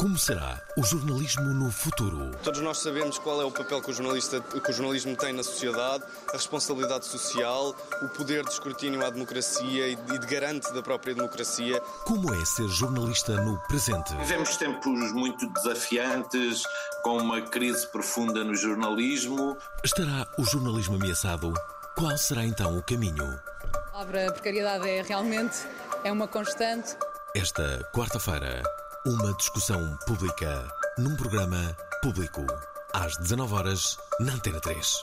Como 0.00 0.18
será 0.18 0.58
o 0.78 0.82
jornalismo 0.82 1.52
no 1.52 1.70
futuro? 1.70 2.30
Todos 2.42 2.62
nós 2.62 2.78
sabemos 2.78 3.18
qual 3.18 3.42
é 3.42 3.44
o 3.44 3.50
papel 3.50 3.82
que 3.82 3.90
o, 3.90 3.92
jornalista, 3.92 4.40
que 4.40 4.70
o 4.70 4.72
jornalismo 4.72 5.14
tem 5.14 5.30
na 5.34 5.42
sociedade, 5.42 6.02
a 6.30 6.38
responsabilidade 6.38 7.04
social, 7.04 7.76
o 8.00 8.08
poder 8.08 8.42
de 8.42 8.50
escrutínio 8.50 9.04
à 9.04 9.10
democracia 9.10 9.88
e 9.88 9.96
de 9.96 10.18
garante 10.26 10.72
da 10.72 10.82
própria 10.82 11.14
democracia. 11.14 11.78
Como 12.06 12.32
é 12.32 12.42
ser 12.46 12.66
jornalista 12.68 13.34
no 13.42 13.58
presente? 13.68 14.16
Vivemos 14.16 14.56
tempos 14.56 15.12
muito 15.12 15.46
desafiantes, 15.52 16.62
com 17.02 17.18
uma 17.18 17.42
crise 17.42 17.86
profunda 17.88 18.42
no 18.42 18.54
jornalismo. 18.54 19.54
Estará 19.84 20.26
o 20.38 20.44
jornalismo 20.44 20.96
ameaçado? 20.96 21.52
Qual 21.94 22.16
será 22.16 22.46
então 22.46 22.74
o 22.78 22.82
caminho? 22.82 23.38
A 23.74 23.78
palavra 23.92 24.32
precariedade 24.32 24.88
é 24.88 25.02
realmente 25.02 25.58
é 26.02 26.10
uma 26.10 26.26
constante. 26.26 26.96
Esta 27.36 27.86
quarta-feira, 27.92 28.62
uma 29.06 29.32
discussão 29.34 29.96
pública 30.06 30.68
num 30.98 31.16
programa 31.16 31.74
público. 32.02 32.44
Às 32.92 33.16
19 33.16 33.54
horas 33.54 33.96
na 34.20 34.34
Antena 34.34 34.60
3. 34.60 34.94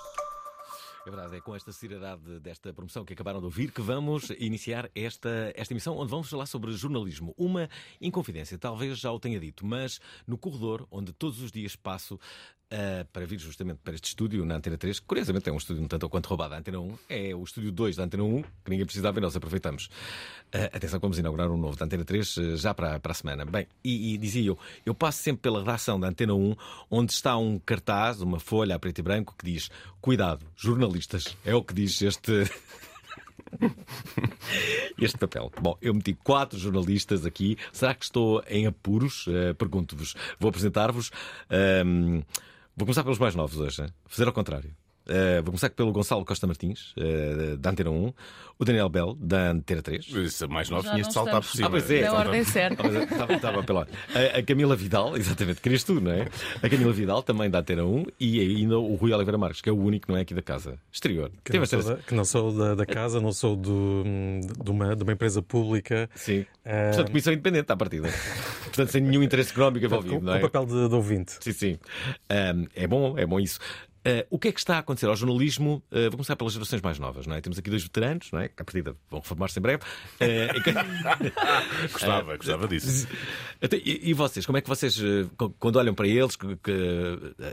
É 1.07 1.09
verdade, 1.09 1.37
é 1.37 1.41
com 1.41 1.55
esta 1.55 1.71
seriedade 1.71 2.39
desta 2.39 2.71
promoção 2.73 3.03
que 3.03 3.13
acabaram 3.13 3.39
de 3.39 3.45
ouvir 3.45 3.71
que 3.71 3.81
vamos 3.81 4.29
iniciar 4.37 4.91
esta, 4.93 5.51
esta 5.55 5.73
emissão 5.73 5.97
onde 5.97 6.11
vamos 6.11 6.29
falar 6.29 6.45
sobre 6.45 6.73
jornalismo. 6.73 7.33
Uma 7.37 7.69
inconfidência, 7.99 8.57
talvez 8.57 8.99
já 8.99 9.11
o 9.11 9.19
tenha 9.19 9.39
dito, 9.39 9.65
mas 9.65 9.99
no 10.27 10.37
corredor 10.37 10.85
onde 10.91 11.11
todos 11.13 11.41
os 11.41 11.51
dias 11.51 11.75
passo 11.75 12.19
Uh, 12.69 13.05
para 13.13 13.25
vir 13.25 13.39
justamente 13.39 13.79
para 13.81 13.95
este 13.95 14.09
estúdio 14.09 14.43
na 14.43 14.57
Antena 14.57 14.77
3, 14.77 14.99
que 14.99 15.05
curiosamente 15.05 15.49
é 15.49 15.53
um 15.53 15.55
estúdio 15.55 15.81
um 15.81 15.87
tanto 15.87 16.03
ou 16.03 16.09
quanto 16.09 16.27
roubado 16.27 16.49
da 16.49 16.57
Antena 16.57 16.81
1, 16.81 16.97
é 17.07 17.33
o 17.33 17.41
estúdio 17.41 17.71
2 17.71 17.95
da 17.95 18.03
Antena 18.03 18.23
1, 18.23 18.41
que 18.41 18.69
ninguém 18.69 18.85
precisa 18.85 19.09
ver, 19.09 19.21
nós 19.21 19.37
aproveitamos. 19.37 19.85
Uh, 20.53 20.67
atenção, 20.73 20.99
vamos 20.99 21.17
inaugurar 21.17 21.49
um 21.49 21.55
novo 21.55 21.77
da 21.77 21.85
Antena 21.85 22.03
3 22.03 22.35
uh, 22.35 22.57
já 22.57 22.73
para, 22.73 22.99
para 22.99 23.13
a 23.13 23.15
semana. 23.15 23.45
Bem, 23.45 23.67
e, 23.81 24.15
e, 24.15 24.17
dizia 24.17 24.43
eu, 24.43 24.59
eu 24.85 24.93
passo 24.93 25.23
sempre 25.23 25.43
pela 25.43 25.59
redação 25.59 25.97
da 25.97 26.09
Antena 26.09 26.33
1, 26.33 26.57
onde 26.91 27.13
está 27.13 27.37
um 27.37 27.57
cartaz, 27.57 28.19
uma 28.19 28.37
folha 28.37 28.75
a 28.75 28.79
preto 28.79 28.99
e 28.99 29.01
branco, 29.01 29.33
que 29.39 29.45
diz: 29.45 29.71
Cuidado, 30.01 30.45
jornalistas. 30.53 31.37
É 31.45 31.55
o 31.55 31.63
que 31.63 31.73
diz 31.73 32.01
este. 32.01 32.33
este 34.99 35.17
papel. 35.17 35.49
Bom, 35.61 35.77
eu 35.81 35.93
meti 35.93 36.13
quatro 36.13 36.59
jornalistas 36.59 37.25
aqui. 37.25 37.57
Será 37.71 37.95
que 37.95 38.03
estou 38.03 38.43
em 38.45 38.67
apuros? 38.67 39.25
Pergunto-vos. 39.57 40.15
Vou 40.37 40.49
apresentar-vos. 40.49 41.11
Vou 42.77 42.85
começar 42.85 43.03
pelos 43.03 43.17
mais 43.17 43.33
novos 43.33 43.57
hoje, 43.57 43.81
né? 43.81 43.89
fazer 44.05 44.27
ao 44.27 44.33
contrário. 44.33 44.71
Uh, 45.07 45.35
vou 45.37 45.45
começar 45.45 45.69
pelo 45.69 45.91
Gonçalo 45.91 46.25
Costa 46.25 46.45
Martins, 46.45 46.93
uh, 46.97 47.57
da 47.57 47.69
Antena 47.69 47.89
1, 47.91 48.13
o 48.59 48.65
Daniel 48.65 48.89
Bell, 48.89 49.15
da 49.19 49.51
Antena 49.51 49.81
3. 49.81 50.05
Isso, 50.05 50.49
mais 50.49 50.69
novo 50.69 50.83
Já 50.83 50.91
tinhas 50.91 51.07
de 51.07 51.13
saltar 51.13 51.41
por 51.41 51.49
cima. 51.49 51.67
Ah, 51.67 51.69
pois 51.69 51.89
é. 51.89 52.01
Na 52.01 52.13
ordem 52.13 52.43
certa. 52.43 52.83
Ah, 52.83 53.03
Estava, 53.03 53.33
estava 53.33 53.63
pela 53.63 53.87
a, 54.13 54.39
a 54.39 54.43
Camila 54.43 54.75
Vidal, 54.75 55.15
exatamente, 55.15 55.61
querias 55.61 55.83
tu, 55.83 56.01
não 56.01 56.11
é? 56.11 56.27
A 56.61 56.69
Camila 56.69 56.91
Vidal, 56.91 57.23
também 57.23 57.49
da 57.49 57.59
Antena 57.59 57.85
1, 57.85 58.05
e 58.19 58.39
ainda 58.39 58.77
o 58.77 58.95
Rui 58.95 59.13
Oliveira 59.13 59.37
Marques, 59.37 59.61
que 59.61 59.69
é 59.69 59.71
o 59.71 59.77
único 59.77 60.07
que 60.07 60.11
não 60.11 60.17
é 60.17 60.21
aqui 60.21 60.33
da 60.33 60.41
casa. 60.41 60.77
Exterior. 60.91 61.31
Que 61.43 61.57
não, 61.57 61.65
sou 61.65 61.83
da, 61.83 61.95
que 61.97 62.13
não 62.13 62.25
sou 62.25 62.51
da, 62.51 62.75
da 62.75 62.85
casa, 62.85 63.21
não 63.21 63.31
sou 63.31 63.55
do, 63.55 64.03
de, 64.63 64.71
uma, 64.71 64.95
de 64.95 65.03
uma 65.03 65.13
empresa 65.13 65.41
pública. 65.41 66.09
Sim. 66.15 66.45
Eh, 66.65 66.87
Portanto, 66.89 67.07
comissão 67.07 67.31
independente 67.33 67.71
à 67.71 67.77
partida. 67.77 68.09
Portanto, 68.65 68.91
sem 68.91 69.01
nenhum 69.01 69.23
interesse 69.23 69.51
económico 69.51 69.87
com, 69.87 69.95
envolvido, 69.95 70.15
com 70.19 70.25
não 70.25 70.35
é? 70.35 70.39
papel 70.39 70.65
de, 70.65 70.89
de 70.89 70.95
ouvinte. 70.95 71.33
Sim, 71.39 71.51
sim. 71.53 71.79
Ahm, 72.29 72.65
é 72.75 72.85
bom, 72.87 73.17
é 73.17 73.25
bom 73.25 73.39
isso. 73.39 73.59
Ah, 74.07 74.25
o 74.29 74.39
que 74.39 74.47
é 74.47 74.51
que 74.51 74.59
está 74.59 74.75
a 74.75 74.79
acontecer 74.79 75.07
ao 75.07 75.15
jornalismo? 75.15 75.83
Ah, 75.91 76.01
vou 76.03 76.11
começar 76.11 76.35
pelas 76.35 76.53
gerações 76.53 76.81
mais 76.81 76.97
novas, 76.99 77.27
não 77.27 77.35
é? 77.35 77.41
Temos 77.41 77.59
aqui 77.59 77.69
dois 77.69 77.83
veteranos, 77.83 78.31
não 78.31 78.39
é? 78.39 78.47
Que 78.47 78.61
à 78.61 78.65
partida 78.65 78.95
vão 79.09 79.19
reformar-se 79.19 79.59
em 79.59 79.61
breve. 79.61 79.83
Que- 80.17 80.73
Gostava, 81.91 82.37
gostava 82.37 82.67
disso. 82.67 83.07
Até- 83.61 83.77
e, 83.77 84.09
e 84.09 84.13
vocês, 84.13 84.45
como 84.45 84.57
é 84.57 84.61
que 84.61 84.67
vocês, 84.69 84.99
quando 85.59 85.75
olham 85.77 85.93
para 85.93 86.07
eles, 86.07 86.35
que, 86.35 86.55
que 86.57 86.71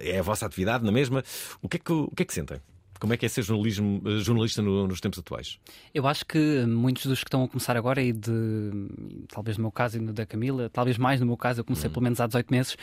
é 0.03 0.19
a 0.19 0.23
vossa 0.23 0.47
atividade 0.47 0.85
na 0.85 0.93
mesma, 0.93 1.23
o 1.63 1.69
que 1.69 1.77
é 1.77 1.81
que, 1.81 1.93
o 1.93 2.11
que, 2.15 2.23
é 2.23 2.27
que 2.27 2.35
sentem? 2.35 2.61
Como 3.01 3.13
é 3.13 3.17
que 3.17 3.27
é 3.27 3.29
ser 3.29 3.43
jornalismo, 3.43 4.01
jornalista 4.21 4.63
no- 4.63 4.87
nos 4.87 5.01
tempos 5.01 5.19
atuais? 5.19 5.59
Eu 5.93 6.07
acho 6.07 6.25
que 6.25 6.65
muitos 6.65 7.05
dos 7.07 7.19
que 7.23 7.29
estão 7.29 7.43
a 7.45 7.49
começar 7.49 7.77
agora, 7.77 8.01
e 8.03 8.13
de 8.13 8.31
talvez 9.29 9.59
no 9.59 9.63
meu 9.65 9.73
caso 9.73 9.99
e 9.99 10.01
no 10.01 10.13
da 10.13 10.25
Camila, 10.25 10.71
talvez 10.71 10.97
mais 10.97 11.21
no 11.21 11.27
meu 11.27 11.37
caso, 11.37 11.61
eu 11.61 11.65
comecei 11.65 11.91
pelo 11.91 12.03
menos 12.03 12.21
há 12.21 12.27
18 12.27 12.51
meses. 12.51 12.77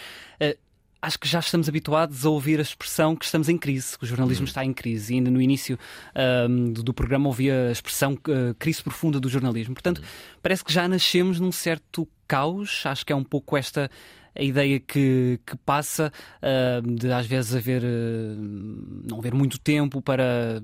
Acho 1.02 1.18
que 1.18 1.28
já 1.28 1.40
estamos 1.40 1.68
habituados 1.68 2.26
a 2.26 2.30
ouvir 2.30 2.60
a 2.60 2.62
expressão 2.62 3.16
que 3.16 3.26
estamos 3.26 3.50
em 3.50 3.58
crise, 3.58 3.98
que 3.98 4.04
o 4.04 4.08
jornalismo 4.08 4.46
está 4.46 4.64
em 4.64 4.72
crise. 4.72 5.14
E 5.14 5.18
ainda 5.18 5.32
no 5.32 5.42
início 5.42 5.80
ahm, 6.14 6.74
do, 6.74 6.84
do 6.84 6.94
programa 6.94 7.28
ouvia 7.28 7.70
a 7.70 7.72
expressão 7.72 8.18
eh, 8.28 8.54
crise 8.60 8.84
profunda 8.84 9.20
do 9.20 9.28
jornalismo. 9.28 9.74
Portanto, 9.74 10.02
parece 10.44 10.64
que 10.64 10.72
já 10.72 10.88
nascemos 10.88 11.40
num 11.40 11.52
certo 11.52 12.08
caos. 12.28 12.84
Acho 12.86 13.06
que 13.06 13.12
é 13.12 13.16
um 13.16 13.24
pouco 13.24 13.58
esta 13.58 13.90
a 14.36 14.44
ideia 14.44 14.80
que, 14.80 15.40
que 15.46 15.58
passa 15.58 16.12
ah, 16.42 16.82
de 16.84 17.12
às 17.12 17.26
vezes 17.26 17.56
haver 17.56 17.84
ah, 17.84 18.36
não 19.10 19.20
haver 19.20 19.34
muito 19.34 19.60
tempo 19.60 20.02
para, 20.02 20.62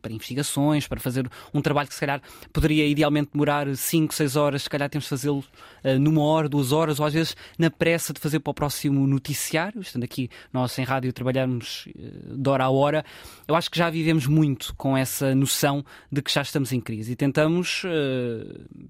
para 0.00 0.12
investigações, 0.12 0.86
para 0.86 1.00
fazer 1.00 1.30
um 1.52 1.60
trabalho 1.60 1.88
que 1.88 1.94
se 1.94 2.00
calhar 2.00 2.20
poderia 2.52 2.86
idealmente 2.86 3.30
demorar 3.32 3.74
5, 3.74 4.14
6 4.14 4.36
horas, 4.36 4.62
se 4.62 4.70
calhar 4.70 4.88
temos 4.88 5.04
de 5.04 5.10
fazê-lo 5.10 5.44
ah, 5.84 5.98
numa 5.98 6.22
hora, 6.22 6.48
duas 6.48 6.72
horas, 6.72 6.98
ou 6.98 7.06
às 7.06 7.12
vezes 7.12 7.36
na 7.58 7.70
pressa 7.70 8.12
de 8.12 8.20
fazer 8.20 8.40
para 8.40 8.50
o 8.50 8.54
próximo 8.54 9.06
noticiário, 9.06 9.80
estando 9.80 10.04
aqui 10.04 10.30
nós 10.52 10.78
em 10.78 10.84
rádio 10.84 11.12
trabalharmos 11.12 11.88
de 11.94 12.48
hora 12.48 12.64
a 12.64 12.70
hora, 12.70 13.04
eu 13.46 13.54
acho 13.54 13.70
que 13.70 13.78
já 13.78 13.90
vivemos 13.90 14.26
muito 14.26 14.74
com 14.76 14.96
essa 14.96 15.34
noção 15.34 15.84
de 16.10 16.22
que 16.22 16.32
já 16.32 16.42
estamos 16.42 16.72
em 16.72 16.80
crise 16.80 17.12
e 17.12 17.16
tentamos, 17.16 17.82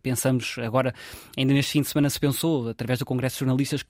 pensamos 0.03 0.57
agora, 0.59 0.95
ainda 1.37 1.53
neste 1.53 1.73
fim 1.73 1.83
de 1.83 1.89
semana 1.89 2.11
se 2.11 2.21
pensou, 2.21 2.69
através 2.69 2.99
do 2.99 3.05
Congresso 3.05 3.37
de 3.37 3.41
Jornalistas, 3.41 3.85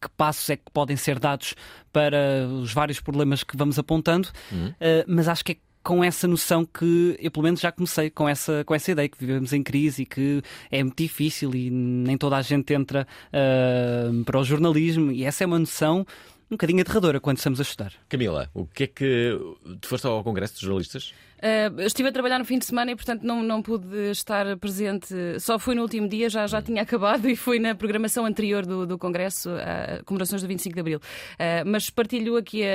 que 0.00 0.08
passos 0.16 0.50
é 0.50 0.56
que 0.56 0.70
podem 0.72 0.96
ser 0.96 1.18
dados 1.18 1.54
para 1.92 2.46
os 2.48 2.72
vários 2.72 3.00
problemas 3.00 3.42
que 3.42 3.56
vamos 3.56 3.78
apontando, 3.78 4.28
Uh, 4.52 5.04
mas 5.06 5.28
acho 5.28 5.44
que 5.44 5.52
é 5.52 5.56
com 5.82 6.02
essa 6.02 6.28
noção 6.28 6.64
que 6.64 7.16
eu 7.18 7.30
pelo 7.30 7.44
menos 7.44 7.60
já 7.60 7.72
comecei 7.72 8.08
com 8.08 8.28
essa, 8.28 8.64
com 8.64 8.74
essa 8.74 8.92
ideia 8.92 9.08
que 9.08 9.18
vivemos 9.18 9.52
em 9.52 9.62
crise 9.62 10.02
e 10.02 10.06
que 10.06 10.42
é 10.70 10.82
muito 10.82 11.02
difícil 11.02 11.54
e 11.54 11.70
nem 11.70 12.16
toda 12.16 12.36
a 12.36 12.42
gente 12.42 12.72
entra 12.72 13.06
uh, 13.28 14.24
para 14.24 14.38
o 14.38 14.44
jornalismo 14.44 15.10
e 15.10 15.24
essa 15.24 15.44
é 15.44 15.46
uma 15.46 15.58
noção 15.58 16.06
um 16.50 16.54
bocadinho 16.54 16.82
aterradora 16.82 17.18
quando 17.18 17.38
estamos 17.38 17.58
a 17.60 17.62
estudar. 17.62 17.94
Camila, 18.10 18.50
o 18.52 18.66
que 18.66 18.84
é 18.84 18.86
que. 18.86 19.38
Tu 19.80 19.88
foste 19.88 20.06
ao 20.06 20.22
Congresso 20.22 20.54
de 20.54 20.60
Jornalistas? 20.60 21.14
Uh, 21.42 21.80
eu 21.80 21.86
estive 21.88 22.08
a 22.08 22.12
trabalhar 22.12 22.38
no 22.38 22.44
fim 22.44 22.56
de 22.56 22.64
semana 22.64 22.92
e, 22.92 22.94
portanto, 22.94 23.24
não, 23.24 23.42
não 23.42 23.60
pude 23.60 24.12
estar 24.12 24.56
presente. 24.58 25.12
Só 25.40 25.58
fui 25.58 25.74
no 25.74 25.82
último 25.82 26.08
dia, 26.08 26.30
já, 26.30 26.46
já 26.46 26.62
tinha 26.62 26.82
acabado 26.82 27.28
e 27.28 27.34
fui 27.34 27.58
na 27.58 27.74
programação 27.74 28.24
anterior 28.24 28.64
do, 28.64 28.86
do 28.86 28.96
Congresso, 28.96 29.50
a 29.50 30.04
comemorações 30.04 30.40
do 30.40 30.46
25 30.46 30.72
de 30.72 30.80
Abril. 30.80 30.98
Uh, 30.98 31.66
mas 31.66 31.90
partilho 31.90 32.36
aqui 32.36 32.62
a, 32.62 32.68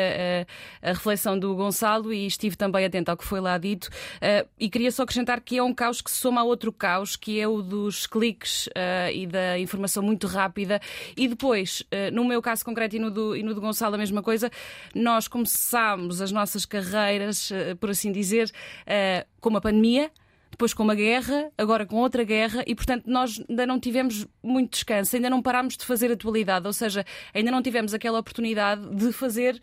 a, 0.84 0.90
a, 0.90 0.94
reflexão 0.94 1.40
do 1.40 1.56
Gonçalo 1.56 2.12
e 2.12 2.28
estive 2.28 2.58
também 2.58 2.84
atento 2.84 3.10
ao 3.10 3.16
que 3.16 3.24
foi 3.24 3.40
lá 3.40 3.58
dito. 3.58 3.86
Uh, 3.86 4.46
e 4.60 4.70
queria 4.70 4.92
só 4.92 5.04
acrescentar 5.04 5.40
que 5.40 5.58
é 5.58 5.64
um 5.64 5.74
caos 5.74 6.02
que 6.02 6.12
se 6.12 6.18
soma 6.18 6.42
a 6.42 6.44
outro 6.44 6.74
caos, 6.74 7.16
que 7.16 7.40
é 7.40 7.48
o 7.48 7.62
dos 7.62 8.06
cliques 8.06 8.68
e 9.14 9.26
da 9.26 9.58
informação 9.58 10.04
muito 10.04 10.28
rápida. 10.28 10.82
E 11.16 11.28
depois, 11.28 11.84
no 12.12 12.26
meu 12.26 12.42
caso 12.42 12.66
concreto 12.66 12.96
e 12.96 13.00
no 13.00 13.10
do, 13.10 13.36
e 13.36 13.44
no 13.44 13.54
do 13.54 13.62
Gonçalo, 13.62 13.96
a 13.96 13.98
mesma 13.98 14.22
coisa, 14.22 14.52
nós 14.94 15.28
começámos 15.28 16.22
as 16.22 16.32
nossas 16.32 16.66
carreiras, 16.66 17.50
por 17.80 17.92
assim 17.92 18.12
dizer, 18.12 18.52
Uh, 18.84 19.26
com 19.40 19.50
uma 19.50 19.62
pandemia. 19.62 20.12
Depois 20.58 20.74
com 20.74 20.82
uma 20.82 20.96
guerra, 20.96 21.52
agora 21.56 21.86
com 21.86 21.98
outra 21.98 22.24
guerra, 22.24 22.64
e 22.66 22.74
portanto 22.74 23.04
nós 23.06 23.40
ainda 23.48 23.64
não 23.68 23.80
tivemos 23.80 24.26
muito 24.42 24.72
descanso, 24.72 25.16
ainda 25.16 25.30
não 25.30 25.40
parámos 25.40 25.78
de 25.78 25.86
fazer 25.86 26.12
atualidade, 26.12 26.66
ou 26.66 26.74
seja, 26.74 27.06
ainda 27.32 27.52
não 27.52 27.62
tivemos 27.62 27.94
aquela 27.94 28.18
oportunidade 28.18 28.82
de 28.96 29.12
fazer 29.12 29.62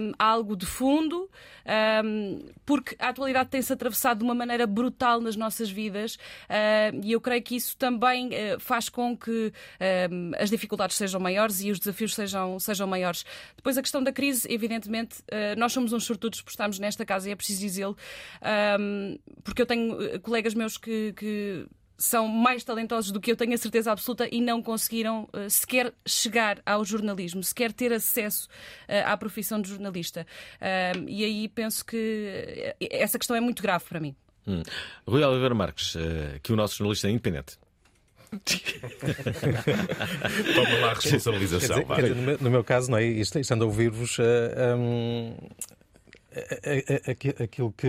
um, 0.00 0.12
algo 0.16 0.54
de 0.54 0.66
fundo, 0.66 1.28
um, 2.04 2.44
porque 2.64 2.94
a 3.00 3.08
atualidade 3.08 3.50
tem-se 3.50 3.72
atravessado 3.72 4.18
de 4.18 4.24
uma 4.24 4.34
maneira 4.34 4.68
brutal 4.68 5.20
nas 5.20 5.34
nossas 5.34 5.68
vidas, 5.68 6.14
uh, 6.14 7.00
e 7.02 7.10
eu 7.10 7.20
creio 7.20 7.42
que 7.42 7.56
isso 7.56 7.76
também 7.76 8.28
uh, 8.28 8.60
faz 8.60 8.88
com 8.88 9.16
que 9.16 9.52
um, 10.12 10.30
as 10.38 10.48
dificuldades 10.48 10.96
sejam 10.96 11.20
maiores 11.20 11.60
e 11.60 11.72
os 11.72 11.80
desafios 11.80 12.14
sejam, 12.14 12.56
sejam 12.60 12.86
maiores. 12.86 13.24
Depois 13.56 13.76
a 13.76 13.82
questão 13.82 14.00
da 14.00 14.12
crise, 14.12 14.46
evidentemente, 14.48 15.22
uh, 15.22 15.58
nós 15.58 15.72
somos 15.72 15.92
uns 15.92 16.04
sortudos 16.04 16.40
por 16.40 16.50
estarmos 16.50 16.78
nesta 16.78 17.04
casa 17.04 17.28
e 17.28 17.32
é 17.32 17.34
preciso 17.34 17.60
dizê-lo, 17.60 17.96
porque 19.42 19.62
eu 19.62 19.66
tenho 19.66 20.19
colegas 20.20 20.54
meus 20.54 20.76
que, 20.76 21.12
que 21.14 21.66
são 22.00 22.26
mais 22.26 22.64
talentosos 22.64 23.12
do 23.12 23.20
que 23.20 23.30
eu 23.30 23.36
tenho 23.36 23.52
a 23.52 23.58
certeza 23.58 23.92
absoluta 23.92 24.26
e 24.32 24.40
não 24.40 24.62
conseguiram 24.62 25.28
uh, 25.34 25.50
sequer 25.50 25.92
chegar 26.06 26.60
ao 26.64 26.82
jornalismo, 26.84 27.44
sequer 27.44 27.72
ter 27.72 27.92
acesso 27.92 28.48
uh, 28.88 29.06
à 29.06 29.16
profissão 29.16 29.60
de 29.60 29.68
jornalista. 29.68 30.26
Uh, 30.56 31.04
e 31.06 31.24
aí 31.24 31.48
penso 31.48 31.84
que 31.84 32.74
essa 32.90 33.18
questão 33.18 33.36
é 33.36 33.40
muito 33.40 33.62
grave 33.62 33.84
para 33.84 34.00
mim. 34.00 34.16
Hum. 34.46 34.62
Rui 35.06 35.22
Oliveira 35.22 35.54
Marques, 35.54 35.94
que 36.42 36.52
o 36.52 36.56
nosso 36.56 36.76
jornalista 36.76 37.06
é 37.06 37.10
independente. 37.10 37.58
Toma 40.54 40.78
lá 40.80 40.92
a 40.92 40.94
responsabilização. 40.94 41.84
Quer 41.84 42.02
dizer, 42.02 42.14
quer 42.14 42.16
dizer, 42.24 42.40
no, 42.40 42.50
meu, 42.50 42.62
caso, 42.62 42.88
não 42.90 42.98
é? 42.98 43.04
Isto, 43.04 43.40
estando 43.40 43.64
a 43.64 43.66
ouvir-vos, 43.66 44.18
uh, 44.18 44.22
um, 44.78 45.34
Aquilo 47.42 47.72
que, 47.72 47.88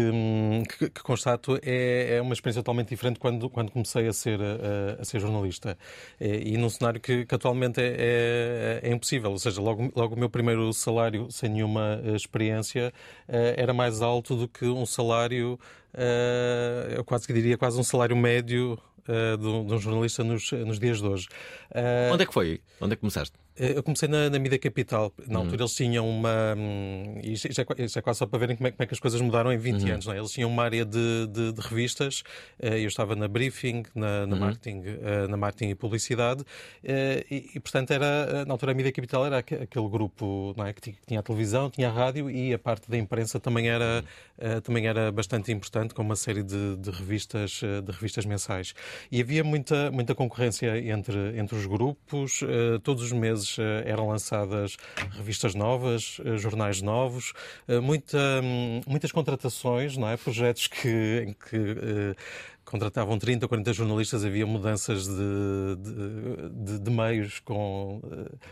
que, 0.77 0.89
que 0.89 1.03
constato 1.03 1.59
é, 1.61 2.15
é, 2.15 2.21
uma 2.21 2.33
experiência 2.33 2.61
totalmente 2.61 2.89
diferente 2.89 3.19
quando, 3.19 3.49
quando 3.49 3.71
comecei 3.71 4.07
a 4.07 4.13
ser, 4.13 4.39
a, 4.41 5.01
a 5.01 5.05
ser 5.05 5.19
jornalista. 5.19 5.77
E, 6.19 6.53
e 6.53 6.57
num 6.57 6.69
cenário 6.69 6.99
que, 6.99 7.25
que 7.25 7.35
atualmente 7.35 7.79
é, 7.79 8.81
é, 8.83 8.89
é, 8.89 8.91
impossível. 8.91 9.31
Ou 9.31 9.37
seja, 9.37 9.61
logo, 9.61 9.91
logo 9.95 10.15
o 10.15 10.19
meu 10.19 10.29
primeiro 10.29 10.73
salário, 10.73 11.31
sem 11.31 11.49
nenhuma 11.49 12.01
experiência, 12.15 12.91
eh, 13.27 13.55
era 13.57 13.73
mais 13.73 14.01
alto 14.01 14.35
do 14.35 14.47
que 14.47 14.65
um 14.65 14.85
salário, 14.85 15.59
eh, 15.59 15.80
eu 16.95 17.03
quase 17.03 17.27
que 17.27 17.33
diria, 17.33 17.57
quase 17.57 17.79
um 17.79 17.83
salário 17.83 18.15
médio 18.15 18.79
uh, 19.07 19.37
de, 19.37 19.65
de, 19.67 19.73
um 19.73 19.79
jornalista 19.79 20.23
nos, 20.23 20.51
nos 20.51 20.79
dias 20.79 20.99
de 20.99 21.07
hoje. 21.07 21.27
Uh, 21.71 22.13
Onde 22.13 22.23
é 22.23 22.25
que 22.25 22.33
foi? 22.33 22.61
Onde 22.79 22.93
é 22.93 22.95
que 22.95 23.01
começaste? 23.01 23.37
Eh, 23.57 23.77
eu 23.77 23.83
comecei 23.83 24.07
na, 24.07 24.29
na 24.29 24.39
Mida 24.39 24.57
Capital. 24.57 25.13
Na 25.27 25.39
uhum. 25.39 25.45
altura 25.45 25.63
eles 25.63 25.75
tinham 25.75 26.09
uma. 26.09 26.55
Hum, 26.57 27.19
isto, 27.21 27.47
é, 27.47 27.83
isto 27.83 27.99
é 27.99 28.01
quase 28.01 28.19
só 28.19 28.25
para 28.25 28.39
verem 28.39 28.55
como 28.55 28.67
é, 28.67 28.71
como 28.71 28.83
é, 28.83 28.85
que 28.87 28.93
as 28.93 28.99
coisas 28.99 29.19
mudaram 29.19 29.51
em 29.51 29.57
20 29.57 29.83
uhum. 29.83 29.93
anos. 29.93 30.05
Não 30.05 30.13
é? 30.13 30.17
Eles 30.17 30.31
tinham 30.31 30.49
uma 30.49 30.63
área 30.63 30.85
de, 30.85 31.27
de, 31.27 31.51
de 31.51 31.61
revistas. 31.61 32.23
Eu 32.59 32.87
estava 32.87 33.15
na 33.15 33.27
briefing, 33.27 33.83
na, 33.93 34.25
na, 34.25 34.33
uhum. 34.33 34.39
marketing, 34.39 34.83
na 35.29 35.37
marketing 35.37 35.71
e 35.71 35.75
publicidade. 35.75 36.43
E, 36.83 37.51
e, 37.55 37.59
portanto, 37.59 37.91
era, 37.91 38.45
na 38.45 38.53
altura 38.53 38.71
a 38.71 38.75
Mida 38.75 38.91
Capital 38.91 39.25
era 39.25 39.39
aquele 39.39 39.89
grupo 39.89 40.53
não 40.57 40.65
é? 40.65 40.73
que 40.73 40.95
tinha 41.05 41.19
a 41.19 41.23
televisão, 41.23 41.69
tinha 41.69 41.89
a 41.89 41.91
rádio 41.91 42.29
e 42.29 42.53
a 42.53 42.59
parte 42.59 42.89
da 42.89 42.97
imprensa 42.97 43.39
também 43.39 43.69
era, 43.69 44.03
uhum. 44.41 44.61
também 44.61 44.87
era 44.87 45.11
bastante 45.11 45.51
importante, 45.51 45.80
com 45.89 46.01
uma 46.01 46.15
série 46.15 46.43
de, 46.43 46.77
de 46.77 46.89
revistas, 46.89 47.61
de 47.61 47.91
revistas 47.91 48.25
mensais. 48.25 48.73
E 49.11 49.21
havia 49.21 49.43
muita, 49.43 49.91
muita 49.91 50.15
concorrência 50.15 50.77
entre, 50.77 51.37
entre 51.37 51.55
os 51.55 51.65
grupos. 51.65 52.41
Uh, 52.41 52.79
todos 52.83 53.03
os 53.03 53.11
meses 53.11 53.57
uh, 53.57 53.61
eram 53.85 54.07
lançadas 54.07 54.77
revistas 55.11 55.55
novas, 55.55 56.19
jornais 56.37 56.81
novos, 56.81 57.33
muita, 57.81 58.17
um, 58.43 58.81
muitas 58.87 59.11
contratações, 59.11 59.97
não 59.97 60.07
é? 60.07 60.17
projetos 60.17 60.67
que, 60.67 61.25
em 61.27 61.33
que 61.33 62.15
contratavam 62.63 63.17
30 63.17 63.45
ou 63.45 63.49
40 63.49 63.73
jornalistas, 63.73 64.23
havia 64.23 64.45
mudanças 64.45 65.07
de, 65.07 65.75
de, 65.77 66.49
de, 66.49 66.79
de 66.79 66.91
meios 66.91 67.39
com, 67.39 68.01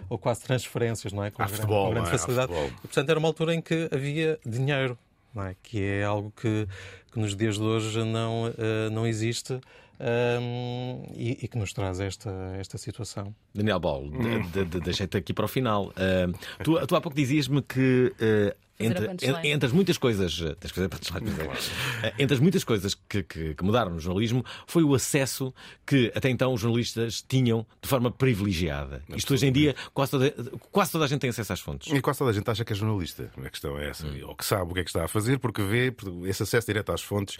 ou 0.09 0.17
quase 0.17 0.41
transferências, 0.41 1.13
não 1.13 1.23
é? 1.23 1.31
Com, 1.31 1.37
grande, 1.37 1.53
futebol, 1.53 1.87
com 1.87 1.93
grande 1.93 2.09
é? 2.09 2.11
facilidade. 2.11 2.51
E, 2.53 2.71
portanto, 2.81 3.09
era 3.09 3.19
uma 3.19 3.27
altura 3.27 3.55
em 3.55 3.61
que 3.61 3.89
havia 3.91 4.39
dinheiro, 4.45 4.97
não 5.33 5.45
é? 5.45 5.55
que 5.61 5.81
é 5.81 6.03
algo 6.03 6.33
que, 6.35 6.67
que 7.11 7.19
nos 7.19 7.35
dias 7.35 7.57
de 7.57 7.63
hoje 7.63 8.03
não, 8.03 8.53
não 8.91 9.07
existe 9.07 9.59
um, 9.99 11.03
e, 11.13 11.37
e, 11.41 11.47
que 11.47 11.57
nos 11.57 11.73
traz 11.73 11.99
esta, 11.99 12.31
esta 12.57 12.77
situação. 12.77 13.35
Daniel 13.53 13.79
Ball, 13.79 14.03
hum. 14.03 14.49
de, 14.53 14.63
de, 14.63 14.79
deixei-te 14.79 15.17
aqui 15.17 15.33
para 15.33 15.45
o 15.45 15.47
final. 15.47 15.87
Uh, 15.87 16.63
tu, 16.63 16.87
tu 16.87 16.95
há 16.95 17.01
pouco 17.01 17.15
dizias-me 17.15 17.61
que. 17.61 18.13
Uh, 18.15 18.68
entre, 18.79 19.07
entre, 19.43 19.67
as 19.67 19.73
muitas 19.73 19.97
coisas, 19.97 20.41
eh, 20.41 20.55
tens 20.55 20.71
que 20.71 20.87
fazer 20.87 20.89
eh, 22.03 22.13
entre 22.17 22.35
as 22.35 22.39
muitas 22.39 22.63
coisas 22.63 22.95
que, 22.95 23.23
que, 23.23 23.53
que, 23.55 23.63
mudaram 23.63 23.91
no 23.91 23.99
jornalismo, 23.99 24.45
foi 24.65 24.83
o 24.83 24.95
acesso 24.95 25.53
que 25.85 26.11
até 26.15 26.29
então 26.29 26.53
os 26.53 26.61
jornalistas 26.61 27.21
tinham 27.27 27.65
de 27.81 27.89
forma 27.89 28.09
privilegiada. 28.09 29.03
Isto 29.09 29.33
hoje 29.33 29.47
em 29.47 29.51
dia, 29.51 29.75
quase 29.93 30.11
toda, 30.11 30.33
quase 30.71 30.91
toda 30.93 31.03
a 31.03 31.07
gente 31.07 31.19
tem 31.19 31.29
acesso 31.29 31.51
às 31.51 31.59
fontes. 31.59 31.91
E 31.91 31.99
quase 31.99 32.19
toda 32.19 32.31
a 32.31 32.33
gente 32.33 32.49
acha 32.49 32.63
que 32.63 32.71
é 32.71 32.75
jornalista. 32.75 33.29
A 33.43 33.49
questão 33.49 33.77
é 33.77 33.89
essa. 33.89 34.07
Hum. 34.07 34.17
Ou 34.27 34.35
que 34.35 34.45
sabe 34.45 34.71
o 34.71 34.73
que 34.73 34.79
é 34.79 34.83
que 34.83 34.89
está 34.89 35.03
a 35.03 35.07
fazer, 35.07 35.39
porque 35.39 35.61
vê 35.61 35.93
esse 36.25 36.43
acesso 36.43 36.67
direto 36.67 36.91
às 36.91 37.01
fontes 37.01 37.37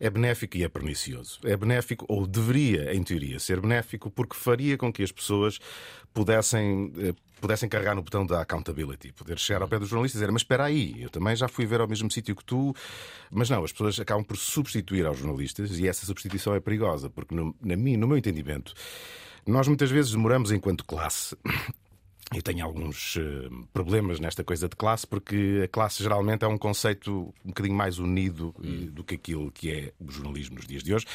é 0.00 0.10
benéfico 0.10 0.56
e 0.56 0.64
é 0.64 0.68
pernicioso. 0.68 1.38
É 1.44 1.56
benéfico, 1.56 2.04
ou 2.08 2.26
deveria, 2.26 2.92
em 2.94 3.02
teoria, 3.02 3.38
ser 3.38 3.60
benéfico, 3.60 4.10
porque 4.10 4.34
faria 4.34 4.76
com 4.76 4.92
que 4.92 5.02
as 5.02 5.12
pessoas 5.12 5.58
pudessem 6.12 6.92
eh, 6.98 7.14
pudessem 7.40 7.68
carregar 7.68 7.94
no 7.94 8.02
botão 8.02 8.24
da 8.24 8.42
accountability, 8.42 9.12
poder 9.12 9.38
chegar 9.38 9.62
ao 9.62 9.68
pé 9.68 9.78
dos 9.78 9.88
jornalistas 9.88 10.20
e 10.20 10.22
dizer, 10.22 10.32
mas 10.32 10.42
espera 10.42 10.64
aí, 10.64 11.02
eu 11.02 11.10
também 11.10 11.34
já 11.34 11.48
fui 11.48 11.66
ver 11.66 11.80
ao 11.80 11.88
mesmo 11.88 12.10
sítio 12.10 12.36
que 12.36 12.44
tu. 12.44 12.74
Mas 13.30 13.48
não, 13.50 13.64
as 13.64 13.72
pessoas 13.72 13.98
acabam 13.98 14.24
por 14.24 14.36
substituir 14.36 15.06
aos 15.06 15.18
jornalistas 15.18 15.78
e 15.78 15.88
essa 15.88 16.06
substituição 16.06 16.54
é 16.54 16.60
perigosa, 16.60 17.10
porque 17.10 17.34
no, 17.34 17.54
na 17.60 17.76
mim, 17.76 17.96
no 17.96 18.06
meu 18.06 18.16
entendimento, 18.16 18.74
nós 19.46 19.66
muitas 19.66 19.90
vezes 19.90 20.12
demoramos 20.12 20.52
enquanto 20.52 20.84
classe 20.84 21.36
eu 22.34 22.42
tenho 22.42 22.64
alguns 22.64 23.16
uh, 23.16 23.66
problemas 23.72 24.20
nesta 24.20 24.44
coisa 24.44 24.68
de 24.68 24.76
classe, 24.76 25.06
porque 25.06 25.62
a 25.64 25.68
classe 25.68 26.02
geralmente 26.02 26.44
é 26.44 26.48
um 26.48 26.56
conceito 26.56 27.34
um 27.44 27.48
bocadinho 27.48 27.74
mais 27.74 27.98
unido 27.98 28.54
hum. 28.62 28.86
do 28.92 29.02
que 29.02 29.16
aquilo 29.16 29.50
que 29.50 29.70
é 29.70 29.92
o 29.98 30.10
jornalismo 30.10 30.56
nos 30.56 30.66
dias 30.66 30.82
de 30.82 30.94
hoje. 30.94 31.06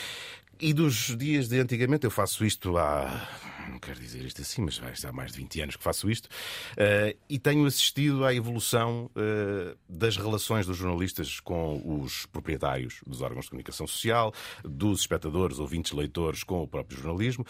E 0.60 0.74
dos 0.74 1.16
dias 1.18 1.50
de 1.50 1.60
antigamente, 1.60 2.06
eu 2.06 2.12
faço 2.12 2.46
isto 2.46 2.78
há. 2.78 3.28
Não 3.69 3.80
quero 3.80 4.00
dizer 4.00 4.24
isto 4.24 4.42
assim, 4.42 4.62
mas 4.62 4.78
vai 4.78 4.94
há 5.04 5.12
mais 5.12 5.31
de 5.31 5.40
20 5.40 5.62
anos 5.62 5.75
que 5.75 5.84
faço 5.84 6.10
isto. 6.10 6.28
Uh, 6.28 7.18
e 7.28 7.38
tenho 7.40 7.66
assistido 7.66 8.24
à 8.24 8.34
evolução 8.34 9.10
uh, 9.16 9.75
das 9.90 10.16
relações 10.18 10.66
dos 10.66 10.78
jornalistas 10.78 11.40
com 11.40 11.81
os 12.02 12.25
proprietários 12.28 13.02
dos 13.06 13.22
órgãos 13.22 13.46
de 13.46 13.52
comunicação 13.52 13.88
social, 13.88 14.34
dos 14.63 15.02
espectadores, 15.02 15.60
ouvintes, 15.60 15.92
leitores 15.92 16.44
com 16.44 16.62
o 16.62 16.68
próprio 16.68 16.98
jornalismo 17.00 17.46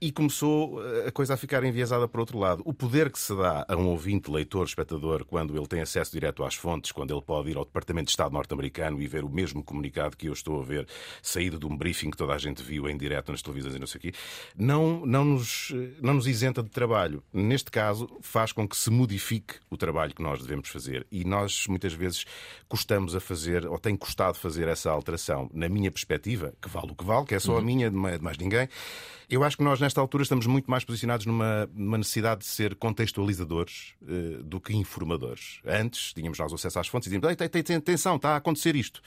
e 0.00 0.12
começou 0.12 0.84
eh, 0.84 1.08
a 1.08 1.12
coisa 1.12 1.34
a 1.34 1.36
ficar 1.36 1.64
enviesada 1.64 2.06
para 2.06 2.20
outro 2.20 2.38
lado. 2.38 2.62
O 2.64 2.74
poder 2.74 3.10
que 3.10 3.18
se 3.18 3.34
dá 3.34 3.64
a 3.66 3.76
um 3.76 3.88
ouvinte, 3.88 4.30
leitor, 4.30 4.66
espectador, 4.66 5.24
quando 5.24 5.56
ele 5.56 5.66
tem 5.66 5.80
acesso 5.80 6.12
direto 6.12 6.44
às 6.44 6.54
fontes, 6.54 6.92
quando 6.92 7.12
ele 7.12 7.22
pode 7.22 7.50
ir 7.50 7.56
ao 7.56 7.64
Departamento 7.64 8.06
de 8.06 8.10
Estado 8.10 8.32
norte-americano 8.32 9.00
e 9.00 9.06
ver 9.06 9.24
o 9.24 9.28
mesmo 9.28 9.64
comunicado 9.64 10.16
que 10.16 10.28
eu 10.28 10.32
estou 10.32 10.60
a 10.60 10.64
ver, 10.64 10.86
saído 11.22 11.58
de 11.58 11.66
um 11.66 11.76
briefing 11.76 12.10
que 12.10 12.16
toda 12.16 12.34
a 12.34 12.38
gente 12.38 12.45
viu 12.62 12.88
em 12.88 12.96
direto 12.96 13.30
nas 13.30 13.42
televisões 13.42 13.74
e 13.74 13.78
não 13.78 13.86
sei 13.86 13.98
o 13.98 14.02
quê, 14.02 14.12
não, 14.56 15.04
não, 15.06 15.24
nos, 15.24 15.72
não 16.00 16.14
nos 16.14 16.26
isenta 16.26 16.62
de 16.62 16.70
trabalho. 16.70 17.22
Neste 17.32 17.70
caso, 17.70 18.08
faz 18.20 18.52
com 18.52 18.68
que 18.68 18.76
se 18.76 18.90
modifique 18.90 19.54
o 19.70 19.76
trabalho 19.76 20.14
que 20.14 20.22
nós 20.22 20.40
devemos 20.40 20.68
fazer. 20.68 21.06
E 21.10 21.24
nós, 21.24 21.66
muitas 21.66 21.92
vezes, 21.92 22.24
custamos 22.68 23.14
a 23.14 23.20
fazer, 23.20 23.66
ou 23.66 23.78
tem 23.78 23.96
custado 23.96 24.36
fazer 24.36 24.68
essa 24.68 24.90
alteração. 24.90 25.50
Na 25.52 25.68
minha 25.68 25.90
perspectiva, 25.90 26.54
que 26.60 26.68
vale 26.68 26.92
o 26.92 26.94
que 26.94 27.04
vale, 27.04 27.26
que 27.26 27.34
é 27.34 27.38
só 27.38 27.52
a 27.52 27.56
uhum. 27.56 27.64
minha, 27.64 27.90
de 27.90 27.96
mais 27.96 28.38
ninguém, 28.38 28.68
eu 29.28 29.42
acho 29.42 29.56
que 29.56 29.62
nós, 29.62 29.80
nesta 29.80 30.00
altura, 30.00 30.22
estamos 30.22 30.46
muito 30.46 30.70
mais 30.70 30.84
posicionados 30.84 31.26
numa, 31.26 31.68
numa 31.74 31.98
necessidade 31.98 32.40
de 32.40 32.46
ser 32.46 32.76
contextualizadores 32.76 33.94
uh, 34.02 34.42
do 34.42 34.60
que 34.60 34.74
informadores. 34.74 35.60
Antes, 35.64 36.12
tínhamos 36.12 36.38
nós 36.38 36.52
acesso 36.52 36.78
às 36.78 36.86
fontes 36.86 37.08
e 37.08 37.10
dizíamos: 37.10 37.36
tem, 37.36 37.62
tem, 37.62 37.76
atenção, 37.76 38.16
está 38.16 38.30
a 38.30 38.36
acontecer 38.36 38.76
isto. 38.76 39.00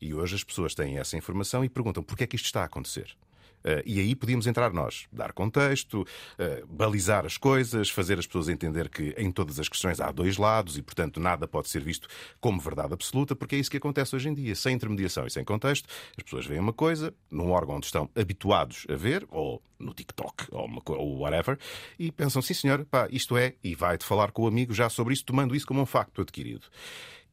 E 0.00 0.14
hoje 0.14 0.36
as 0.36 0.44
pessoas 0.44 0.74
têm 0.74 0.98
essa 0.98 1.16
informação 1.16 1.64
e 1.64 1.68
perguntam: 1.68 2.02
porquê 2.02 2.24
é 2.24 2.26
que 2.26 2.36
isto 2.36 2.46
está 2.46 2.62
a 2.62 2.66
acontecer? 2.66 3.16
Uh, 3.64 3.82
e 3.86 3.98
aí 3.98 4.14
podíamos 4.14 4.46
entrar 4.46 4.72
nós, 4.72 5.06
dar 5.10 5.32
contexto, 5.32 6.02
uh, 6.02 6.66
balizar 6.66 7.24
as 7.24 7.38
coisas, 7.38 7.88
fazer 7.88 8.18
as 8.18 8.26
pessoas 8.26 8.48
entender 8.48 8.88
que 8.90 9.14
em 9.16 9.30
todas 9.30 9.58
as 9.58 9.68
questões 9.68 10.00
há 10.00 10.12
dois 10.12 10.36
lados 10.36 10.76
e, 10.76 10.82
portanto, 10.82 11.18
nada 11.18 11.48
pode 11.48 11.68
ser 11.68 11.82
visto 11.82 12.06
como 12.40 12.60
verdade 12.60 12.92
absoluta, 12.92 13.34
porque 13.34 13.56
é 13.56 13.58
isso 13.58 13.70
que 13.70 13.78
acontece 13.78 14.14
hoje 14.14 14.28
em 14.28 14.34
dia. 14.34 14.54
Sem 14.54 14.74
intermediação 14.74 15.26
e 15.26 15.30
sem 15.30 15.44
contexto, 15.44 15.88
as 16.16 16.22
pessoas 16.22 16.46
veem 16.46 16.60
uma 16.60 16.72
coisa 16.72 17.14
num 17.30 17.50
órgão 17.50 17.76
onde 17.76 17.86
estão 17.86 18.08
habituados 18.14 18.86
a 18.88 18.94
ver, 18.94 19.26
ou 19.30 19.62
no 19.78 19.92
TikTok, 19.92 20.46
ou, 20.50 20.66
uma, 20.66 20.82
ou 20.86 21.18
whatever, 21.20 21.58
e 21.98 22.12
pensam, 22.12 22.42
sim 22.42 22.54
senhor, 22.54 22.84
pá, 22.84 23.08
isto 23.10 23.36
é, 23.36 23.54
e 23.62 23.74
vai-te 23.74 24.04
falar 24.04 24.30
com 24.30 24.42
o 24.42 24.46
amigo 24.46 24.72
já 24.74 24.88
sobre 24.88 25.14
isso, 25.14 25.24
tomando 25.24 25.54
isso 25.54 25.66
como 25.66 25.80
um 25.80 25.86
facto 25.86 26.20
adquirido. 26.22 26.66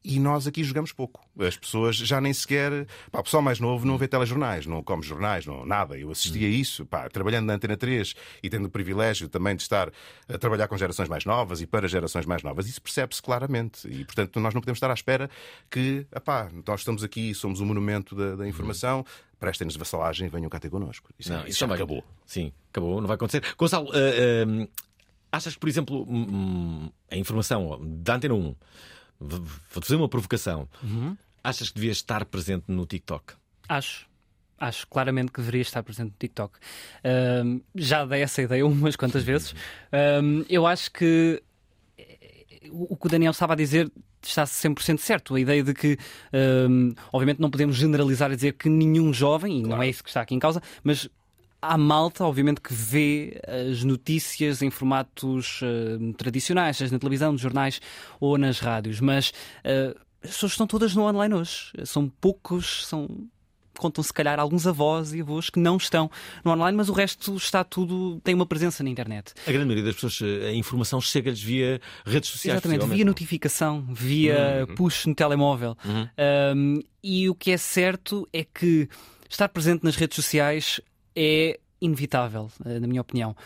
E 0.04 0.18
nós 0.18 0.48
aqui 0.48 0.64
jogamos 0.64 0.90
pouco. 0.92 1.20
As 1.38 1.56
pessoas 1.56 1.94
já 1.96 2.20
nem 2.20 2.32
sequer. 2.32 2.86
Pá, 3.12 3.20
o 3.20 3.22
pessoal 3.22 3.40
mais 3.42 3.60
novo 3.60 3.86
não 3.86 3.96
vê 3.96 4.08
telejornais, 4.08 4.66
não 4.66 4.82
come 4.82 5.02
jornais, 5.04 5.46
não, 5.46 5.64
nada. 5.64 5.96
Eu 5.96 6.10
assisti 6.10 6.44
a 6.44 6.48
isso, 6.48 6.84
pá, 6.84 7.08
trabalhando 7.08 7.46
na 7.46 7.54
Antena 7.54 7.76
3 7.76 8.14
e 8.42 8.50
tendo 8.50 8.66
o 8.66 8.70
privilégio 8.70 9.28
também 9.28 9.54
de 9.54 9.62
estar 9.62 9.92
a 10.28 10.38
trabalhar 10.38 10.66
com 10.66 10.76
gerações 10.76 11.08
mais 11.08 11.24
novas 11.24 11.60
e 11.60 11.66
para 11.68 11.86
gerações 11.86 12.26
mais 12.26 12.42
novas. 12.42 12.66
Isso 12.68 12.82
percebe-se 12.82 13.22
claramente. 13.22 13.86
E, 13.88 14.04
portanto, 14.04 14.40
nós 14.40 14.52
não 14.54 14.60
podemos 14.60 14.78
estar 14.78 14.90
à 14.90 14.94
espera 14.94 15.30
que, 15.70 16.04
pá, 16.24 16.50
nós 16.66 16.80
estamos 16.80 17.04
aqui, 17.04 17.32
somos 17.32 17.60
o 17.60 17.64
monumento 17.66 18.16
da, 18.16 18.34
da 18.34 18.48
informação, 18.48 19.04
prestem-nos 19.38 19.76
vassalagem 19.76 20.26
e 20.26 20.30
venham 20.30 20.50
cá 20.50 20.58
ter 20.58 20.68
connosco. 20.70 21.10
Isso, 21.16 21.30
Não, 21.32 21.38
isso 21.42 21.48
isso 21.50 21.58
já 21.60 21.66
também. 21.66 21.76
acabou. 21.76 22.04
Sim, 22.26 22.52
acabou, 22.70 23.00
não 23.00 23.06
vai 23.06 23.14
acontecer. 23.14 23.42
Gonçalo, 23.56 23.88
ah, 23.92 23.96
ah, 23.96 24.68
achas 25.30 25.54
que, 25.54 25.60
por 25.60 25.68
exemplo, 25.68 26.02
hum, 26.08 26.26
hum, 26.28 26.90
a 27.10 27.16
informação 27.16 27.78
da 27.82 28.16
Antena 28.16 28.34
1, 28.34 28.50
v- 28.50 28.56
vou-te 29.22 29.86
fazer 29.86 29.96
uma 29.96 30.08
provocação, 30.08 30.68
achas 31.42 31.68
que 31.68 31.74
devias 31.76 31.98
estar 31.98 32.24
presente 32.24 32.64
no 32.68 32.86
TikTok? 32.86 33.34
Acho. 33.68 34.06
Acho 34.58 34.86
claramente 34.86 35.32
que 35.32 35.40
deveria 35.40 35.62
estar 35.62 35.82
presente 35.82 36.10
no 36.10 36.16
TikTok. 36.18 36.56
Ahm, 37.02 37.60
já 37.74 38.04
dei 38.04 38.22
essa 38.22 38.42
ideia 38.42 38.64
umas 38.64 38.94
quantas 38.94 39.24
vezes. 39.24 39.54
Ahm, 39.90 40.44
eu 40.48 40.66
acho 40.66 40.92
que 40.92 41.42
eh, 41.98 42.60
o 42.70 42.96
que 42.96 43.06
o 43.06 43.10
Daniel 43.10 43.32
estava 43.32 43.54
a 43.54 43.56
dizer 43.56 43.90
está 44.22 44.44
100% 44.44 44.98
certo. 44.98 45.34
A 45.34 45.40
ideia 45.40 45.64
de 45.64 45.74
que, 45.74 45.98
ahm, 46.32 46.92
obviamente, 47.12 47.40
não 47.40 47.50
podemos 47.50 47.74
generalizar 47.74 48.30
e 48.30 48.36
dizer 48.36 48.52
que 48.52 48.68
nenhum 48.68 49.12
jovem, 49.12 49.58
e 49.58 49.62
não 49.62 49.82
é 49.82 49.88
isso 49.88 50.02
que 50.02 50.10
está 50.10 50.20
aqui 50.20 50.34
em 50.34 50.38
causa, 50.38 50.62
mas 50.84 51.10
há 51.62 51.78
malta, 51.78 52.24
obviamente, 52.24 52.60
que 52.60 52.74
vê 52.74 53.40
as 53.70 53.84
notícias 53.84 54.60
em 54.60 54.70
formatos 54.70 55.60
ah, 55.62 56.14
tradicionais, 56.18 56.76
seja 56.76 56.92
na 56.92 56.98
televisão, 56.98 57.32
nos 57.32 57.40
jornais 57.40 57.80
ou 58.20 58.36
nas 58.36 58.58
rádios, 58.58 59.00
mas 59.00 59.32
ah, 59.64 59.96
as 60.22 60.30
pessoas 60.32 60.52
estão 60.52 60.66
todas 60.66 60.94
no 60.94 61.02
online 61.02 61.34
hoje. 61.34 61.72
São 61.84 62.08
poucos, 62.08 62.86
são 62.86 63.08
contam 63.78 64.04
se 64.04 64.12
calhar 64.12 64.38
alguns 64.38 64.66
avós 64.66 65.12
e 65.12 65.20
avós 65.22 65.50
que 65.50 65.58
não 65.58 65.76
estão 65.76 66.08
no 66.44 66.52
online, 66.52 66.76
mas 66.76 66.88
o 66.88 66.92
resto 66.92 67.36
está 67.36 67.64
tudo, 67.64 68.20
tem 68.22 68.34
uma 68.34 68.46
presença 68.46 68.84
na 68.84 68.90
internet. 68.90 69.32
A 69.44 69.50
grande 69.50 69.66
maioria 69.66 69.84
das 69.84 69.94
pessoas, 69.94 70.20
eh, 70.22 70.48
a 70.50 70.52
informação 70.52 71.00
chega-lhes 71.00 71.42
via 71.42 71.80
redes 72.04 72.30
sociais. 72.30 72.60
Exatamente, 72.60 72.86
via 72.94 73.04
notificação, 73.04 73.84
via 73.90 74.66
Uhum. 74.68 74.74
push 74.76 75.06
no 75.06 75.14
telemóvel. 75.14 75.76
Uhum. 75.84 76.08
Um, 76.56 76.82
e 77.02 77.28
o 77.28 77.34
que 77.34 77.50
é 77.50 77.56
certo 77.56 78.28
é 78.32 78.44
que 78.44 78.88
estar 79.28 79.48
presente 79.48 79.82
nas 79.82 79.96
redes 79.96 80.14
sociais 80.14 80.80
é 81.14 81.58
inevitável, 81.82 82.48
eh, 82.64 82.78
na 82.78 82.86
minha 82.86 83.00
opinião. 83.00 83.36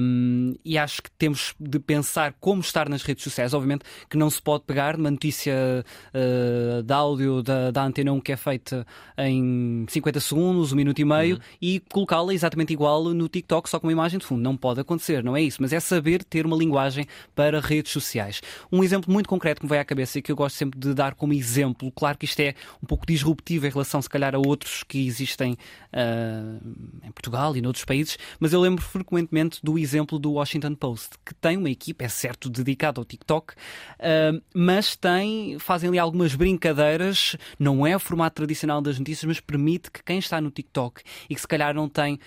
Um, 0.00 0.54
e 0.64 0.78
acho 0.78 1.02
que 1.02 1.10
temos 1.10 1.54
de 1.58 1.80
pensar 1.80 2.32
como 2.40 2.60
estar 2.60 2.88
nas 2.88 3.02
redes 3.02 3.24
sociais. 3.24 3.52
Obviamente 3.52 3.84
que 4.08 4.16
não 4.16 4.30
se 4.30 4.40
pode 4.40 4.64
pegar 4.64 4.96
uma 4.96 5.10
notícia 5.10 5.84
eh, 6.14 6.82
de 6.82 6.92
áudio 6.92 7.42
da, 7.42 7.70
da 7.70 7.84
Antena 7.84 8.12
1 8.12 8.20
que 8.20 8.32
é 8.32 8.36
feita 8.36 8.86
em 9.18 9.84
50 9.88 10.20
segundos, 10.20 10.72
um 10.72 10.76
minuto 10.76 10.98
e 11.00 11.04
meio, 11.04 11.40
e 11.60 11.80
colocá-la 11.92 12.32
exatamente 12.32 12.72
igual 12.72 13.04
no 13.12 13.28
TikTok, 13.28 13.68
só 13.68 13.78
com 13.78 13.86
uma 13.86 13.92
imagem 13.92 14.18
de 14.18 14.24
fundo. 14.24 14.42
Não 14.42 14.56
pode 14.56 14.80
acontecer, 14.80 15.22
não 15.22 15.36
é 15.36 15.42
isso. 15.42 15.60
Mas 15.60 15.72
é 15.72 15.80
saber 15.80 16.24
ter 16.24 16.46
uma 16.46 16.56
linguagem 16.56 17.06
para 17.34 17.60
redes 17.60 17.92
sociais. 17.92 18.40
Um 18.72 18.82
exemplo 18.82 19.12
muito 19.12 19.28
concreto 19.28 19.60
que 19.60 19.66
me 19.66 19.70
vai 19.70 19.80
à 19.80 19.84
cabeça 19.84 20.18
e 20.18 20.22
que 20.22 20.32
eu 20.32 20.36
gosto 20.36 20.56
sempre 20.56 20.78
de 20.78 20.94
dar 20.94 21.14
como 21.14 21.32
exemplo, 21.32 21.92
claro 21.92 22.16
que 22.16 22.24
isto 22.24 22.40
é 22.40 22.54
um 22.82 22.86
pouco 22.86 23.06
disruptivo 23.06 23.66
em 23.66 23.70
relação, 23.70 24.00
se 24.00 24.08
calhar, 24.08 24.34
a 24.34 24.38
outros 24.38 24.82
que 24.82 25.06
existem 25.06 25.56
ah, 25.92 26.58
em 27.02 27.10
Portugal 27.10 27.56
e 27.58 27.62
noutros 27.62 27.84
países, 27.84 28.18
mas 28.38 28.52
eu 28.52 28.60
lembro 28.60 28.82
frequentemente 28.82 29.60
do 29.62 29.78
exemplo 29.78 30.18
do 30.18 30.32
Washington 30.32 30.74
Post, 30.74 31.10
que 31.24 31.34
tem 31.34 31.56
uma 31.56 31.70
equipa, 31.70 32.04
é 32.04 32.08
certo, 32.08 32.48
dedicada 32.48 33.00
ao 33.00 33.04
TikTok, 33.04 33.54
ah, 33.98 34.40
mas 34.54 34.96
tem, 34.96 35.58
fazem 35.58 35.88
ali 35.88 35.98
algumas 35.98 36.34
brincadeiras, 36.34 37.36
não 37.58 37.86
é 37.86 37.94
o 37.94 38.00
formato 38.00 38.36
tradicional 38.36 38.80
das 38.80 38.98
notícias, 38.98 39.24
mas 39.24 39.40
permite 39.40 39.90
que 39.90 40.02
quem 40.02 40.18
está 40.18 40.40
no 40.40 40.50
TikTok 40.50 41.02
e 41.28 41.34
que 41.34 41.40
se 41.40 41.48
calhar 41.48 41.74
não 41.74 41.88
tem 41.88 42.18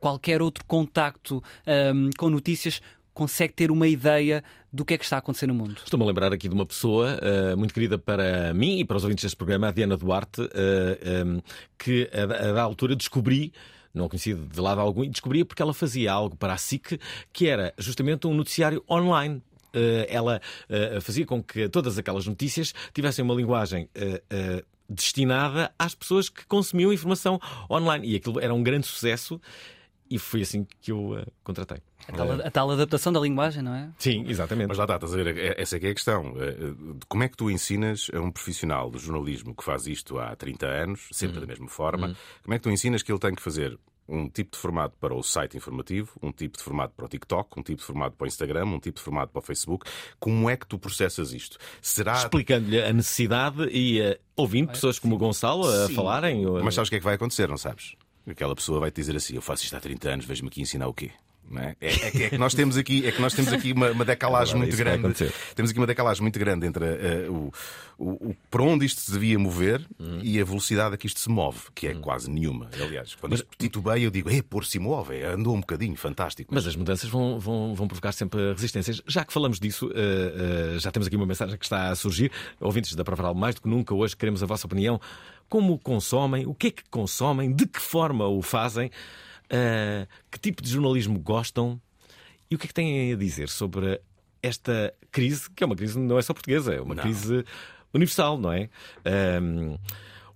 qualquer 0.00 0.40
outro 0.40 0.64
contacto 0.64 1.42
ah, 1.66 1.92
com 2.16 2.30
notícias 2.30 2.80
consegue 3.18 3.52
ter 3.52 3.72
uma 3.72 3.88
ideia 3.88 4.44
do 4.72 4.84
que 4.84 4.94
é 4.94 4.98
que 4.98 5.02
está 5.02 5.16
a 5.16 5.18
acontecer 5.18 5.48
no 5.48 5.54
mundo. 5.54 5.80
Estou-me 5.84 6.04
a 6.04 6.06
lembrar 6.06 6.32
aqui 6.32 6.48
de 6.48 6.54
uma 6.54 6.64
pessoa 6.64 7.18
eh, 7.20 7.56
muito 7.56 7.74
querida 7.74 7.98
para 7.98 8.54
mim 8.54 8.78
e 8.78 8.84
para 8.84 8.96
os 8.96 9.02
ouvintes 9.02 9.24
deste 9.24 9.36
programa, 9.36 9.66
a 9.66 9.72
Diana 9.72 9.96
Duarte, 9.96 10.48
eh, 10.54 11.24
em, 11.24 11.42
que 11.76 12.08
a, 12.12 12.22
a 12.22 12.52
da 12.52 12.62
altura 12.62 12.94
descobri. 12.94 13.52
Não 13.92 14.08
conhecia 14.08 14.34
de 14.34 14.60
lado 14.60 14.80
algum, 14.80 15.04
e 15.04 15.08
descobria 15.08 15.44
porque 15.44 15.62
ela 15.62 15.74
fazia 15.74 16.12
algo 16.12 16.36
para 16.36 16.52
a 16.52 16.58
SIC 16.58 17.00
que 17.32 17.48
era 17.48 17.74
justamente 17.78 18.26
um 18.26 18.34
noticiário 18.34 18.84
online. 18.88 19.42
Eh, 19.72 20.06
ela 20.08 20.40
eh, 20.68 21.00
fazia 21.00 21.26
com 21.26 21.42
que 21.42 21.68
todas 21.68 21.98
aquelas 21.98 22.26
notícias 22.26 22.74
tivessem 22.92 23.24
uma 23.24 23.34
linguagem 23.34 23.88
eh, 23.94 24.64
destinada 24.88 25.70
às 25.78 25.94
pessoas 25.94 26.28
que 26.28 26.46
consumiam 26.46 26.92
informação 26.92 27.40
online. 27.70 28.08
E 28.08 28.16
aquilo 28.16 28.40
era 28.40 28.54
um 28.54 28.62
grande 28.62 28.86
sucesso 28.86 29.40
e 30.10 30.18
foi 30.18 30.42
assim 30.42 30.66
que 30.80 30.90
eu 30.92 31.18
eh, 31.18 31.24
contratei. 31.44 31.78
A 32.08 32.12
tal, 32.12 32.30
a 32.32 32.50
tal 32.50 32.70
adaptação 32.70 33.12
da 33.12 33.20
linguagem, 33.20 33.62
não 33.62 33.74
é? 33.74 33.90
Sim, 33.98 34.24
exatamente. 34.28 34.68
Mas 34.68 34.78
lá 34.78 34.84
está, 34.84 34.94
estás 34.96 35.12
a 35.12 35.16
ver, 35.16 35.36
é- 35.36 35.60
essa 35.60 35.76
é 35.76 35.80
que 35.80 35.86
é 35.86 35.90
a 35.90 35.94
questão. 35.94 36.34
Eh, 36.38 36.48
eh, 36.60 36.74
Como 37.08 37.22
é 37.22 37.28
que 37.28 37.36
tu 37.36 37.50
ensinas 37.50 38.10
a 38.14 38.20
um 38.20 38.30
profissional 38.30 38.90
do 38.90 38.98
jornalismo 38.98 39.54
que 39.54 39.62
faz 39.64 39.86
isto 39.86 40.18
há 40.18 40.34
30 40.34 40.66
anos, 40.66 41.08
sempre 41.12 41.40
da 41.40 41.46
mesma 41.46 41.68
forma, 41.68 42.16
como 42.42 42.54
é 42.54 42.58
que 42.58 42.62
tu 42.62 42.70
ensinas 42.70 43.02
que 43.02 43.12
ele 43.12 43.18
tem 43.18 43.34
que 43.34 43.42
fazer 43.42 43.78
um 44.10 44.26
tipo 44.26 44.52
de 44.52 44.58
formato 44.58 44.96
para 44.98 45.14
o 45.14 45.22
site 45.22 45.54
informativo, 45.58 46.12
um 46.22 46.32
tipo 46.32 46.56
de 46.56 46.62
formato 46.64 46.94
para 46.96 47.04
o 47.04 47.08
TikTok, 47.10 47.60
um 47.60 47.62
tipo 47.62 47.80
de 47.80 47.84
formato 47.84 48.16
para 48.16 48.24
o 48.24 48.26
Instagram, 48.26 48.64
um 48.64 48.80
tipo 48.80 48.96
de 48.96 49.02
formato 49.04 49.30
para 49.30 49.40
o 49.40 49.42
Facebook? 49.42 49.84
Como 50.18 50.48
é 50.48 50.56
que 50.56 50.66
tu 50.66 50.78
processas 50.78 51.34
isto? 51.34 51.58
Será 51.82 52.14
explicando-lhe 52.14 52.80
a 52.82 52.90
necessidade 52.90 53.64
e 53.70 54.00
eh, 54.00 54.18
ouvindo 54.34 54.68
pessoas 54.70 54.98
como 54.98 55.14
o 55.14 55.18
Gonçalo 55.18 55.66
a 55.68 55.88
Sim. 55.88 55.94
falarem. 55.94 56.46
ou- 56.46 56.64
Mas 56.64 56.74
sabes 56.74 56.88
o 56.88 56.90
que 56.90 56.96
é 56.96 56.98
que 57.00 57.04
vai 57.04 57.16
acontecer, 57.16 57.46
não 57.50 57.58
sabes? 57.58 57.96
Aquela 58.28 58.54
pessoa 58.54 58.80
vai 58.80 58.90
te 58.90 58.96
dizer 58.96 59.16
assim: 59.16 59.34
Eu 59.34 59.42
faço 59.42 59.64
isto 59.64 59.74
há 59.76 59.80
30 59.80 60.08
anos, 60.10 60.24
vejo-me 60.26 60.48
aqui 60.48 60.60
ensinar 60.60 60.86
o 60.88 60.94
quê? 60.94 61.10
É? 61.56 61.74
É, 61.80 61.88
é 62.08 62.10
que, 62.10 62.22
é 62.24 62.28
que 62.28 62.36
nós 62.36 62.52
temos 62.52 62.76
aqui, 62.76 63.06
é 63.06 63.10
que 63.10 63.22
nós 63.22 63.32
temos 63.32 63.50
aqui 63.50 63.72
uma, 63.72 63.90
uma 63.90 64.04
decalagem 64.04 64.54
muito 64.54 64.76
grande. 64.76 65.14
Temos 65.54 65.70
aqui 65.70 65.80
uma 65.80 65.86
decalagem 65.86 66.20
muito 66.20 66.38
grande 66.38 66.66
entre 66.66 66.84
eh, 66.84 67.26
o, 67.30 67.50
o, 67.96 68.10
o- 68.30 68.36
para 68.50 68.62
onde 68.62 68.84
isto 68.84 69.00
se 69.00 69.10
devia 69.10 69.38
mover 69.38 69.80
Hum. 69.98 70.20
e 70.22 70.38
a 70.38 70.44
velocidade 70.44 70.94
a 70.94 70.98
que 70.98 71.06
isto 71.06 71.18
se 71.18 71.30
move, 71.30 71.58
que 71.74 71.86
é 71.86 71.94
quase 71.94 72.30
nenhuma. 72.30 72.68
Aliás, 72.78 73.14
quando 73.14 73.34
isto 73.34 73.46
titubeia, 73.56 74.04
eu 74.04 74.10
digo, 74.10 74.28
é, 74.28 74.42
pôr 74.42 74.62
se 74.66 74.78
move, 74.78 75.14
é, 75.16 75.24
andou 75.32 75.54
um 75.56 75.60
bocadinho, 75.60 75.96
fantástico. 75.96 76.54
Mas 76.54 76.66
as 76.66 76.76
mudanças 76.76 77.08
vão, 77.08 77.40
vão, 77.40 77.74
vão 77.74 77.88
provocar 77.88 78.12
sempre 78.12 78.52
resistências. 78.52 79.00
Já 79.06 79.24
que 79.24 79.32
falamos 79.32 79.58
disso, 79.58 79.90
eh, 79.94 80.74
eh, 80.74 80.78
já 80.78 80.90
temos 80.92 81.06
aqui 81.06 81.16
uma 81.16 81.24
mensagem 81.24 81.56
que 81.56 81.64
está 81.64 81.88
a 81.88 81.96
surgir. 81.96 82.30
Ouvintes 82.60 82.94
da 82.94 83.02
Provaral, 83.04 83.34
mais 83.34 83.54
do 83.54 83.62
que 83.62 83.68
nunca, 83.68 83.94
hoje 83.94 84.14
queremos 84.14 84.42
a 84.42 84.46
vossa 84.46 84.66
opinião. 84.66 85.00
Como 85.48 85.78
consomem? 85.78 86.46
O 86.46 86.54
que 86.54 86.68
é 86.68 86.70
que 86.70 86.82
consomem? 86.90 87.52
De 87.52 87.66
que 87.66 87.80
forma 87.80 88.26
o 88.26 88.42
fazem? 88.42 88.90
Eh, 89.48 90.06
que 90.30 90.38
tipo 90.38 90.62
de 90.62 90.70
jornalismo 90.70 91.18
gostam? 91.18 91.80
E 92.50 92.54
o 92.54 92.58
que 92.58 92.66
é 92.66 92.68
que 92.68 92.74
têm 92.74 93.12
a 93.12 93.16
dizer 93.16 93.48
sobre 93.48 94.00
esta 94.42 94.92
crise, 95.10 95.50
que 95.50 95.62
é 95.62 95.66
uma 95.66 95.76
crise 95.76 95.98
não 95.98 96.18
é 96.18 96.22
só 96.22 96.32
portuguesa, 96.32 96.74
é 96.74 96.80
uma 96.80 96.94
crise 96.96 97.44
universal, 97.92 98.38
não 98.38 98.52
é? 98.52 98.68
Ahm, 99.04 99.76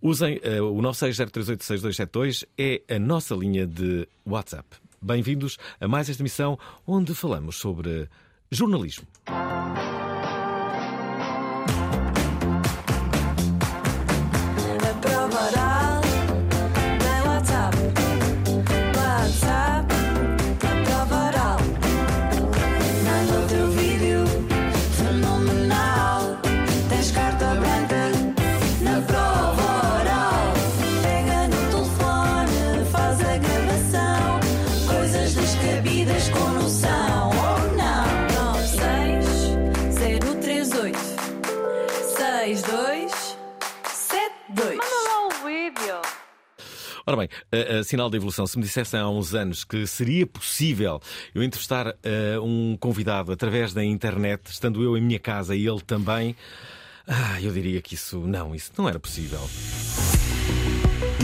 usem 0.01 0.41
eh, 0.43 0.61
o 0.61 0.77
960386272 0.77 2.47
é 2.59 2.83
a 2.89 2.99
nossa 2.99 3.35
linha 3.35 3.67
de 3.67 4.09
WhatsApp. 4.27 4.69
Bem-vindos 5.01 5.59
a 5.81 5.89
mais 5.89 6.09
esta 6.09 6.23
emissão 6.23 6.59
onde 6.87 7.15
falamos 7.15 7.57
sobre 7.57 8.09
jornalismo. 8.51 9.07
Ora 47.13 47.27
bem, 47.27 47.29
a, 47.53 47.81
a 47.81 47.85
sinal 47.85 48.09
da 48.09 48.17
evolução, 48.17 48.47
se 48.47 48.57
me 48.57 48.65
dissessem 48.65 48.99
há 48.99 49.07
uns 49.07 49.35
anos 49.35 49.65
que 49.65 49.87
seria 49.87 50.27
possível 50.27 50.99
eu 51.35 51.43
entrevistar 51.43 51.95
eh, 52.03 52.39
um 52.41 52.75
convidado 52.81 53.31
através 53.33 53.75
da 53.75 53.85
internet, 53.85 54.47
estando 54.47 54.83
eu 54.83 54.97
em 54.97 55.03
minha 55.03 55.19
casa 55.19 55.55
e 55.55 55.67
ele 55.67 55.83
também, 55.83 56.35
ah, 57.07 57.39
eu 57.43 57.53
diria 57.53 57.83
que 57.83 57.97
isso 57.97 58.19
não, 58.21 58.55
isso 58.55 58.73
não 58.79 58.89
era 58.89 58.99
possível. 58.99 59.41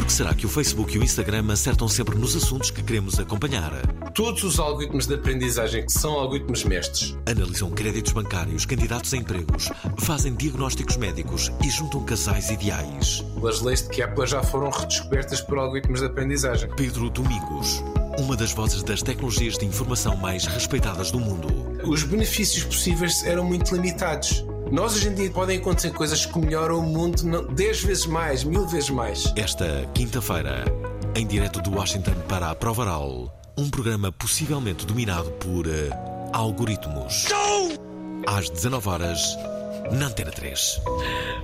Será 0.08 0.34
que 0.34 0.46
o 0.46 0.48
Facebook 0.48 0.96
e 0.96 0.98
o 0.98 1.04
Instagram 1.04 1.52
acertam 1.52 1.86
sempre 1.86 2.18
nos 2.18 2.34
assuntos 2.34 2.70
que 2.70 2.82
queremos 2.82 3.20
acompanhar? 3.20 3.70
Todos 4.14 4.42
os 4.42 4.58
algoritmos 4.58 5.06
de 5.06 5.14
aprendizagem 5.14 5.84
que 5.84 5.92
são 5.92 6.14
algoritmos 6.14 6.64
mestres. 6.64 7.16
Analisam 7.26 7.70
créditos 7.70 8.12
bancários, 8.12 8.64
candidatos 8.64 9.12
a 9.12 9.16
empregos, 9.18 9.70
fazem 9.98 10.34
diagnósticos 10.34 10.96
médicos 10.96 11.52
e 11.62 11.70
juntam 11.70 12.02
casais 12.04 12.50
ideais. 12.50 13.22
As 13.46 13.60
leis 13.60 13.82
de 13.82 13.90
Kepler 13.90 14.26
já 14.26 14.42
foram 14.42 14.70
redescobertas 14.70 15.40
por 15.42 15.58
algoritmos 15.58 16.00
de 16.00 16.06
aprendizagem. 16.06 16.70
Pedro 16.74 17.10
Domingos, 17.10 17.84
uma 18.18 18.34
das 18.34 18.52
vozes 18.52 18.82
das 18.82 19.02
tecnologias 19.02 19.58
de 19.58 19.66
informação 19.66 20.16
mais 20.16 20.46
respeitadas 20.46 21.10
do 21.10 21.20
mundo. 21.20 21.48
Os 21.86 22.02
benefícios 22.02 22.64
possíveis 22.64 23.22
eram 23.24 23.44
muito 23.44 23.72
limitados. 23.74 24.44
Nós 24.70 24.94
hoje 24.96 25.08
em 25.08 25.14
dia 25.14 25.30
podem 25.30 25.58
acontecer 25.58 25.92
coisas 25.92 26.26
que 26.26 26.38
melhoram 26.38 26.78
o 26.80 26.82
mundo 26.82 27.22
não- 27.24 27.46
10 27.46 27.82
vezes 27.82 28.06
mais, 28.06 28.44
mil 28.44 28.66
vezes 28.66 28.90
mais. 28.90 29.32
Esta 29.36 29.88
quinta-feira, 29.94 30.64
em 31.14 31.26
direto 31.26 31.62
de 31.62 31.70
Washington 31.70 32.12
para 32.28 32.50
a 32.50 32.54
Prova 32.54 32.82
Oral, 32.82 33.40
um 33.56 33.70
programa 33.70 34.12
possivelmente 34.12 34.84
dominado 34.84 35.30
por 35.32 35.66
eh, 35.66 35.88
algoritmos. 36.32 37.26
Às 38.26 38.50
19 38.50 38.88
horas, 38.88 39.36
na 39.92 40.06
Antena 40.06 40.30
3. 40.30 40.80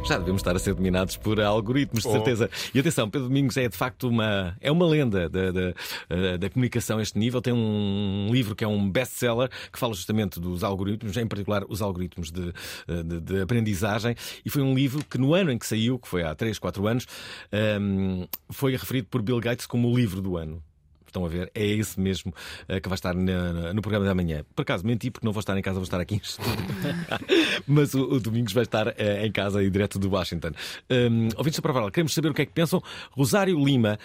Já 0.06 0.18
devemos 0.18 0.40
estar 0.40 0.54
a 0.54 0.58
ser 0.58 0.74
dominados 0.74 1.16
por 1.16 1.40
algoritmos, 1.40 2.02
de 2.02 2.08
Oh. 2.08 2.12
certeza. 2.12 2.50
E 2.74 2.78
atenção, 2.78 3.08
Pedro 3.08 3.28
Domingos 3.28 3.56
é 3.56 3.68
de 3.68 3.76
facto 3.76 4.08
uma, 4.08 4.56
é 4.60 4.70
uma 4.70 4.86
lenda 4.86 5.28
da, 5.28 5.50
da, 5.50 5.74
eh, 6.10 6.38
da 6.38 6.50
comunicação 6.50 6.98
a 6.98 7.02
este 7.02 7.18
nível. 7.18 7.40
Tem 7.40 7.52
um 7.52 8.28
livro 8.30 8.54
que 8.54 8.62
é 8.64 8.68
um 8.68 8.88
best-seller 8.90 9.48
que 9.72 9.78
fala 9.78 9.94
justamente 9.94 10.38
dos 10.38 10.62
algoritmos, 10.62 11.16
em 11.16 11.26
particular 11.26 11.64
os 11.68 11.80
algoritmos 11.80 12.30
de, 12.30 12.52
eh, 12.88 13.02
de, 13.02 13.20
de 13.20 13.40
aprendizagem. 13.42 14.14
E 14.44 14.50
foi 14.50 14.62
um 14.62 14.74
livro 14.74 15.04
que 15.04 15.18
no 15.18 15.34
ano 15.34 15.50
em 15.50 15.58
que 15.58 15.66
saiu, 15.66 15.98
que 15.98 16.08
foi 16.08 16.22
há 16.22 16.34
3, 16.34 16.58
4 16.58 16.86
anos, 16.86 17.06
ehm, 17.50 18.24
foi 18.50 18.72
referido 18.76 19.08
por 19.10 19.22
Bill 19.22 19.40
Gates 19.40 19.66
como 19.66 19.90
o 19.90 19.96
livro 19.96 20.20
do 20.20 20.36
ano. 20.36 20.62
Estão 21.14 21.24
a 21.24 21.28
ver? 21.28 21.48
É 21.54 21.64
esse 21.64 22.00
mesmo 22.00 22.34
eh, 22.66 22.80
que 22.80 22.88
vai 22.88 22.96
estar 22.96 23.14
na- 23.14 23.72
no 23.72 23.80
programa 23.80 24.04
da 24.04 24.12
manhã. 24.16 24.44
Por 24.52 24.62
acaso, 24.62 24.84
menti 24.84 25.12
porque 25.12 25.24
não 25.24 25.32
vou 25.32 25.38
estar 25.38 25.56
em 25.56 25.62
casa, 25.62 25.74
vou 25.76 25.84
estar 25.84 26.00
aqui 26.00 26.16
em 26.16 26.20
estúdio. 26.20 26.52
Mas 27.68 27.94
o, 27.94 28.02
o 28.14 28.18
Domingos 28.20 28.52
vai 28.52 28.64
estar 28.64 28.88
eh, 28.98 29.24
em 29.24 29.30
casa 29.30 29.62
e 29.62 29.70
direto 29.70 29.96
do 29.96 30.10
Washington. 30.10 30.50
Um, 30.90 31.28
ouvintes 31.36 31.60
da 31.60 31.62
Prova, 31.62 31.88
queremos 31.92 32.12
saber 32.12 32.30
o 32.30 32.34
que 32.34 32.42
é 32.42 32.46
que 32.46 32.52
pensam. 32.52 32.82
Rosário 33.12 33.56
Lima 33.64 33.96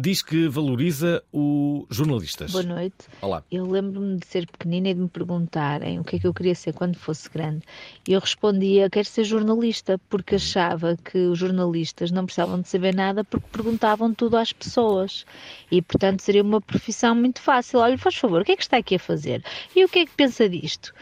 diz 0.00 0.22
que 0.22 0.48
valoriza 0.48 1.22
os 1.32 1.84
jornalistas. 1.90 2.50
Boa 2.52 2.64
noite. 2.64 2.96
Olá. 3.20 3.44
Eu 3.50 3.70
lembro-me 3.70 4.18
de 4.18 4.26
ser 4.26 4.46
pequenina 4.46 4.88
e 4.88 4.94
de 4.94 5.00
me 5.00 5.08
perguntarem 5.08 6.00
o 6.00 6.04
que 6.04 6.16
é 6.16 6.18
que 6.18 6.26
eu 6.26 6.32
queria 6.32 6.54
ser 6.54 6.72
quando 6.72 6.96
fosse 6.96 7.28
grande. 7.28 7.62
E 8.08 8.12
eu 8.12 8.20
respondia: 8.20 8.88
quero 8.88 9.06
ser 9.06 9.24
jornalista, 9.24 10.00
porque 10.08 10.36
achava 10.36 10.96
que 10.96 11.18
os 11.18 11.38
jornalistas 11.38 12.10
não 12.10 12.24
precisavam 12.24 12.60
de 12.60 12.68
saber 12.68 12.94
nada 12.94 13.22
porque 13.22 13.46
perguntavam 13.52 14.14
tudo 14.14 14.36
às 14.36 14.52
pessoas. 14.52 15.26
E, 15.70 15.82
portanto, 15.82 16.20
seria 16.20 16.42
uma 16.42 16.60
profissão 16.60 17.14
muito 17.14 17.40
fácil. 17.40 17.80
Olha, 17.80 17.98
faz 17.98 18.16
favor, 18.16 18.40
o 18.40 18.44
que 18.44 18.52
é 18.52 18.56
que 18.56 18.62
está 18.62 18.78
aqui 18.78 18.94
a 18.94 18.98
fazer? 18.98 19.44
E 19.76 19.84
o 19.84 19.88
que 19.88 20.00
é 20.00 20.06
que 20.06 20.12
pensa 20.12 20.48
disto? 20.48 20.94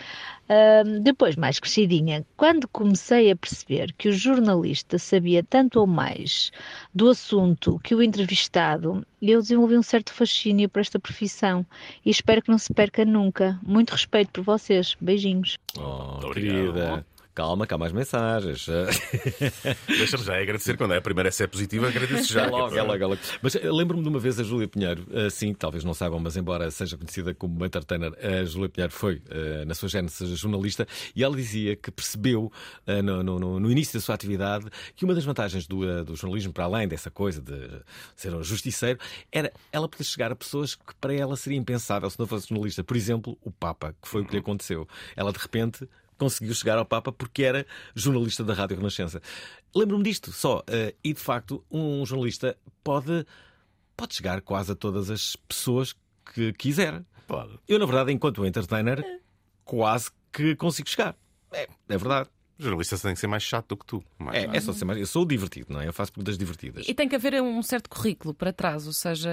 Depois, 1.03 1.37
mais 1.37 1.61
crescidinha, 1.61 2.25
quando 2.37 2.67
comecei 2.69 3.31
a 3.31 3.37
perceber 3.37 3.93
que 3.93 4.09
o 4.09 4.13
jornalista 4.13 4.99
sabia 4.99 5.43
tanto 5.43 5.79
ou 5.79 5.87
mais 5.87 6.51
do 6.95 7.11
assunto 7.11 7.79
que 7.85 7.95
o 7.95 8.03
entrevistado, 8.03 9.07
eu 9.21 9.43
desenvolvi 9.43 9.77
um 9.77 9.83
certo 9.83 10.13
fascínio 10.13 10.69
por 10.69 10.81
esta 10.81 10.99
profissão 10.99 11.67
e 12.05 12.11
espero 12.11 12.41
que 12.41 12.51
não 12.51 12.59
se 12.59 12.73
perca 12.73 13.05
nunca. 13.05 13.59
Muito 13.63 13.91
respeito 13.91 14.31
por 14.33 14.45
vocês. 14.45 14.97
Beijinhos. 15.01 15.59
Oh, 15.77 16.31
querida. 16.33 17.05
Calma, 17.39 17.69
há 17.71 17.79
mais 17.79 17.93
mensagens. 17.93 18.67
Deixa-me 19.87 20.25
já 20.25 20.41
agradecer. 20.43 20.77
Quando 20.77 20.95
é 20.95 20.97
a 20.97 21.01
primeira 21.01 21.31
se 21.31 21.45
é 21.45 21.47
positiva, 21.47 21.87
agradeço 21.87 22.33
já. 22.33 22.47
É 22.47 22.51
logo, 22.51 22.77
é 22.77 22.83
logo, 22.83 23.05
é 23.05 23.07
logo. 23.07 23.21
Mas 23.41 23.55
eh, 23.55 23.61
lembro-me 23.71 24.03
de 24.03 24.09
uma 24.09 24.19
vez 24.19 24.41
a 24.41 24.43
Júlia 24.43 24.67
Pinheiro, 24.67 25.07
eh, 25.13 25.31
sim, 25.31 25.55
talvez 25.55 25.85
não 25.85 25.95
saibam, 25.95 26.19
mas 26.19 26.37
embora 26.37 26.69
seja 26.73 26.97
conhecida 26.97 27.33
como 27.33 27.65
entertainer, 27.65 28.13
a 28.21 28.45
Júlia 28.45 28.69
Pinheiro 28.69 28.93
foi, 28.93 29.23
eh, 29.31 29.65
na 29.65 29.73
sua 29.77 29.89
gênese, 29.89 30.35
jornalista, 30.35 30.85
e 31.15 31.23
ela 31.23 31.37
dizia 31.37 31.77
que 31.77 31.93
percebeu 31.93 32.51
no, 33.05 33.23
no- 33.23 33.61
no- 33.61 33.71
início 33.71 33.95
da 33.95 34.01
sua 34.05 34.17
atividade 34.17 34.67
que 34.97 35.05
uma 35.05 35.15
das 35.15 35.25
vantagens 35.25 35.65
do, 35.69 36.05
do 36.05 36.17
jornalismo, 36.17 36.53
para 36.53 36.65
além 36.65 36.89
dessa 36.89 37.09
coisa 37.09 37.41
de 37.41 37.55
ser 38.17 38.35
um 38.35 38.43
justiceiro, 38.43 38.99
era 39.31 39.53
ela 39.71 39.89
poder 39.89 40.03
chegar 40.03 40.33
a 40.33 40.35
pessoas 40.35 40.75
que 40.75 40.93
para 41.01 41.15
ela 41.15 41.37
seria 41.37 41.57
impensável 41.57 42.11
se 42.11 42.19
não 42.19 42.27
fosse 42.27 42.49
jornalista. 42.49 42.83
Por 42.83 42.97
exemplo, 42.97 43.39
o 43.45 43.53
Papa, 43.53 43.95
que 44.03 44.09
foi 44.09 44.23
o 44.23 44.25
que 44.27 44.33
lhe 44.33 44.39
aconteceu. 44.41 44.89
Ela, 45.15 45.33
de 45.33 45.39
repente, 45.39 45.89
conseguiu 46.19 46.55
chegar 46.55 46.77
ao 46.77 46.85
Papa 46.85 47.13
porque 47.13 47.45
era 47.45 47.67
jornalista 47.95 48.45
da 48.45 48.53
Rádio 48.53 48.77
Renascença. 48.77 49.23
Lembro-me 49.75 50.05
disto 50.05 50.33
só. 50.33 50.63
eh, 50.67 50.95
e 51.03 51.15
de 51.15 51.21
facto, 51.21 51.65
um 51.71 52.05
jornalista 52.05 52.57
pode, 52.83 53.25
pode 53.97 54.15
chegar 54.15 54.41
quase 54.43 54.73
a 54.73 54.75
todas 54.75 55.11
as 55.11 55.37
pessoas 55.37 55.95
que 56.35 56.53
quiser. 56.53 57.03
Pode. 57.27 57.59
Eu, 57.69 57.79
na 57.79 57.87
verdade, 57.87 58.13
enquanto 58.13 58.45
entertainer, 58.45 59.03
quase 59.65 60.11
que 60.33 60.57
consigo 60.57 60.89
chegar. 60.89 61.17
É, 61.53 61.69
é 61.89 61.97
verdade. 61.97 62.29
O 62.59 62.63
jornalista 62.63 62.99
tem 62.99 63.15
que 63.15 63.21
ser 63.21 63.27
mais 63.29 63.43
chato 63.43 63.69
do 63.69 63.77
que 63.77 63.87
tu. 63.87 64.03
Mais 64.19 64.37
É, 64.45 64.57
é 64.57 64.61
só 64.61 64.73
ser 64.73 64.85
mais. 64.85 64.99
Eu 64.99 65.07
sou 65.07 65.25
divertido, 65.25 65.73
não 65.73 65.81
é? 65.81 65.87
Eu 65.87 65.93
faço 65.93 66.13
perguntas 66.13 66.37
divertidas. 66.37 66.89
E 66.89 66.93
tem 66.95 67.09
que 67.09 67.15
haver 67.15 67.41
um 67.41 67.63
certo 67.63 67.89
currículo 67.89 68.35
para 68.35 68.53
trás, 68.53 68.87
ou 68.87 68.93
seja, 68.93 69.31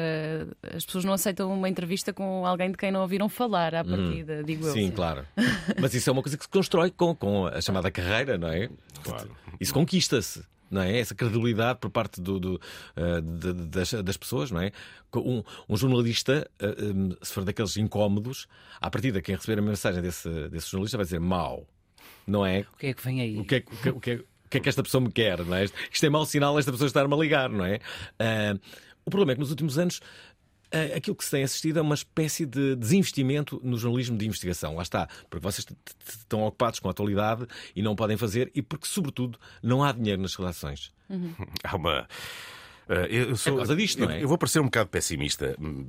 as 0.76 0.86
pessoas 0.86 1.06
não 1.06 1.14
aceitam 1.14 1.52
uma 1.52 1.68
entrevista 1.68 2.14
com 2.14 2.46
alguém 2.46 2.70
de 2.72 2.78
quem 2.78 2.92
não 2.92 3.02
ouviram 3.02 3.28
falar 3.28 3.74
à 3.74 3.84
partida, 3.84 4.44
digo 4.44 4.66
eu. 4.66 4.72
Hum. 4.72 4.74
Sim, 4.74 4.92
claro. 4.92 5.26
Mas 5.82 5.94
isso 5.96 6.08
é 6.10 6.14
uma 6.14 6.22
coisa 6.22 6.38
que 6.38 6.44
se 6.44 6.50
constrói 6.50 6.92
com, 6.92 7.16
com 7.16 7.48
a 7.48 7.60
chamada 7.62 7.90
carreira, 7.90 8.38
não 8.38 8.48
é? 8.50 8.70
Isso 9.60 9.74
conquista-se. 9.74 10.44
Não 10.70 10.82
é? 10.82 10.98
Essa 11.00 11.14
credibilidade 11.14 11.80
por 11.80 11.92
parte 11.92 12.20
do, 12.20 12.40
do, 12.40 12.62
eh, 12.96 13.22
de- 13.22 13.54
de- 13.54 13.66
das, 13.68 13.94
das 14.04 14.18
pessoas, 14.18 14.50
não 14.50 14.60
é? 14.60 14.72
Um, 15.16 15.44
um 15.70 15.78
jornalista, 15.78 16.50
eh, 16.60 16.76
um, 16.84 17.12
se 17.22 17.32
for 17.32 17.44
daqueles 17.46 17.78
incómodos, 17.78 18.48
à 18.82 18.90
partida, 18.90 19.22
quem 19.22 19.36
receber 19.36 19.60
a 19.60 19.62
mensagem 19.62 20.02
desse, 20.02 20.28
desse 20.50 20.70
jornalista 20.72 20.98
vai 20.98 21.06
dizer 21.06 21.20
mau, 21.20 21.68
não 22.28 22.46
é? 22.46 22.62
O 22.74 22.78
que 22.78 22.88
é 22.88 22.94
que 22.94 23.04
vem 23.04 23.22
aí? 23.22 23.38
O 23.40 23.46
que 23.46 23.56
é, 23.56 23.60
que- 23.62 23.74
o 23.74 23.78
que 23.78 23.90
é- 23.90 23.92
o 23.92 24.00
que 24.00 24.12
é- 24.12 24.16
o 24.16 24.50
que 24.50 24.58
é 24.58 24.60
que 24.62 24.70
esta 24.70 24.84
pessoa 24.84 25.02
me 25.02 25.12
quer, 25.12 25.44
não 25.44 25.56
é? 25.56 25.66
Isto 25.66 26.06
é 26.06 26.10
mau 26.10 26.26
sinal 26.26 26.58
esta 26.60 26.72
pessoa 26.72 26.88
estar-me 26.88 27.14
a 27.14 27.18
ligar, 27.18 27.50
não 27.50 27.66
é? 27.66 27.80
Ah, 28.20 28.58
o 29.06 29.10
problema 29.10 29.32
é 29.32 29.36
que 29.36 29.42
nos 29.42 29.50
últimos 29.50 29.78
anos 29.78 30.00
ah, 30.72 30.98
aquilo 30.98 31.16
que 31.16 31.24
se 31.26 31.32
tem 31.32 31.44
assistido 31.44 31.80
é 31.80 31.82
uma 31.82 31.96
espécie 31.96 32.46
de 32.46 32.76
desinvestimento 32.76 33.60
no 33.64 33.78
jornalismo 33.78 34.18
de 34.18 34.26
investigação. 34.26 34.76
Lá 34.76 34.84
está, 34.84 35.08
porque 35.30 35.44
vocês 35.44 35.66
estão 36.08 36.44
ocupados 36.44 36.80
com 36.80 36.88
a 36.88 36.92
atualidade 36.92 37.46
e 37.76 37.82
não 37.82 37.96
podem 37.96 38.18
fazer, 38.18 38.52
e 38.54 38.62
porque, 38.62 38.88
sobretudo, 38.88 39.40
não 39.64 39.84
há 39.84 39.92
dinheiro 39.92 40.22
nas 40.22 40.36
redações. 40.36 40.92
Há 41.64 41.76
uma. 41.76 42.08
Eh, 42.90 43.08
eu 43.10 43.36
sou, 43.36 43.54
por 43.54 43.58
causa 43.60 43.76
disto, 43.76 44.00
não 44.00 44.10
é? 44.12 44.24
eu 44.24 44.28
vou 44.28 44.38
parecer 44.38 44.60
um 44.60 44.66
bocado 44.66 44.90
pessimista 44.90 45.56
hum, 45.60 45.86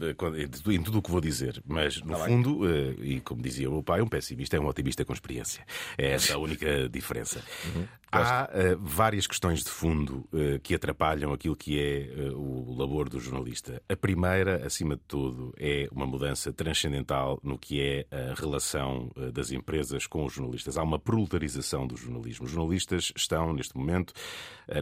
em 0.73 0.83
tudo- 0.83 0.99
o 0.99 1.03
que 1.03 1.11
vou 1.11 1.21
dizer, 1.21 1.63
mas 1.67 2.01
no 2.03 2.17
Tá 2.17 2.25
fundo, 2.27 2.61
eh, 2.69 2.95
e 3.01 3.21
como 3.21 3.43
dizia 3.43 3.69
o 3.69 3.73
meu 3.75 3.83
pai, 3.83 4.01
um 4.01 4.07
pessimista 4.09 4.57
é 4.57 4.61
um 4.61 4.67
otimista 4.67 5.05
com 5.05 5.13
experiência. 5.13 5.65
É 5.99 6.13
essa 6.13 6.35
a 6.35 6.39
única 6.39 6.89
diferença. 6.89 7.43
Uhum. 7.75 7.87
Há 8.13 8.49
eh, 8.53 8.77
várias 8.79 9.27
questões 9.27 9.65
de 9.65 9.71
fundo 9.71 10.27
eh, 10.33 10.61
que 10.63 10.75
atrapalham 10.75 11.33
aquilo 11.33 11.57
que 11.57 11.81
é 11.81 12.03
eh, 12.03 12.31
o 12.33 12.75
labor 12.79 13.09
do 13.09 13.19
jornalista. 13.19 13.83
A 13.89 13.97
primeira, 13.97 14.65
acima 14.65 14.95
de 14.95 15.03
tudo, 15.09 15.53
é 15.59 15.89
uma 15.91 16.07
mudança 16.07 16.53
transcendental 16.53 17.41
no 17.43 17.59
que 17.59 17.81
é 17.81 18.07
a 18.11 18.35
relação 18.35 19.11
das 19.33 19.51
empresas 19.51 20.07
com 20.07 20.25
os 20.25 20.33
jornalistas. 20.33 20.79
Há 20.79 20.83
uma 20.83 20.99
proletarização 20.99 21.87
do 21.87 21.97
jornalismo. 21.97 22.47
Os 22.47 22.53
jornalistas 22.53 23.13
estão, 23.17 23.53
neste 23.53 23.77
momento, 23.77 24.13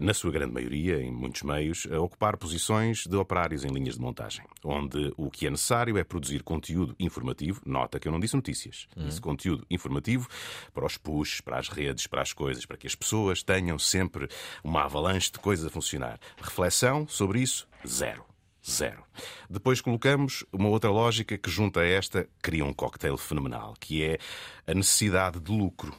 na 0.03 0.13
sua 0.13 0.31
grande 0.31 0.53
maioria, 0.53 1.01
em 1.01 1.11
muitos 1.11 1.43
meios, 1.43 1.87
a 1.91 2.01
ocupar 2.01 2.37
posições 2.37 3.07
de 3.07 3.17
operários 3.17 3.65
em 3.65 3.69
linhas 3.69 3.95
de 3.95 4.01
montagem, 4.01 4.45
onde 4.63 5.13
o 5.17 5.31
que 5.31 5.47
é 5.47 5.51
necessário 5.51 5.97
é 5.97 6.05
produzir 6.05 6.43
conteúdo 6.43 6.95
informativo. 6.99 7.61
Nota 7.65 7.99
que 7.99 8.09
eu 8.09 8.13
não 8.13 8.21
disse 8.21 8.37
notícias, 8.37 8.87
disse 8.97 9.21
conteúdo 9.21 9.65
informativo 9.71 10.29
para 10.73 10.85
os 10.85 10.97
push, 10.97 11.41
para 11.41 11.59
as 11.59 11.69
redes, 11.69 12.07
para 12.07 12.23
as 12.23 12.33
coisas, 12.33 12.67
para 12.67 12.77
que 12.77 12.87
as 12.87 12.95
pessoas 12.95 13.14
tenham 13.45 13.79
sempre 13.79 14.29
uma 14.63 14.85
avalanche 14.85 15.31
de 15.31 15.39
coisas 15.39 15.67
a 15.67 15.71
funcionar. 15.71 16.19
Reflexão 16.41 17.07
sobre 17.09 17.41
isso, 17.41 17.67
zero. 17.87 18.25
Zero. 18.67 19.05
Depois 19.49 19.83
colocamos 19.83 20.43
uma 20.51 20.71
outra 20.71 20.91
lógica 20.91 21.37
que, 21.37 21.51
junto 21.51 21.79
a 21.79 21.85
esta, 21.85 22.27
cria 22.41 22.65
um 22.65 22.73
cocktail 22.73 23.19
fenomenal, 23.19 23.75
que 23.79 24.03
é 24.03 24.19
a 24.67 24.73
necessidade 24.73 25.39
de 25.39 25.53
lucro. 25.53 25.95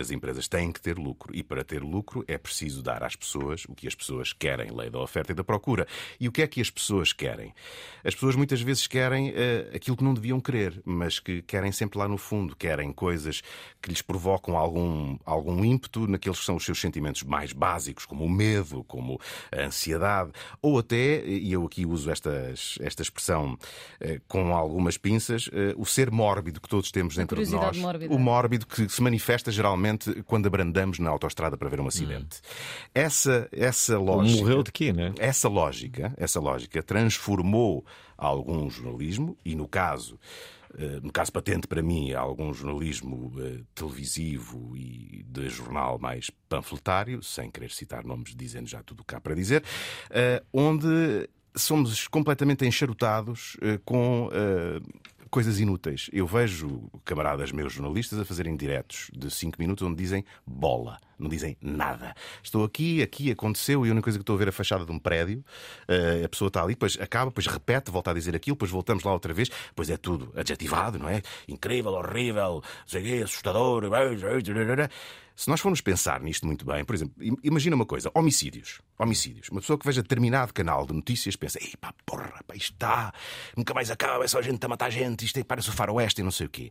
As 0.00 0.10
empresas 0.10 0.48
têm 0.48 0.72
que 0.72 0.80
ter 0.80 0.98
lucro 0.98 1.34
e 1.34 1.42
para 1.42 1.64
ter 1.64 1.82
lucro 1.82 2.24
é 2.26 2.36
preciso 2.36 2.82
dar 2.82 3.02
às 3.02 3.16
pessoas 3.16 3.64
o 3.68 3.74
que 3.74 3.86
as 3.86 3.94
pessoas 3.94 4.32
querem, 4.32 4.70
lei 4.74 4.90
da 4.90 4.98
oferta 4.98 5.32
e 5.32 5.34
da 5.34 5.44
procura. 5.44 5.86
E 6.18 6.28
o 6.28 6.32
que 6.32 6.42
é 6.42 6.46
que 6.46 6.60
as 6.60 6.70
pessoas 6.70 7.12
querem? 7.12 7.54
As 8.04 8.14
pessoas 8.14 8.36
muitas 8.36 8.60
vezes 8.60 8.86
querem 8.86 9.32
eh, 9.34 9.70
aquilo 9.74 9.96
que 9.96 10.04
não 10.04 10.14
deviam 10.14 10.40
querer, 10.40 10.80
mas 10.84 11.18
que 11.18 11.42
querem 11.42 11.72
sempre 11.72 11.98
lá 11.98 12.08
no 12.08 12.18
fundo, 12.18 12.56
querem 12.56 12.92
coisas 12.92 13.42
que 13.80 13.88
lhes 13.88 14.02
provocam 14.02 14.56
algum, 14.56 15.18
algum 15.24 15.64
ímpeto 15.64 16.06
naqueles 16.06 16.38
que 16.38 16.44
são 16.44 16.56
os 16.56 16.64
seus 16.64 16.80
sentimentos 16.80 17.22
mais 17.22 17.52
básicos, 17.52 18.04
como 18.04 18.24
o 18.24 18.30
medo, 18.30 18.84
como 18.84 19.20
a 19.52 19.62
ansiedade, 19.66 20.32
ou 20.60 20.78
até, 20.78 21.24
e 21.24 21.52
eu 21.52 21.64
aqui 21.64 21.86
uso 21.86 22.10
estas, 22.10 22.78
esta 22.80 23.02
expressão 23.02 23.58
eh, 24.00 24.20
com 24.26 24.54
algumas 24.54 24.96
pinças, 24.96 25.48
eh, 25.52 25.74
o 25.76 25.84
ser 25.84 26.10
mórbido 26.10 26.60
que 26.60 26.68
todos 26.68 26.90
temos 26.90 27.16
dentro 27.16 27.42
de 27.44 27.50
nós. 27.50 27.76
mórbida. 27.76 28.14
O 28.14 28.18
mórbido 28.18 28.66
que 28.66 28.88
se 28.88 29.02
manifesta 29.02 29.50
geralmente 29.60 30.22
quando 30.22 30.46
abrandamos 30.46 30.98
na 30.98 31.10
autoestrada 31.10 31.56
para 31.56 31.68
ver 31.68 31.80
um 31.80 31.86
acidente. 31.86 32.40
Essa, 32.94 33.46
essa 33.52 33.98
lógica. 33.98 34.40
morreu 34.40 34.62
de 34.62 34.72
quê, 34.72 34.90
né? 34.90 35.12
Essa 35.18 35.48
lógica, 35.48 36.14
essa 36.16 36.40
lógica 36.40 36.82
transformou 36.82 37.84
algum 38.16 38.70
jornalismo 38.70 39.36
e 39.44 39.54
no 39.54 39.68
caso 39.68 40.18
eh, 40.78 41.00
no 41.02 41.12
caso 41.12 41.32
patente 41.32 41.66
para 41.66 41.82
mim, 41.82 42.12
algum 42.12 42.54
jornalismo 42.54 43.32
eh, 43.38 43.60
televisivo 43.74 44.76
e 44.76 45.24
de 45.28 45.48
jornal 45.50 45.98
mais 45.98 46.30
panfletário, 46.48 47.22
sem 47.22 47.50
querer 47.50 47.70
citar 47.70 48.04
nomes, 48.04 48.34
dizendo 48.34 48.68
já 48.68 48.82
tudo 48.82 49.00
o 49.00 49.04
que 49.04 49.14
há 49.14 49.20
para 49.20 49.34
dizer, 49.34 49.62
eh, 50.10 50.42
onde 50.52 51.28
somos 51.56 52.06
completamente 52.06 52.64
enxerutados 52.64 53.56
eh, 53.60 53.80
com, 53.84 54.30
coisas 55.30 55.60
inúteis. 55.60 56.10
Eu 56.12 56.26
vejo 56.26 56.90
camaradas 57.04 57.52
meus 57.52 57.72
jornalistas 57.72 58.18
a 58.18 58.24
fazerem 58.24 58.56
diretos 58.56 59.10
de 59.12 59.30
5 59.30 59.56
minutos 59.58 59.86
onde 59.86 59.96
dizem 59.96 60.24
bola, 60.44 60.98
não 61.18 61.28
dizem 61.28 61.56
nada. 61.60 62.14
Estou 62.42 62.64
aqui, 62.64 63.00
aqui 63.02 63.30
aconteceu 63.30 63.86
e 63.86 63.88
a 63.88 63.92
única 63.92 64.04
coisa 64.04 64.18
que 64.18 64.22
estou 64.22 64.34
a 64.34 64.38
ver 64.38 64.48
é 64.48 64.50
a 64.50 64.52
fachada 64.52 64.84
de 64.84 64.90
um 64.90 64.98
prédio. 64.98 65.44
Uh, 65.88 66.24
a 66.24 66.28
pessoa 66.28 66.48
está 66.48 66.62
ali, 66.62 66.74
depois 66.74 66.98
acaba, 67.00 67.30
depois 67.30 67.46
repete, 67.46 67.90
volta 67.90 68.10
a 68.10 68.14
dizer 68.14 68.34
aquilo, 68.34 68.56
depois 68.56 68.70
voltamos 68.70 69.04
lá 69.04 69.12
outra 69.12 69.32
vez, 69.32 69.48
depois 69.48 69.88
é 69.88 69.96
tudo 69.96 70.32
adjetivado, 70.36 70.98
não 70.98 71.08
é? 71.08 71.22
Incrível, 71.46 71.92
horrível, 71.92 72.62
sei 72.86 73.02
quê, 73.02 73.22
assustador. 73.22 73.84
Se 75.40 75.48
nós 75.48 75.58
formos 75.58 75.80
pensar 75.80 76.20
nisto 76.20 76.44
muito 76.44 76.66
bem, 76.66 76.84
por 76.84 76.94
exemplo, 76.94 77.14
imagina 77.42 77.74
uma 77.74 77.86
coisa: 77.86 78.10
homicídios. 78.14 78.82
Homicídios. 78.98 79.48
Uma 79.48 79.62
pessoa 79.62 79.78
que 79.78 79.86
veja 79.86 80.02
determinado 80.02 80.52
canal 80.52 80.86
de 80.86 80.92
notícias 80.92 81.34
pensa: 81.34 81.58
ei 81.58 81.72
pá, 81.80 81.94
porra, 82.04 82.44
pá, 82.46 82.54
isto 82.54 82.74
está, 82.74 83.10
nunca 83.56 83.72
mais 83.72 83.90
acaba, 83.90 84.22
é 84.22 84.28
só 84.28 84.38
a 84.38 84.42
gente 84.42 84.62
a 84.62 84.68
matar 84.68 84.90
gente, 84.90 85.24
isto 85.24 85.40
é, 85.40 85.42
parece 85.42 85.70
o 85.70 85.72
faroeste 85.72 86.20
e 86.20 86.24
não 86.24 86.30
sei 86.30 86.46
o 86.46 86.50
quê. 86.50 86.70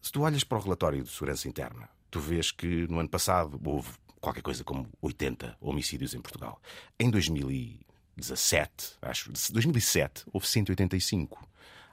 Se 0.00 0.12
tu 0.12 0.22
olhas 0.22 0.44
para 0.44 0.58
o 0.58 0.60
relatório 0.60 1.02
de 1.02 1.10
segurança 1.10 1.48
interna, 1.48 1.88
tu 2.08 2.20
vês 2.20 2.52
que 2.52 2.86
no 2.86 3.00
ano 3.00 3.08
passado 3.08 3.60
houve 3.64 3.90
qualquer 4.20 4.42
coisa 4.42 4.62
como 4.62 4.88
80 5.02 5.56
homicídios 5.60 6.14
em 6.14 6.20
Portugal. 6.20 6.62
Em 7.00 7.10
2017, 7.10 8.92
acho, 9.02 9.32
2007, 9.52 10.22
houve 10.32 10.46
185 10.46 11.48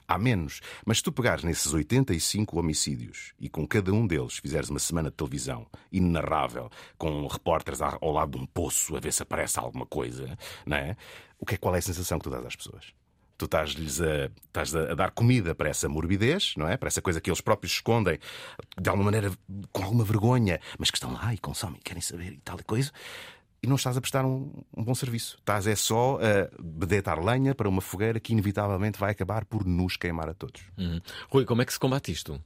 há 0.06 0.18
menos. 0.18 0.60
Mas 0.84 0.98
se 0.98 1.04
tu 1.04 1.12
pegares 1.12 1.44
nesses 1.44 1.72
85 1.72 2.58
homicídios 2.58 3.32
e 3.38 3.48
com 3.48 3.66
cada 3.66 3.92
um 3.92 4.06
deles 4.06 4.38
fizeres 4.38 4.68
uma 4.68 4.78
semana 4.78 5.10
de 5.10 5.16
televisão 5.16 5.66
inenarrável, 5.90 6.70
com 6.96 7.26
repórteres 7.26 7.80
ao 7.80 8.12
lado 8.12 8.38
de 8.38 8.44
um 8.44 8.46
poço 8.46 8.96
a 8.96 9.00
ver 9.00 9.12
se 9.12 9.22
aparece 9.22 9.58
alguma 9.58 9.86
coisa, 9.86 10.36
não 10.64 10.76
é? 10.76 10.96
O 11.38 11.44
que 11.46 11.54
é, 11.54 11.58
qual 11.58 11.74
é 11.74 11.78
a 11.78 11.82
sensação 11.82 12.18
que 12.18 12.24
tu 12.24 12.30
dás 12.30 12.44
às 12.44 12.56
pessoas? 12.56 12.94
tu 13.38 13.44
estás-lhes 13.44 14.00
a, 14.00 14.30
estás 14.46 14.74
a, 14.74 14.94
dar 14.94 15.10
comida 15.10 15.54
para 15.54 15.68
essa 15.68 15.88
morbidez, 15.88 16.54
não 16.56 16.66
é? 16.68 16.76
Para 16.76 16.88
essa 16.88 17.02
coisa 17.02 17.20
que 17.20 17.28
eles 17.28 17.40
próprios 17.40 17.74
escondem 17.74 18.18
de 18.80 18.88
alguma 18.88 19.04
maneira 19.04 19.30
com 19.72 19.82
alguma 19.82 20.04
vergonha, 20.04 20.58
mas 20.78 20.90
que 20.90 20.96
estão 20.96 21.12
lá 21.12 21.34
e 21.34 21.38
consomem, 21.38 21.80
querem 21.84 22.00
saber 22.00 22.32
e 22.32 22.38
tal 22.38 22.58
e 22.58 22.64
coisa 22.64 22.90
e 23.66 23.68
não 23.68 23.74
estás 23.74 23.96
a 23.96 24.00
prestar 24.00 24.24
um, 24.24 24.52
um, 24.76 24.84
bom 24.84 24.94
serviço. 24.94 25.36
Estás 25.40 25.66
é 25.66 25.74
só 25.74 26.18
a 26.20 26.62
bedetar 26.62 27.22
lenha 27.22 27.52
para 27.52 27.68
uma 27.68 27.80
fogueira 27.80 28.20
que 28.20 28.32
inevitavelmente 28.32 28.96
vai 28.96 29.10
acabar 29.10 29.44
por 29.44 29.66
nos 29.66 29.96
queimar 29.96 30.28
a 30.28 30.34
todos. 30.34 30.62
Uhum. 30.78 31.00
Rui, 31.28 31.44
como 31.44 31.62
é 31.62 31.64
que 31.64 31.72
se 31.72 31.78
combate 31.78 32.12
isto? 32.12 32.40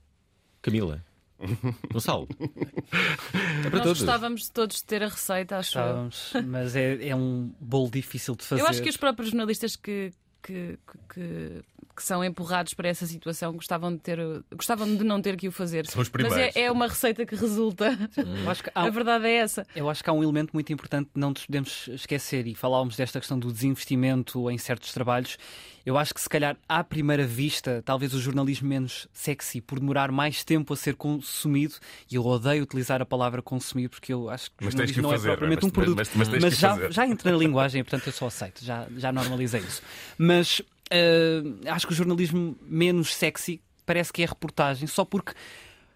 Camila? 0.63 1.05
Gonçalo. 1.93 2.27
é 2.41 3.69
para 3.69 3.71
Nós 3.71 3.83
todos. 3.83 3.99
gostávamos 3.99 4.49
todos 4.49 4.77
de 4.77 4.85
ter 4.85 5.03
a 5.03 5.09
receita, 5.09 5.59
acho 5.59 5.79
Gostávamos, 5.79 6.33
mas 6.47 6.75
é, 6.75 7.09
é 7.09 7.15
um 7.15 7.53
bolo 7.61 7.91
difícil 7.91 8.35
de 8.35 8.45
fazer. 8.45 8.63
Eu 8.63 8.67
acho 8.67 8.83
que 8.83 8.89
os 8.89 8.97
próprios 8.97 9.31
jornalistas 9.31 9.77
que, 9.77 10.13
que, 10.43 10.79
que, 11.13 11.63
que, 12.01 12.07
são 12.07 12.25
empurrados 12.25 12.75
para 12.75 12.89
essa 12.89 13.07
situação 13.07 13.53
gostavam 13.53 13.93
de 13.93 13.99
ter 13.99 14.19
gostavam 14.55 14.97
de 14.97 15.05
não 15.05 15.21
ter 15.21 15.37
que 15.37 15.49
o 15.49 15.53
fazer. 15.53 15.87
São 15.87 16.03
os 16.03 16.09
primeiros. 16.09 16.39
Mas 16.39 16.57
é, 16.57 16.63
é 16.63 16.73
uma 16.73 16.87
receita 16.87 17.25
que 17.27 17.35
resulta. 17.35 17.91
Hum. 18.19 18.45
a 18.75 18.91
verdade 18.91 19.27
é 19.27 19.37
essa. 19.37 19.67
Eu 19.75 19.89
acho 19.89 20.03
que 20.03 20.11
há 20.11 20.13
um 20.13 20.23
elemento 20.23 20.51
muito 20.53 20.73
importante 20.73 21.11
que 21.13 21.19
não 21.19 21.31
nos 21.31 21.47
podemos 21.47 21.89
esquecer 21.89 22.47
e 22.47 22.55
falávamos 22.55 22.97
desta 22.97 23.19
questão 23.19 23.39
do 23.39 23.53
desinvestimento 23.53 24.51
em 24.51 24.59
certos 24.59 24.93
trabalhos 24.93 25.37
eu 25.85 25.97
acho 25.97 26.13
que 26.13 26.21
se 26.21 26.29
calhar 26.29 26.57
à 26.69 26.85
primeira 26.85 27.27
vista, 27.27 27.83
talvez 27.85 28.13
o 28.15 28.21
jornalismo 28.21 28.69
menos 28.69 29.09
sexy, 29.13 29.61
por 29.61 29.81
demorar 29.81 30.13
mais 30.13 30.45
tempo 30.45 30.73
a 30.73 30.77
ser 30.77 30.95
consumido, 30.95 31.75
e 32.11 32.17
eu 32.17 32.25
odeio 32.25 32.63
utilizar 32.63 33.01
a 33.01 33.07
palavra 33.07 33.43
consumir 33.43 33.89
porque 33.89 34.13
eu 34.13 34.29
acho 34.29 34.51
que 34.51 34.67
o 34.67 34.71
jornalismo 34.71 35.03
não 35.03 35.11
é 35.11 35.15
fazer, 35.15 35.29
é 35.29 35.31
propriamente 35.33 35.63
mas, 35.63 35.69
um 35.69 35.71
produto. 35.71 35.97
Mas, 35.97 36.11
mas, 36.15 36.29
mas, 36.29 36.43
mas 36.43 36.59
já, 36.59 36.91
já 36.91 37.07
entra 37.07 37.31
na 37.33 37.37
linguagem, 37.37 37.83
portanto 37.83 38.07
eu 38.07 38.13
só 38.13 38.27
aceito, 38.27 38.65
já, 38.65 38.87
já 38.97 39.11
normalizei 39.11 39.61
isso. 39.61 39.83
Mas 40.19 40.63
uh, 40.93 41.71
acho 41.71 41.87
que 41.87 41.93
o 41.93 41.97
jornalismo 41.97 42.57
menos 42.63 43.15
sexy 43.15 43.61
parece 43.87 44.13
que 44.13 44.23
é 44.23 44.27
reportagem, 44.27 44.87
só 44.87 45.05
porque 45.05 45.33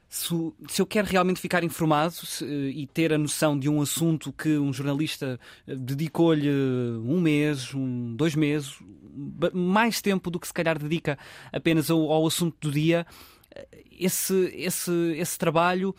se, 0.09 0.29
se, 0.69 0.81
eu 0.81 0.87
quero 0.87 1.09
realmente 1.09 1.41
ficar 1.41 1.65
informado 1.65 2.13
se, 2.13 2.45
e 2.45 2.87
ter 2.87 3.13
a 3.13 3.19
noção 3.19 3.59
de 3.59 3.69
um 3.69 3.81
assunto 3.81 4.33
que 4.33 4.57
um 4.59 4.73
jornalista 4.73 5.41
eh, 5.67 5.75
dedicou-lhe 5.75 6.51
um 7.05 7.21
mês, 7.21 7.75
um, 7.75 8.15
dois 8.15 8.35
meses, 8.37 8.79
mais 9.53 10.01
tempo 10.01 10.31
do 10.31 10.39
que 10.39 10.47
se 10.47 10.55
calhar 10.55 10.79
dedica 10.79 11.19
apenas 11.53 11.91
ao, 11.91 12.13
ao 12.13 12.27
assunto 12.27 12.57
do 12.61 12.73
dia, 12.73 13.07
esse, 13.99 14.53
esse, 14.57 14.93
esse 15.17 15.39
trabalho. 15.39 15.95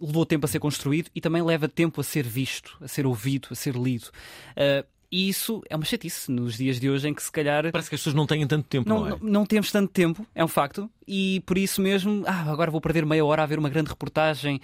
Levou 0.00 0.24
tempo 0.24 0.46
a 0.46 0.48
ser 0.48 0.58
construído 0.58 1.10
e 1.14 1.20
também 1.20 1.42
leva 1.42 1.68
tempo 1.68 2.00
a 2.00 2.04
ser 2.04 2.26
visto, 2.26 2.76
a 2.80 2.88
ser 2.88 3.04
ouvido, 3.04 3.48
a 3.50 3.54
ser 3.54 3.76
lido. 3.76 4.06
Uh, 4.52 4.86
e 5.10 5.28
isso 5.28 5.62
é 5.68 5.76
uma 5.76 5.84
chatice 5.84 6.30
nos 6.30 6.56
dias 6.56 6.78
de 6.78 6.88
hoje 6.88 7.08
em 7.08 7.14
que 7.14 7.22
se 7.22 7.32
calhar. 7.32 7.70
Parece 7.72 7.88
que 7.88 7.94
as 7.94 8.00
pessoas 8.00 8.14
não 8.14 8.26
têm 8.26 8.46
tanto 8.46 8.66
tempo, 8.68 8.88
não, 8.88 9.00
não 9.00 9.06
é? 9.06 9.10
Não, 9.10 9.18
não 9.20 9.46
temos 9.46 9.70
tanto 9.72 9.92
tempo, 9.92 10.26
é 10.34 10.44
um 10.44 10.48
facto, 10.48 10.88
e 11.12 11.42
por 11.44 11.58
isso 11.58 11.82
mesmo, 11.82 12.22
ah, 12.24 12.48
agora 12.52 12.70
vou 12.70 12.80
perder 12.80 13.04
meia 13.04 13.24
hora 13.24 13.42
a 13.42 13.46
ver 13.46 13.58
uma 13.58 13.68
grande 13.68 13.88
reportagem 13.88 14.60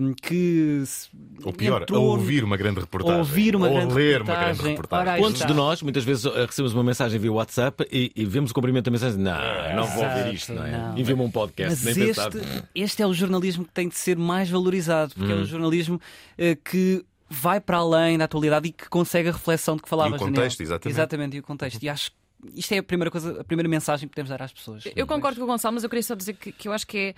um, 0.00 0.14
que. 0.14 0.84
Ou 1.42 1.52
pior, 1.52 1.82
entrou... 1.82 1.98
a 1.98 2.12
ouvir 2.12 2.44
uma 2.44 2.56
grande 2.56 2.78
reportagem. 2.78 3.18
Ouvir 3.18 3.56
uma, 3.56 3.66
ou 3.66 3.74
grande, 3.74 3.94
ler 3.94 4.18
reportagem. 4.18 4.44
uma 4.46 4.54
grande 4.54 4.68
reportagem. 4.68 5.20
Quantos 5.20 5.44
de 5.44 5.54
nós, 5.54 5.82
muitas 5.82 6.04
vezes, 6.04 6.24
eh, 6.24 6.46
recebemos 6.46 6.72
uma 6.72 6.84
mensagem 6.84 7.18
via 7.18 7.32
WhatsApp 7.32 7.84
e, 7.90 8.12
e 8.14 8.24
vemos 8.24 8.52
o 8.52 8.54
cumprimento 8.54 8.84
da 8.84 8.92
mensagem 8.92 9.18
não, 9.18 9.40
é, 9.40 9.74
não 9.74 9.86
vou 9.88 10.04
ouvir 10.04 10.34
isto, 10.34 10.52
não 10.52 10.64
é? 10.64 10.92
Envia-me 10.96 11.22
um 11.22 11.30
podcast, 11.32 11.84
Mas 11.84 11.96
nem 11.96 12.10
este, 12.10 12.30
pensar. 12.30 12.68
Este 12.72 13.02
é 13.02 13.06
o 13.06 13.12
jornalismo 13.12 13.64
que 13.64 13.72
tem 13.72 13.88
de 13.88 13.96
ser 13.96 14.16
mais 14.16 14.48
valorizado, 14.48 15.14
porque 15.16 15.32
hum. 15.32 15.38
é 15.38 15.42
o 15.42 15.46
jornalismo 15.46 15.96
uh, 15.96 16.56
que 16.62 17.04
vai 17.28 17.60
para 17.60 17.78
além 17.78 18.18
da 18.18 18.24
atualidade 18.24 18.68
e 18.68 18.72
que 18.72 18.88
consegue 18.88 19.28
a 19.28 19.32
reflexão 19.32 19.76
de 19.76 19.82
que 19.82 19.88
falavas. 19.88 20.20
E 20.20 20.24
o 20.24 20.26
contexto, 20.26 20.58
Daniel. 20.58 20.74
exatamente. 20.74 20.94
Exatamente, 20.94 21.36
e 21.36 21.40
o 21.40 21.42
contexto. 21.42 21.82
E 21.82 21.88
acho 21.88 22.10
que 22.10 22.16
isto 22.54 22.72
é 22.72 22.78
a 22.78 22.82
primeira 22.82 23.10
coisa, 23.10 23.40
a 23.40 23.44
primeira 23.44 23.68
mensagem 23.68 24.08
que 24.08 24.14
podemos 24.14 24.30
dar 24.30 24.42
às 24.42 24.52
pessoas. 24.52 24.84
Eu 24.94 25.06
concordo 25.06 25.38
com 25.38 25.44
o 25.44 25.46
Gonçalo, 25.46 25.74
mas 25.74 25.84
eu 25.84 25.90
queria 25.90 26.02
só 26.02 26.14
dizer 26.14 26.34
que, 26.34 26.52
que 26.52 26.68
eu 26.68 26.72
acho 26.72 26.86
que 26.86 26.98
é 26.98 27.14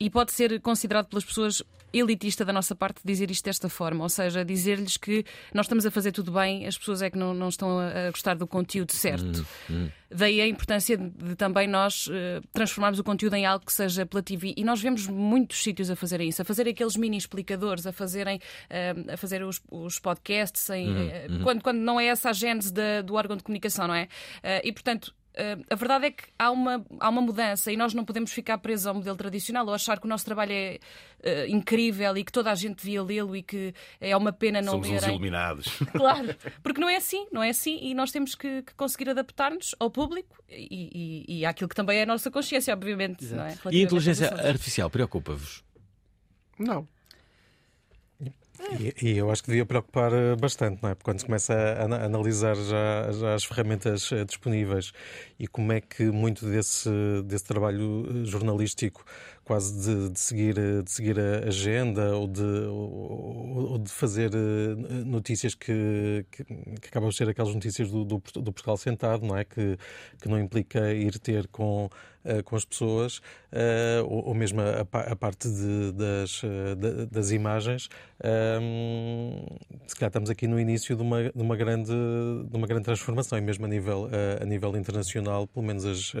e 0.00 0.08
pode 0.08 0.32
ser 0.32 0.60
considerado 0.60 1.06
pelas 1.06 1.24
pessoas 1.24 1.62
elitista 1.92 2.44
da 2.44 2.52
nossa 2.52 2.74
parte 2.74 3.00
dizer 3.04 3.30
isto 3.30 3.44
desta 3.44 3.68
forma, 3.68 4.02
ou 4.02 4.08
seja, 4.08 4.44
dizer-lhes 4.44 4.96
que 4.96 5.24
nós 5.54 5.66
estamos 5.66 5.86
a 5.86 5.90
fazer 5.90 6.12
tudo 6.12 6.32
bem, 6.32 6.66
as 6.66 6.76
pessoas 6.76 7.02
é 7.02 7.10
que 7.10 7.16
não, 7.16 7.32
não 7.32 7.48
estão 7.48 7.78
a, 7.78 8.10
gostar 8.10 8.34
do 8.34 8.46
conteúdo 8.46 8.92
certo. 8.92 9.46
Hum, 9.70 9.86
hum. 9.86 9.90
Daí 10.10 10.40
a 10.40 10.46
importância 10.46 10.96
de, 10.96 11.10
de 11.10 11.34
também 11.34 11.66
nós 11.66 12.06
uh, 12.06 12.12
transformarmos 12.52 12.98
o 12.98 13.04
conteúdo 13.04 13.34
em 13.34 13.44
algo 13.44 13.64
que 13.64 13.72
seja 13.72 14.02
apelativo. 14.02 14.46
E 14.56 14.64
nós 14.64 14.80
vemos 14.80 15.06
muitos 15.06 15.62
sítios 15.62 15.90
a 15.90 15.96
fazerem 15.96 16.28
isso, 16.28 16.40
a 16.40 16.44
fazer 16.44 16.66
aqueles 16.66 16.96
mini 16.96 17.16
explicadores, 17.16 17.86
a 17.86 17.92
fazerem 17.92 18.38
uh, 18.38 19.12
a 19.12 19.16
fazer 19.16 19.42
os, 19.42 19.60
os 19.70 19.98
podcasts, 19.98 20.68
em, 20.70 20.90
uh, 20.90 21.42
quando, 21.42 21.62
quando 21.62 21.78
não 21.78 22.00
é 22.00 22.06
essa 22.06 22.30
a 22.30 22.32
gênese 22.32 22.72
do 23.04 23.14
órgão 23.14 23.36
de 23.36 23.42
comunicação, 23.42 23.86
não 23.86 23.94
é? 23.94 24.08
e 24.62 24.72
portanto, 24.72 25.14
a 25.70 25.74
verdade 25.74 26.06
é 26.06 26.10
que 26.10 26.24
há 26.38 26.50
uma, 26.50 26.84
há 26.98 27.08
uma 27.08 27.20
mudança 27.20 27.70
e 27.70 27.76
nós 27.76 27.94
não 27.94 28.04
podemos 28.04 28.32
ficar 28.32 28.58
presos 28.58 28.86
ao 28.86 28.94
modelo 28.94 29.16
tradicional 29.16 29.66
ou 29.66 29.74
achar 29.74 29.98
que 30.00 30.06
o 30.06 30.08
nosso 30.08 30.24
trabalho 30.24 30.52
é 30.52 30.78
uh, 31.24 31.46
incrível 31.48 32.16
e 32.16 32.24
que 32.24 32.32
toda 32.32 32.50
a 32.50 32.54
gente 32.54 32.76
devia 32.76 33.02
lê-lo 33.02 33.36
e 33.36 33.42
que 33.42 33.74
é 34.00 34.16
uma 34.16 34.32
pena 34.32 34.60
não 34.60 34.72
Somos 34.72 34.88
lerem. 34.88 35.00
Somos 35.00 35.14
iluminados. 35.14 35.78
Claro, 35.98 36.34
porque 36.62 36.80
não 36.80 36.88
é 36.88 36.96
assim, 36.96 37.26
não 37.32 37.42
é 37.42 37.50
assim 37.50 37.78
e 37.82 37.94
nós 37.94 38.10
temos 38.10 38.34
que, 38.34 38.62
que 38.62 38.74
conseguir 38.74 39.10
adaptar-nos 39.10 39.74
ao 39.78 39.90
público 39.90 40.36
e, 40.48 41.24
e, 41.26 41.38
e 41.40 41.46
àquilo 41.46 41.68
que 41.68 41.74
também 41.74 41.98
é 41.98 42.02
a 42.02 42.06
nossa 42.06 42.30
consciência, 42.30 42.72
obviamente. 42.72 43.26
É? 43.34 43.56
E 43.70 43.80
a 43.80 43.82
inteligência 43.82 44.32
artificial 44.34 44.88
preocupa-vos? 44.88 45.62
Não. 46.58 46.86
E, 48.70 48.94
e, 49.02 49.16
eu 49.16 49.30
acho 49.30 49.42
que 49.42 49.48
devia 49.48 49.64
preocupar 49.64 50.12
eh, 50.12 50.36
bastante, 50.36 50.82
não 50.82 50.90
é? 50.90 50.94
Porque 50.94 51.04
quando 51.10 51.20
se 51.20 51.24
começa 51.24 51.54
a, 51.54 52.04
analisar 52.04 52.54
já, 52.54 53.10
já, 53.12 53.34
as 53.34 53.44
ferramentas 53.44 54.12
eh, 54.12 54.24
disponíveis 54.24 54.92
e 55.38 55.46
como 55.46 55.72
é 55.72 55.80
que 55.80 56.04
muito 56.04 56.44
desse, 56.44 56.90
desse 57.24 57.44
trabalho 57.44 58.06
eh, 58.10 58.24
jornalístico 58.26 59.04
quase 59.48 59.80
de, 59.80 60.10
de, 60.10 60.20
seguir, 60.20 60.54
de 60.84 60.90
seguir 60.90 61.18
a 61.18 61.48
agenda 61.48 62.14
ou 62.14 62.28
de, 62.28 62.42
ou, 62.42 63.70
ou 63.70 63.78
de 63.78 63.90
fazer 63.90 64.30
notícias 65.06 65.54
que, 65.54 66.26
que, 66.30 66.44
que, 66.44 66.88
acabam 66.88 67.08
de 67.08 67.16
ser 67.16 67.30
aquelas 67.30 67.54
notícias 67.54 67.90
do, 67.90 68.04
do, 68.04 68.22
do 68.34 68.52
Portugal 68.52 68.76
sentado, 68.76 69.26
não 69.26 69.34
é? 69.34 69.44
Que, 69.44 69.78
que 70.20 70.28
não 70.28 70.38
implica 70.38 70.92
ir 70.92 71.18
ter 71.18 71.48
com 71.48 71.86
uh, 71.86 72.42
com 72.44 72.56
as 72.56 72.64
pessoas, 72.66 73.18
uh, 73.18 74.04
ou, 74.06 74.34
mesmo 74.34 74.60
a, 74.60 75.16
parte 75.16 75.48
de, 75.48 75.92
das, 75.92 76.42
das 77.10 77.30
imagens. 77.30 77.88
Um, 78.60 79.46
se 79.86 79.96
calhar 79.96 80.10
estamos 80.10 80.28
aqui 80.28 80.46
no 80.46 80.60
início 80.60 80.94
de 80.94 81.00
uma, 81.00 81.30
de 81.30 81.42
uma, 81.42 81.56
grande, 81.56 81.90
de 81.90 82.54
uma 82.54 82.66
grande 82.66 82.84
transformação, 82.84 83.38
e 83.38 83.40
mesmo 83.40 83.64
a 83.64 83.68
nível, 83.68 84.10
a 84.38 84.44
nível 84.44 84.76
internacional, 84.76 85.46
pelo 85.46 85.64
menos 85.64 85.86
as 85.86 86.12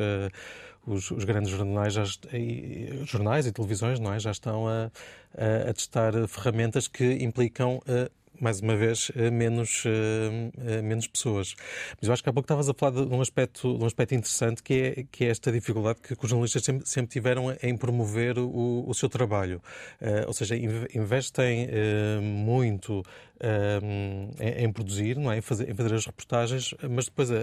os, 0.88 1.10
os, 1.10 1.24
grandes 1.24 1.50
jornais, 1.50 1.94
já, 1.94 2.04
e, 2.32 3.02
jornais 3.04 3.46
e 3.46 3.52
televisões 3.52 4.00
não 4.00 4.12
é? 4.12 4.18
já 4.18 4.30
estão 4.30 4.66
a, 4.66 4.90
a, 5.36 5.70
a 5.70 5.74
testar 5.74 6.12
ferramentas 6.26 6.88
que 6.88 7.04
implicam 7.22 7.80
mais 8.40 8.60
uma 8.60 8.76
vez, 8.76 9.10
eh, 9.16 9.30
menos, 9.30 9.84
eh, 9.86 10.50
eh, 10.58 10.82
menos 10.82 11.06
pessoas. 11.06 11.54
Mas 12.00 12.08
eu 12.08 12.12
acho 12.12 12.22
que 12.22 12.28
há 12.28 12.32
pouco 12.32 12.44
estavas 12.44 12.68
a 12.68 12.74
falar 12.74 13.04
de 13.04 13.14
um 13.14 13.20
aspecto, 13.20 13.76
de 13.76 13.82
um 13.82 13.86
aspecto 13.86 14.14
interessante 14.14 14.62
que 14.62 14.74
é, 14.74 15.04
que 15.10 15.24
é 15.24 15.28
esta 15.28 15.50
dificuldade 15.50 16.00
que, 16.00 16.14
que 16.14 16.24
os 16.24 16.30
jornalistas 16.30 16.62
sempre, 16.62 16.88
sempre 16.88 17.10
tiveram 17.10 17.54
em 17.62 17.76
promover 17.76 18.38
o, 18.38 18.84
o 18.86 18.94
seu 18.94 19.08
trabalho. 19.08 19.60
Uh, 20.00 20.26
ou 20.26 20.32
seja, 20.32 20.56
investem 20.94 21.66
uh, 21.66 22.22
muito 22.22 23.02
uh, 23.40 24.42
em, 24.42 24.64
em, 24.64 24.72
produzir, 24.72 25.16
não 25.16 25.30
é? 25.30 25.38
em, 25.38 25.40
fazer, 25.40 25.70
em 25.70 25.74
fazer 25.74 25.94
as 25.94 26.06
reportagens, 26.06 26.74
mas 26.88 27.06
depois 27.06 27.30
a, 27.30 27.36
a, 27.36 27.40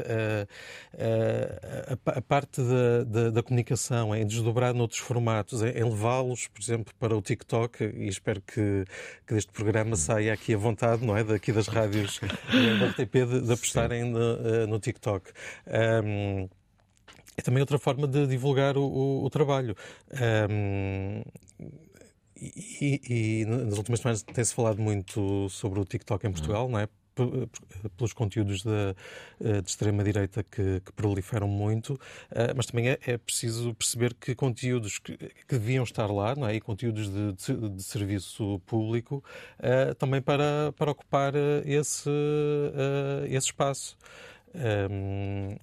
a, 2.13 2.17
a 2.17 2.21
parte 2.21 2.61
da, 2.61 3.03
da, 3.03 3.29
da, 3.31 3.43
comunicação, 3.43 4.15
em 4.15 4.25
desdobrar 4.25 4.73
noutros 4.73 4.99
formatos, 4.99 5.61
em, 5.61 5.83
levá-los, 5.83 6.47
por 6.47 6.61
exemplo, 6.61 6.93
para 6.99 7.15
o 7.15 7.21
TikTok, 7.21 7.83
e 7.83 8.07
espero 8.07 8.41
que, 8.41 8.85
que 9.25 9.33
deste 9.33 9.51
programa 9.51 9.95
saia 9.95 10.33
aqui 10.33 10.53
a 10.53 10.57
vontade, 10.57 11.05
não 11.05 11.15
é? 11.15 11.23
Daqui 11.23 11.51
das 11.51 11.67
rádios 11.67 12.19
da 12.79 12.87
RTP 12.87 13.13
de, 13.13 13.41
de 13.41 13.53
apostarem 13.53 14.03
no, 14.03 14.67
no, 14.67 14.79
TikTok. 14.79 15.31
Um, 16.05 16.47
é 17.37 17.41
também 17.41 17.59
outra 17.59 17.77
forma 17.77 18.07
de 18.07 18.27
divulgar 18.27 18.77
o, 18.77 18.83
o, 18.83 19.25
o 19.25 19.29
trabalho. 19.29 19.75
Um, 20.49 21.21
e, 22.35 23.41
e, 23.41 23.45
nas 23.45 23.77
últimas 23.77 23.99
semanas 23.99 24.23
tem-se 24.23 24.53
falado 24.53 24.81
muito 24.81 25.49
sobre 25.49 25.79
o 25.79 25.85
TikTok 25.85 26.27
em 26.27 26.31
Portugal, 26.31 26.69
não 26.69 26.79
é? 26.79 26.87
pelos 27.95 28.13
conteúdos 28.13 28.63
da, 28.63 28.95
eh, 29.39 29.61
de 29.61 29.69
extrema-direita 29.69 30.43
que, 30.43 30.81
que, 30.81 30.91
proliferam 30.93 31.47
muito, 31.47 31.99
eh, 32.31 32.53
mas 32.55 32.65
também 32.65 32.89
é, 32.89 32.99
é 33.05 33.17
preciso 33.17 33.73
perceber 33.73 34.13
que 34.13 34.35
conteúdos 34.35 34.99
que, 34.99 35.17
que, 35.17 35.31
deviam 35.49 35.83
estar 35.83 36.07
lá, 36.07 36.35
não 36.35 36.47
é? 36.47 36.55
e 36.55 36.61
conteúdos 36.61 37.09
de, 37.09 37.33
de, 37.33 37.69
de 37.69 37.83
serviço 37.83 38.59
público, 38.65 39.23
eh, 39.59 39.93
também 39.93 40.21
para, 40.21 40.73
para 40.73 40.91
ocupar 40.91 41.33
esse, 41.65 42.09
esse 43.29 43.47
espaço. 43.47 43.97
Um, 44.55 45.57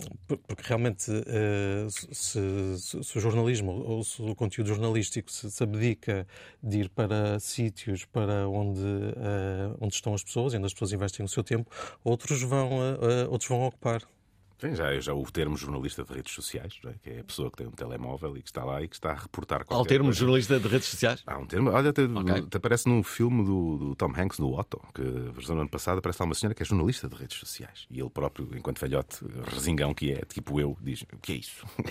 porque 0.46 0.62
realmente, 0.64 1.11
uh, 1.11 1.90
se, 1.90 2.76
se, 2.78 3.05
se, 3.05 3.18
o 3.18 3.20
jornalismo 3.20 3.72
ou 3.72 4.05
se 4.05 4.20
o 4.20 4.35
conteúdo 4.35 4.68
jornalístico 4.68 5.33
se, 5.33 5.50
se 5.50 5.62
abdica 5.62 6.26
de 6.62 6.81
ir 6.81 6.88
para 6.90 7.40
sítios 7.40 8.05
para 8.05 8.46
onde, 8.48 8.81
uh, 8.81 9.76
onde 9.81 9.94
estão 9.94 10.12
as 10.12 10.22
pessoas, 10.22 10.52
onde 10.55 10.66
as 10.66 10.74
pessoas 10.74 10.92
investem 10.92 11.24
o 11.24 11.28
seu 11.28 11.42
tempo, 11.42 11.70
outros 12.05 12.42
vão, 12.42 12.78
uh, 12.78 13.31
outros 13.31 13.48
vão 13.48 13.62
ocupar. 13.62 14.02
Sim, 14.62 14.77
já, 14.77 15.01
já 15.01 15.12
o 15.12 15.25
termo 15.25 15.57
jornalista 15.57 16.05
de 16.05 16.14
redes 16.14 16.33
sociais, 16.33 16.79
é? 16.87 16.92
que 17.03 17.11
é 17.11 17.18
a 17.18 17.25
pessoa 17.25 17.51
que 17.51 17.57
tem 17.57 17.66
um 17.66 17.72
telemóvel 17.72 18.37
e 18.37 18.42
que 18.42 18.48
está 18.48 18.64
lá 18.64 18.81
e 18.81 18.87
que 18.87 18.94
está 18.94 19.11
a 19.11 19.14
reportar 19.14 19.64
qualquer 19.64 19.75
Há 19.75 19.83
o 19.83 19.85
termo 19.85 20.05
coisa. 20.05 20.20
jornalista 20.20 20.61
de 20.61 20.68
redes 20.68 20.87
sociais? 20.87 21.20
Há 21.27 21.37
um 21.37 21.44
termo. 21.44 21.70
Olha, 21.70 21.90
até, 21.90 22.05
okay. 22.05 22.44
até 22.46 22.59
aparece 22.59 22.88
num 22.88 23.03
filme 23.03 23.44
do, 23.44 23.77
do, 23.77 23.96
Tom 23.96 24.12
Hanks, 24.16 24.38
no 24.38 24.57
Otto, 24.57 24.81
que 24.94 25.03
a 25.03 25.33
versão 25.33 25.57
do 25.57 25.62
ano 25.62 25.68
passado 25.68 25.98
aparece 25.98 26.22
lá 26.22 26.27
uma 26.27 26.35
senhora 26.37 26.55
que 26.55 26.62
é 26.62 26.64
jornalista 26.64 27.09
de 27.09 27.16
redes 27.16 27.38
sociais. 27.38 27.88
E 27.90 27.98
ele 27.98 28.09
próprio, 28.09 28.51
enquanto 28.57 28.79
velhote, 28.79 29.18
resingão 29.53 29.92
que 29.92 30.12
é, 30.12 30.20
tipo 30.33 30.61
eu, 30.61 30.79
diz: 30.81 31.03
O 31.12 31.18
que 31.20 31.33
é 31.33 31.37
isso? 31.38 31.66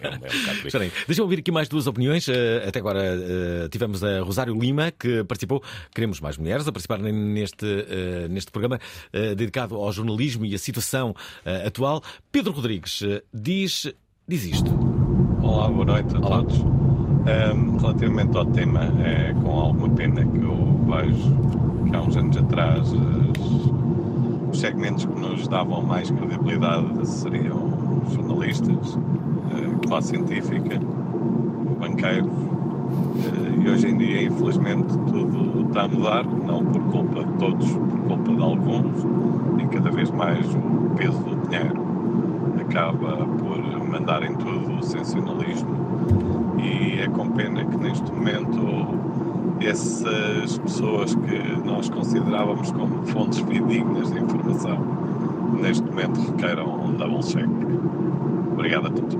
é, 0.00 0.08
um, 0.08 0.12
é 0.12 0.86
um 0.86 0.90
Deixa-me 1.06 1.20
ouvir 1.20 1.38
aqui 1.38 1.52
mais 1.52 1.68
duas 1.68 1.86
opiniões. 1.86 2.28
Eh, 2.28 2.64
até 2.66 2.80
agora 2.80 3.00
uh, 3.00 3.68
tivemos 3.68 4.02
a 4.02 4.22
Rosário 4.22 4.58
Lima, 4.58 4.90
que 4.90 5.22
participou. 5.22 5.62
Queremos 5.94 6.20
mais 6.20 6.36
mulheres 6.36 6.66
a 6.66 6.72
participar 6.72 6.98
neste, 6.98 7.64
uh, 7.64 8.28
neste 8.28 8.50
programa 8.50 8.80
dedicado 9.36 9.76
ao 9.76 9.92
jornalismo 9.92 10.44
e 10.44 10.52
à 10.52 10.58
situação 10.58 11.14
atual. 11.64 11.75
Pedro 12.32 12.52
Rodrigues 12.52 13.02
eh, 13.02 13.22
diz, 13.34 13.92
diz 14.26 14.46
isto. 14.46 14.70
Olá, 15.42 15.68
boa 15.68 15.84
noite 15.84 16.16
a 16.16 16.18
Olá. 16.20 16.38
todos. 16.38 16.58
Um, 16.58 17.76
relativamente 17.76 18.34
ao 18.34 18.46
tema, 18.46 18.84
é 19.04 19.34
com 19.34 19.50
alguma 19.50 19.90
pena 19.90 20.24
que 20.24 20.38
eu 20.38 20.80
vejo 20.86 21.84
que 21.84 21.94
há 21.94 22.00
uns 22.00 22.16
anos 22.16 22.36
atrás 22.38 22.90
os, 22.90 23.72
os 24.52 24.58
segmentos 24.58 25.04
que 25.04 25.20
nos 25.20 25.46
davam 25.48 25.82
mais 25.82 26.10
credibilidade 26.10 27.06
seriam 27.06 28.02
jornalistas, 28.10 28.94
uh, 28.94 29.78
classe 29.86 30.08
científica, 30.08 30.78
banqueiros, 31.78 32.55
e 33.64 33.68
hoje 33.68 33.88
em 33.88 33.96
dia, 33.96 34.22
infelizmente, 34.22 34.88
tudo 35.10 35.66
está 35.68 35.82
a 35.82 35.88
mudar, 35.88 36.24
não 36.24 36.64
por 36.64 36.82
culpa 36.84 37.24
de 37.24 37.32
todos, 37.38 37.70
por 37.70 37.98
culpa 38.00 38.34
de 38.34 38.42
alguns, 38.42 39.06
e 39.62 39.66
cada 39.68 39.90
vez 39.90 40.10
mais 40.10 40.46
o 40.54 40.94
peso 40.96 41.18
do 41.18 41.48
dinheiro 41.48 41.86
acaba 42.60 43.16
por 43.38 43.88
mandar 43.88 44.22
em 44.22 44.34
tudo 44.34 44.78
o 44.78 44.82
sensacionalismo 44.82 45.76
e 46.58 47.00
é 47.00 47.08
com 47.08 47.30
pena 47.30 47.64
que 47.64 47.76
neste 47.76 48.10
momento 48.12 49.56
essas 49.60 50.58
pessoas 50.58 51.14
que 51.14 51.38
nós 51.64 51.88
considerávamos 51.88 52.70
como 52.72 53.06
fontes 53.06 53.38
fidedignas 53.40 54.12
de 54.12 54.18
informação 54.18 54.78
neste 55.60 55.84
momento 55.84 56.20
requeiram 56.20 56.84
um 56.84 56.92
double 56.92 57.22
check. 57.22 57.48
Obrigado 58.52 58.88
a 58.88 58.90
todos. 58.90 59.16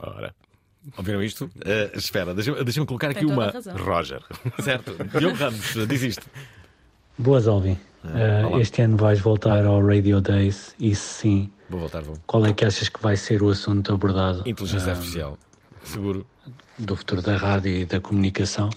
Ora. 0.00 0.47
Ouviram 0.96 1.22
isto? 1.22 1.44
Uh, 1.44 1.96
espera, 1.96 2.34
deixa-me 2.34 2.64
deixa 2.64 2.84
colocar 2.84 3.10
aqui 3.10 3.24
uma. 3.24 3.52
Roger. 3.76 4.22
Certo. 4.62 4.96
Diogo 5.18 5.36
Ramos, 5.36 5.74
diz 5.88 6.02
isto. 6.02 6.26
Boas, 7.16 7.48
Alvin. 7.48 7.78
Uh, 8.04 8.60
este 8.60 8.82
ano 8.82 8.96
vais 8.96 9.20
voltar 9.20 9.64
ao 9.64 9.84
Radio 9.84 10.20
Days, 10.20 10.74
isso 10.78 11.20
sim. 11.20 11.50
Vou 11.68 11.80
voltar, 11.80 12.02
vou. 12.02 12.16
Qual 12.26 12.46
é 12.46 12.52
que 12.52 12.64
achas 12.64 12.88
que 12.88 13.02
vai 13.02 13.16
ser 13.16 13.42
o 13.42 13.50
assunto 13.50 13.92
abordado? 13.92 14.42
Inteligência 14.46 14.88
uh, 14.88 14.90
Artificial, 14.96 15.38
seguro. 15.82 16.26
Do 16.78 16.94
futuro 16.94 17.20
da 17.20 17.36
rádio 17.36 17.72
e 17.72 17.84
da 17.84 18.00
comunicação, 18.00 18.70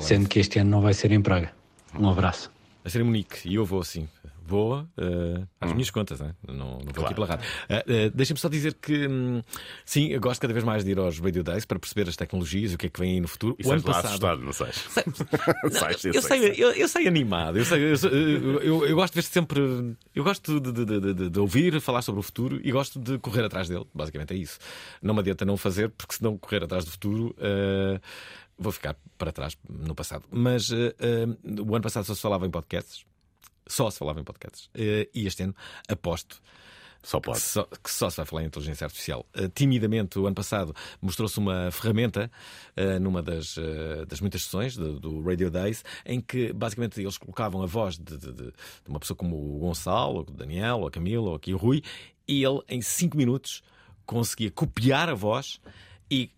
sendo 0.00 0.28
que 0.28 0.38
este 0.38 0.60
ano 0.60 0.70
não 0.70 0.80
vai 0.80 0.94
ser 0.94 1.10
em 1.10 1.20
Praga. 1.20 1.52
Um 1.98 2.08
abraço. 2.08 2.48
Vai 2.84 2.92
ser 2.92 3.00
em 3.00 3.04
Munique 3.04 3.48
e 3.48 3.56
eu 3.56 3.64
vou 3.64 3.82
sim 3.82 4.08
boa 4.50 4.88
uh, 4.98 5.46
às 5.60 5.70
hum. 5.70 5.74
minhas 5.74 5.90
contas, 5.90 6.18
né? 6.18 6.34
não, 6.46 6.56
não 6.56 6.78
vou 6.78 6.92
claro. 6.92 7.06
aqui 7.06 7.14
pela 7.14 7.26
rádio. 7.26 7.46
Uh, 7.46 8.08
uh, 8.08 8.10
Deixem-me 8.12 8.40
só 8.40 8.48
dizer 8.48 8.74
que, 8.74 9.06
um, 9.06 9.40
sim, 9.84 10.08
eu 10.08 10.20
gosto 10.20 10.40
cada 10.40 10.52
vez 10.52 10.64
mais 10.64 10.84
de 10.84 10.90
ir 10.90 10.98
aos 10.98 11.20
Radio 11.20 11.44
Days 11.44 11.64
para 11.64 11.78
perceber 11.78 12.08
as 12.08 12.16
tecnologias, 12.16 12.74
o 12.74 12.78
que 12.78 12.86
é 12.86 12.90
que 12.90 12.98
vem 12.98 13.12
aí 13.12 13.20
no 13.20 13.28
futuro. 13.28 13.54
E 13.58 13.66
o 13.66 13.70
ano 13.70 13.82
passado. 13.82 14.06
Assustado, 14.06 14.42
não 14.42 14.52
sei. 14.52 14.66
eu, 15.62 16.12
eu, 16.12 16.22
sei, 16.22 16.54
eu, 16.56 16.72
eu, 16.72 16.88
sei 16.88 17.06
animado, 17.06 17.58
eu, 17.58 17.64
sei, 17.64 17.80
eu, 17.80 18.84
eu, 18.84 18.96
gosto 18.96 19.14
de 19.14 19.20
ver 19.20 19.26
sempre. 19.26 19.60
Eu 20.14 20.24
gosto 20.24 20.60
de, 20.60 20.72
de, 20.72 21.14
de, 21.14 21.30
de, 21.30 21.38
ouvir 21.38 21.80
falar 21.80 22.02
sobre 22.02 22.18
o 22.18 22.22
futuro 22.22 22.60
e 22.62 22.72
gosto 22.72 22.98
de 22.98 23.18
correr 23.18 23.44
atrás 23.44 23.68
dele. 23.68 23.86
Basicamente 23.94 24.34
é 24.34 24.36
isso. 24.36 24.58
Não 25.00 25.14
me 25.14 25.20
adianta 25.20 25.44
não 25.44 25.56
fazer, 25.56 25.90
porque 25.90 26.16
se 26.16 26.22
não 26.22 26.36
correr 26.36 26.64
atrás 26.64 26.84
do 26.84 26.90
futuro. 26.90 27.34
Vou 28.58 28.72
ficar 28.72 28.94
para 29.16 29.32
trás 29.32 29.56
no 29.70 29.94
passado. 29.94 30.24
Mas 30.30 30.70
o 30.70 31.74
ano 31.74 31.82
passado 31.82 32.04
só 32.04 32.14
se 32.14 32.20
falava 32.20 32.46
em 32.46 32.50
podcasts. 32.50 33.06
Só 33.70 33.90
se 33.90 33.98
falava 33.98 34.20
em 34.20 34.24
podcasts. 34.24 34.68
Eh, 34.74 35.08
e 35.14 35.26
este 35.26 35.44
ano, 35.44 35.54
aposto. 35.88 36.40
Só 37.02 37.18
pode. 37.18 37.38
Que 37.38 37.46
só, 37.46 37.64
que 37.64 37.90
só, 37.90 38.10
se 38.10 38.16
vai 38.18 38.26
falar 38.26 38.42
em 38.42 38.46
inteligência 38.46 38.84
artificial. 38.84 39.24
Uh, 39.34 39.48
timidamente, 39.48 40.18
o 40.18 40.26
ano 40.26 40.34
passado, 40.34 40.74
mostrou-se 41.00 41.38
uma 41.38 41.70
ferramenta 41.70 42.30
uh, 42.76 43.00
numa 43.00 43.22
das, 43.22 43.56
uh, 43.56 44.04
das 44.06 44.20
muitas 44.20 44.42
sessões 44.42 44.76
do, 44.76 45.00
do, 45.00 45.22
Radio 45.22 45.50
Days, 45.50 45.82
em 46.04 46.20
que 46.20 46.52
basicamente 46.52 47.00
eles 47.00 47.16
colocavam 47.16 47.62
a 47.62 47.66
voz 47.66 47.96
de, 47.96 48.18
de, 48.18 48.32
de, 48.32 48.52
uma 48.86 49.00
pessoa 49.00 49.16
como 49.16 49.36
o 49.36 49.58
Gonçalo, 49.60 50.16
ou 50.16 50.20
o 50.20 50.24
Daniel, 50.24 50.80
ou 50.80 50.88
a 50.88 50.90
Camila, 50.90 51.30
ou 51.30 51.34
aqui 51.34 51.54
o 51.54 51.56
Rui, 51.56 51.82
e 52.28 52.44
ele, 52.44 52.60
em 52.68 52.82
5 52.82 53.16
minutos, 53.16 53.62
conseguia 54.04 54.50
copiar 54.50 55.08
a 55.08 55.14
voz 55.14 55.58
e 56.10 56.30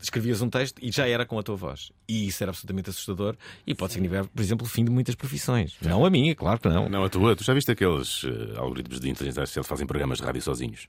escrevias 0.00 0.42
um 0.42 0.50
texto 0.50 0.78
e 0.82 0.90
já 0.90 1.08
era 1.08 1.24
com 1.26 1.38
a 1.38 1.42
tua 1.42 1.56
voz. 1.56 1.92
E 2.08 2.26
isso 2.26 2.42
era 2.42 2.50
absolutamente 2.50 2.90
assustador 2.90 3.36
e 3.66 3.74
pode 3.74 3.92
significar, 3.92 4.26
por 4.26 4.42
exemplo, 4.42 4.66
o 4.66 4.68
fim 4.68 4.84
de 4.84 4.90
muitas 4.90 5.14
profissões. 5.14 5.76
Não 5.80 6.04
a 6.04 6.10
minha, 6.10 6.34
claro 6.34 6.60
que 6.60 6.68
não. 6.68 6.88
Não 6.88 7.04
a 7.04 7.08
tua. 7.08 7.34
Tu 7.36 7.44
já 7.44 7.54
viste 7.54 7.70
aqueles 7.70 8.24
uh, 8.24 8.54
algoritmos 8.56 9.00
de 9.00 9.08
inteligência 9.10 9.40
artificial 9.40 9.64
que 9.64 9.68
fazem 9.68 9.86
programas 9.86 10.18
de 10.18 10.24
rádio 10.24 10.42
sozinhos? 10.42 10.86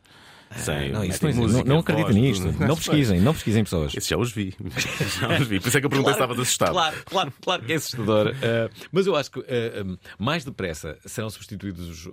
Sem, 0.55 0.91
não, 0.91 1.03
isso 1.03 1.23
não, 1.23 1.33
música, 1.33 1.63
não, 1.63 1.75
não 1.75 1.79
acredito 1.79 2.11
nisto. 2.11 2.51
Não 2.59 2.75
pesquisem, 2.75 3.21
não 3.21 3.33
pesquisem 3.33 3.63
pessoas. 3.63 3.95
Esses 3.95 4.09
já 4.09 4.17
os 4.17 4.31
vi. 4.31 4.55
já 5.19 5.39
os 5.39 5.47
vi. 5.47 5.59
Por 5.59 5.67
isso 5.67 5.77
é 5.77 5.79
que 5.79 5.85
eu 5.85 5.89
perguntei 5.89 6.13
claro, 6.13 6.33
se 6.33 6.33
estavas 6.33 6.39
assustado. 6.39 6.71
Claro, 6.71 6.97
claro, 7.05 7.33
claro 7.41 7.63
que 7.63 7.73
é 7.73 7.75
assustador. 7.75 8.27
Uh, 8.29 8.73
mas 8.91 9.05
eu 9.05 9.15
acho 9.15 9.31
que 9.31 9.39
uh, 9.39 9.43
um, 9.85 9.97
mais 10.17 10.43
depressa 10.43 10.97
serão 11.05 11.29
substituídos 11.29 12.07
uh, 12.07 12.11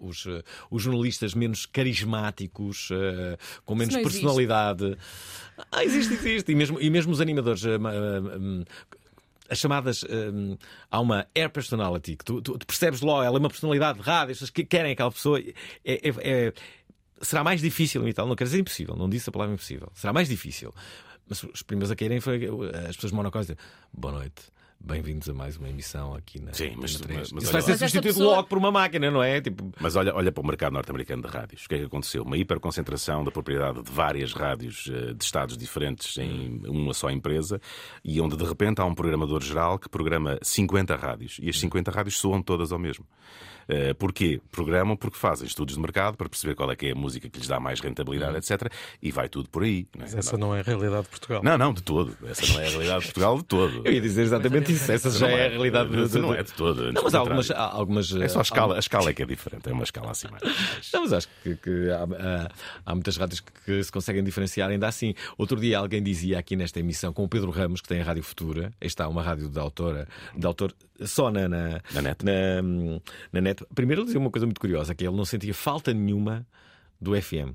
os, 0.00 0.26
os 0.68 0.82
jornalistas 0.82 1.32
menos 1.32 1.64
carismáticos, 1.64 2.88
com 3.64 3.74
menos 3.74 3.94
personalidade. 3.96 4.96
Ah, 5.70 5.84
existe, 5.84 6.14
existe. 6.14 6.52
E 6.52 6.54
mesmo, 6.54 6.80
e 6.80 6.90
mesmo 6.90 7.12
os 7.12 7.20
animadores. 7.20 7.64
Um, 7.64 8.64
as 9.48 9.58
chamadas. 9.58 10.04
Um, 10.04 10.56
há 10.90 11.00
uma 11.00 11.26
air 11.34 11.50
personality 11.50 12.16
que 12.16 12.24
tu, 12.24 12.42
tu, 12.42 12.58
tu, 12.58 12.66
percebes 12.66 13.00
logo, 13.00 13.22
ela 13.22 13.36
é 13.36 13.38
uma 13.38 13.48
personalidade 13.48 13.98
de 13.98 14.04
rádio, 14.04 14.32
as 14.32 14.38
pessoas 14.38 14.50
que 14.50 14.64
querem 14.64 14.92
aquela 14.92 15.10
pessoa. 15.10 15.40
É, 15.40 15.54
é, 15.84 16.14
é, 16.18 16.52
será 17.20 17.42
mais 17.44 17.60
difícil 17.60 18.06
e 18.08 18.12
tal. 18.12 18.26
Não 18.26 18.36
quero 18.36 18.48
dizer 18.48 18.60
impossível, 18.60 18.96
não 18.96 19.08
disse 19.08 19.28
a 19.28 19.32
palavra 19.32 19.54
impossível. 19.54 19.90
Será 19.94 20.12
mais 20.12 20.28
difícil. 20.28 20.72
Mas 21.28 21.42
os 21.42 21.62
primeiros 21.62 21.90
a 21.90 21.96
querem 21.96 22.20
foi 22.20 22.40
as 22.88 22.94
pessoas 22.96 23.12
monocóricas. 23.12 23.56
Boa 23.92 24.12
noite. 24.14 24.42
Bem-vindos 24.78 25.26
a 25.30 25.32
mais 25.32 25.56
uma 25.56 25.70
emissão 25.70 26.14
aqui 26.14 26.38
na. 26.38 26.52
Sim, 26.52 26.74
mas, 26.76 26.96
3. 26.96 27.18
mas- 27.18 27.32
mas 27.32 27.42
Isso 27.44 27.52
olha 27.52 27.62
vai 27.62 27.62
ser 27.62 27.78
substituído 27.78 28.14
pessoa- 28.18 28.36
logo 28.36 28.46
por 28.48 28.58
uma 28.58 28.70
máquina, 28.70 29.10
não 29.10 29.22
é? 29.22 29.40
Tipo, 29.40 29.72
Mas 29.80 29.96
olha, 29.96 30.14
olha 30.14 30.30
para 30.30 30.42
o 30.42 30.46
mercado 30.46 30.74
norte-americano 30.74 31.22
de 31.22 31.28
rádios. 31.28 31.64
O 31.64 31.68
que 31.68 31.74
é 31.76 31.78
que 31.78 31.84
aconteceu? 31.86 32.22
Uma 32.22 32.36
hiperconcentração 32.36 33.24
da 33.24 33.30
propriedade 33.30 33.82
de 33.82 33.90
várias 33.90 34.34
rádios 34.34 34.84
eh, 34.92 35.14
de 35.14 35.24
estados 35.24 35.56
diferentes 35.56 36.18
em 36.18 36.60
uma 36.68 36.92
só 36.92 37.10
empresa 37.10 37.58
e 38.04 38.20
onde 38.20 38.36
de 38.36 38.44
repente 38.44 38.80
há 38.80 38.84
um 38.84 38.94
programador 38.94 39.42
geral 39.42 39.78
que 39.78 39.88
programa 39.88 40.38
50 40.42 40.94
rádios 40.94 41.38
e 41.40 41.48
as 41.48 41.58
50 41.58 41.90
rádios 41.90 42.18
soam 42.18 42.42
todas 42.42 42.70
ao 42.70 42.78
mesmo. 42.78 43.06
Eh, 43.68 43.94
Porquê? 43.94 44.40
Programam 44.52 44.96
porque 44.96 45.16
fazem 45.18 45.46
estudos 45.46 45.74
de 45.74 45.80
mercado 45.80 46.16
para 46.16 46.28
perceber 46.28 46.54
qual 46.54 46.70
é 46.70 46.76
que 46.76 46.86
é 46.86 46.92
a 46.92 46.94
música 46.94 47.28
que 47.28 47.38
lhes 47.38 47.48
dá 47.48 47.58
mais 47.58 47.80
rentabilidade, 47.80 48.36
etc. 48.36 48.70
E 49.02 49.10
vai 49.10 49.28
tudo 49.28 49.48
por 49.48 49.62
aí. 49.64 49.86
não 49.96 50.02
é? 50.02 50.04
Mas 50.06 50.14
essa 50.14 50.36
não 50.38 50.54
é 50.54 50.60
a 50.60 50.62
realidade 50.62 51.02
de 51.04 51.08
Portugal. 51.08 51.42
Não, 51.42 51.58
não, 51.58 51.72
de 51.72 51.82
todo. 51.82 52.16
Essa 52.26 52.46
não 52.52 52.60
é 52.60 52.66
a 52.66 52.70
realidade 52.70 53.00
de 53.00 53.06
Portugal 53.06 53.36
de 53.38 53.44
todo. 53.44 53.82
eu 53.84 53.92
ia 53.92 54.00
dizer 54.00 54.22
exatamente 54.22 54.72
isso. 54.72 54.90
Essa 54.92 55.10
já 55.10 55.28
é 55.28 55.46
a 55.46 55.50
realidade 55.50 55.90
do- 55.90 56.02
Essa 56.04 56.18
do- 56.20 56.22
não 56.26 56.34
é 56.34 56.42
de 56.42 56.52
todo. 56.52 56.92
Não, 56.92 57.02
mas 57.02 57.14
há 57.14 57.18
algumas, 57.18 57.50
há 57.50 57.64
algumas. 57.72 58.12
É 58.14 58.28
só 58.28 58.38
a 58.38 58.42
escala, 58.42 58.76
a 58.76 58.78
escala 58.78 59.10
é 59.10 59.12
que 59.12 59.22
é 59.22 59.26
diferente, 59.26 59.68
é 59.68 59.72
uma 59.72 59.84
escala 59.84 60.10
assim 60.12 60.28
mais. 60.30 60.42
Não, 60.92 61.02
mas 61.02 61.12
acho 61.12 61.28
que, 61.42 61.56
que 61.56 61.90
há, 61.90 62.48
há- 62.86 62.94
muitas 62.94 63.16
rádios 63.16 63.40
que, 63.40 63.82
se 63.82 63.90
conseguem 63.90 64.22
diferenciar 64.22 64.70
ainda 64.70 64.86
assim. 64.86 65.14
Outro 65.36 65.58
dia 65.60 65.78
alguém 65.78 66.02
dizia 66.02 66.38
aqui 66.38 66.54
nesta 66.56 66.78
emissão 66.80 67.12
com 67.12 67.24
o 67.24 67.28
Pedro 67.28 67.50
Ramos, 67.50 67.80
que 67.80 67.88
tem 67.88 68.00
a 68.00 68.04
Rádio 68.04 68.22
Futura, 68.22 68.72
aí 68.80 68.86
está 68.86 69.08
uma 69.08 69.22
rádio 69.22 69.48
de 69.48 69.58
autora, 69.58 70.06
de 70.36 70.46
autor 70.46 70.72
só 71.04 71.30
na, 71.30 71.48
na, 71.48 71.80
Na 71.92 72.02
net. 72.02 72.24
Na, 72.24 72.62
na 73.32 73.40
net. 73.40 73.64
Primeiro 73.74 74.00
ele 74.02 74.06
dizia 74.06 74.20
uma 74.20 74.30
coisa 74.30 74.46
muito 74.46 74.60
curiosa, 74.60 74.94
que 74.94 75.06
ele 75.06 75.16
não 75.16 75.24
sentia 75.24 75.52
falta 75.54 75.92
nenhuma 75.92 76.46
do 77.00 77.20
FM. 77.20 77.52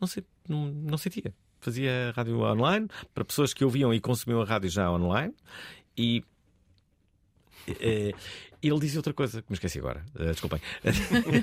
Não, 0.00 0.06
se- 0.06 0.24
não, 0.48 0.66
não 0.66 0.98
sentia. 0.98 1.32
Fazia 1.60 2.12
rádio 2.16 2.40
online 2.40 2.88
para 3.14 3.24
pessoas 3.24 3.54
que 3.54 3.64
ouviam 3.64 3.94
e 3.94 4.00
consumiam 4.00 4.42
a 4.42 4.44
rádio 4.44 4.68
já 4.68 4.90
online 4.90 5.32
e 5.96 6.24
eh, 7.80 8.12
ele 8.62 8.78
dizia 8.78 8.98
outra 8.98 9.12
coisa 9.12 9.42
que 9.42 9.50
me 9.50 9.54
esqueci 9.54 9.78
agora. 9.78 10.02
Eh, 10.18 10.26
desculpem. 10.30 10.60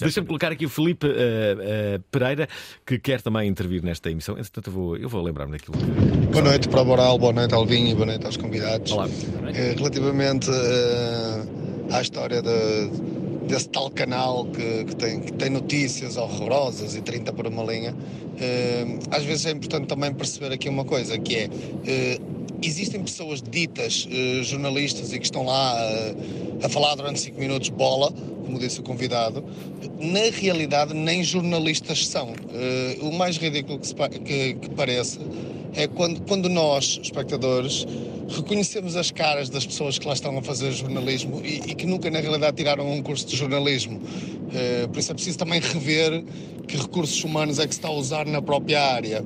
Deixa-me 0.00 0.26
colocar 0.26 0.52
aqui 0.52 0.66
o 0.66 0.68
Felipe 0.68 1.06
eh, 1.06 1.56
eh, 1.60 2.00
Pereira, 2.10 2.48
que 2.84 2.98
quer 2.98 3.22
também 3.22 3.48
intervir 3.48 3.82
nesta 3.82 4.10
emissão. 4.10 4.36
Entretanto, 4.38 4.68
eu 4.68 4.72
vou, 4.72 4.96
eu 4.96 5.08
vou 5.08 5.22
lembrar-me 5.22 5.52
daquilo 5.52 5.76
que. 5.76 6.26
Boa 6.32 6.42
noite 6.42 6.68
para 6.68 6.80
o 6.82 6.84
Boral, 6.84 7.18
boa 7.18 7.32
noite 7.32 7.54
ao 7.54 7.64
Vinho 7.64 7.88
e 7.88 7.94
boa 7.94 8.06
noite 8.06 8.26
aos 8.26 8.36
convidados. 8.36 8.92
Olá. 8.92 9.08
Relativamente 9.76 10.50
à 11.90 12.00
história 12.00 12.42
de- 12.42 12.90
desse 13.46 13.68
tal 13.68 13.88
canal 13.90 14.44
que, 14.46 14.84
que 14.86 14.96
tem, 14.96 15.20
que 15.20 15.32
tem 15.32 15.50
notícias 15.50 16.16
horrorosas 16.16 16.96
e 16.96 17.00
30 17.00 17.32
por 17.32 17.46
uma 17.46 17.62
linha, 17.62 17.94
eh, 18.40 18.98
às 19.10 19.24
vezes 19.24 19.46
é 19.46 19.52
importante 19.52 19.86
também 19.86 20.12
perceber 20.12 20.52
aqui 20.52 20.68
uma 20.68 20.84
coisa, 20.84 21.16
que 21.18 21.36
é 21.36 21.50
eh, 21.86 22.18
existem 22.62 23.02
pessoas 23.02 23.42
ditas 23.42 24.08
eh, 24.10 24.42
jornalistas 24.42 25.12
e 25.12 25.18
que 25.18 25.24
estão 25.24 25.44
lá 25.44 25.74
eh, 25.78 26.14
a 26.62 26.68
falar 26.68 26.94
durante 26.94 27.20
5 27.20 27.38
minutos 27.38 27.68
bola, 27.68 28.12
como 28.44 28.58
disse 28.58 28.80
o 28.80 28.82
convidado, 28.82 29.44
na 30.00 30.30
realidade 30.32 30.94
nem 30.94 31.22
jornalistas 31.22 32.06
são. 32.06 32.34
Eh, 32.52 32.98
o 33.00 33.12
mais 33.12 33.36
ridículo 33.36 33.78
que, 33.78 34.18
que, 34.20 34.54
que 34.54 34.70
parece 34.70 35.18
é 35.74 35.86
quando, 35.86 36.22
quando 36.22 36.48
nós, 36.48 36.98
espectadores, 37.02 37.86
reconhecemos 38.28 38.96
as 38.96 39.10
caras 39.10 39.48
das 39.48 39.66
pessoas 39.66 39.98
que 39.98 40.06
lá 40.06 40.14
estão 40.14 40.36
a 40.38 40.42
fazer 40.42 40.72
jornalismo 40.72 41.40
e, 41.44 41.70
e 41.70 41.74
que 41.74 41.86
nunca 41.86 42.10
na 42.10 42.18
realidade 42.18 42.56
tiraram 42.56 42.90
um 42.90 43.02
curso 43.02 43.26
de 43.26 43.36
jornalismo. 43.36 44.00
Eh, 44.54 44.86
por 44.86 44.98
isso 44.98 45.12
é 45.12 45.14
preciso 45.14 45.38
também 45.38 45.60
rever 45.60 46.24
que 46.66 46.76
recursos 46.76 47.22
humanos 47.22 47.58
é 47.58 47.66
que 47.66 47.74
se 47.74 47.78
está 47.78 47.88
a 47.88 47.92
usar 47.92 48.26
na 48.26 48.40
própria 48.40 48.82
área. 48.82 49.24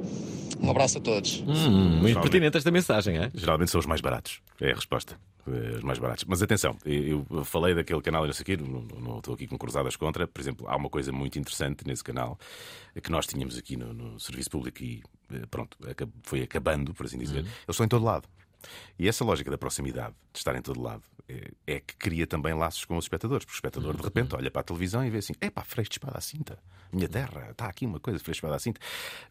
Um 0.60 0.70
abraço 0.70 0.98
a 0.98 1.00
todos. 1.00 1.42
Hum, 1.46 2.00
muito 2.00 2.20
pertinente 2.20 2.56
esta 2.56 2.70
mensagem, 2.70 3.18
é? 3.18 3.30
Geralmente 3.34 3.70
são 3.70 3.78
os 3.78 3.86
mais 3.86 4.00
baratos. 4.00 4.40
É 4.60 4.72
a 4.72 4.74
resposta. 4.74 5.18
Eh, 5.46 5.76
Os 5.76 5.82
mais 5.82 5.98
baratos. 5.98 6.24
Mas 6.28 6.42
atenção, 6.42 6.76
eu 6.84 7.24
falei 7.44 7.74
daquele 7.74 8.00
canal 8.02 8.24
e 8.24 8.26
não 8.26 8.34
sei 8.34 8.42
o 8.42 8.46
quê, 8.46 8.56
não, 8.56 8.82
não 9.00 9.18
estou 9.18 9.34
aqui 9.34 9.46
com 9.46 9.56
cruzadas 9.56 9.96
contra. 9.96 10.26
Por 10.28 10.40
exemplo, 10.40 10.68
há 10.68 10.76
uma 10.76 10.90
coisa 10.90 11.10
muito 11.12 11.38
interessante 11.38 11.86
nesse 11.86 12.04
canal 12.04 12.38
que 13.02 13.10
nós 13.10 13.26
tínhamos 13.26 13.56
aqui 13.56 13.76
no, 13.76 13.92
no 13.94 14.20
Serviço 14.20 14.50
Público 14.50 14.82
e 14.82 15.02
eh, 15.32 15.46
pronto, 15.50 15.76
foi 16.22 16.42
acabando, 16.42 16.92
por 16.92 17.06
assim 17.06 17.18
dizer. 17.18 17.38
Eles 17.38 17.48
estão 17.70 17.86
em 17.86 17.88
todo 17.88 18.04
lado. 18.04 18.28
E 18.98 19.08
essa 19.08 19.24
lógica 19.24 19.50
da 19.50 19.56
proximidade, 19.56 20.14
de 20.32 20.38
estar 20.38 20.54
em 20.54 20.60
todo 20.60 20.80
lado, 20.82 21.02
é, 21.26 21.50
é 21.66 21.80
que 21.80 21.96
cria 21.96 22.26
também 22.26 22.52
laços 22.52 22.84
com 22.84 22.96
os 22.98 23.06
espectadores. 23.06 23.44
Porque 23.46 23.56
o 23.56 23.58
espectador, 23.58 23.96
de 23.96 24.02
repente, 24.02 24.34
olha 24.36 24.50
para 24.50 24.60
a 24.60 24.64
televisão 24.64 25.02
e 25.04 25.08
vê 25.10 25.18
assim: 25.18 25.32
epá, 25.40 25.62
freio 25.64 25.88
de 25.88 25.94
espada 25.94 26.18
à 26.18 26.20
cinta. 26.20 26.58
Minha 26.92 27.08
terra, 27.08 27.50
está 27.50 27.66
aqui 27.66 27.86
uma 27.86 28.00
coisa, 28.00 28.20
à 28.54 28.58
cinta. 28.58 28.80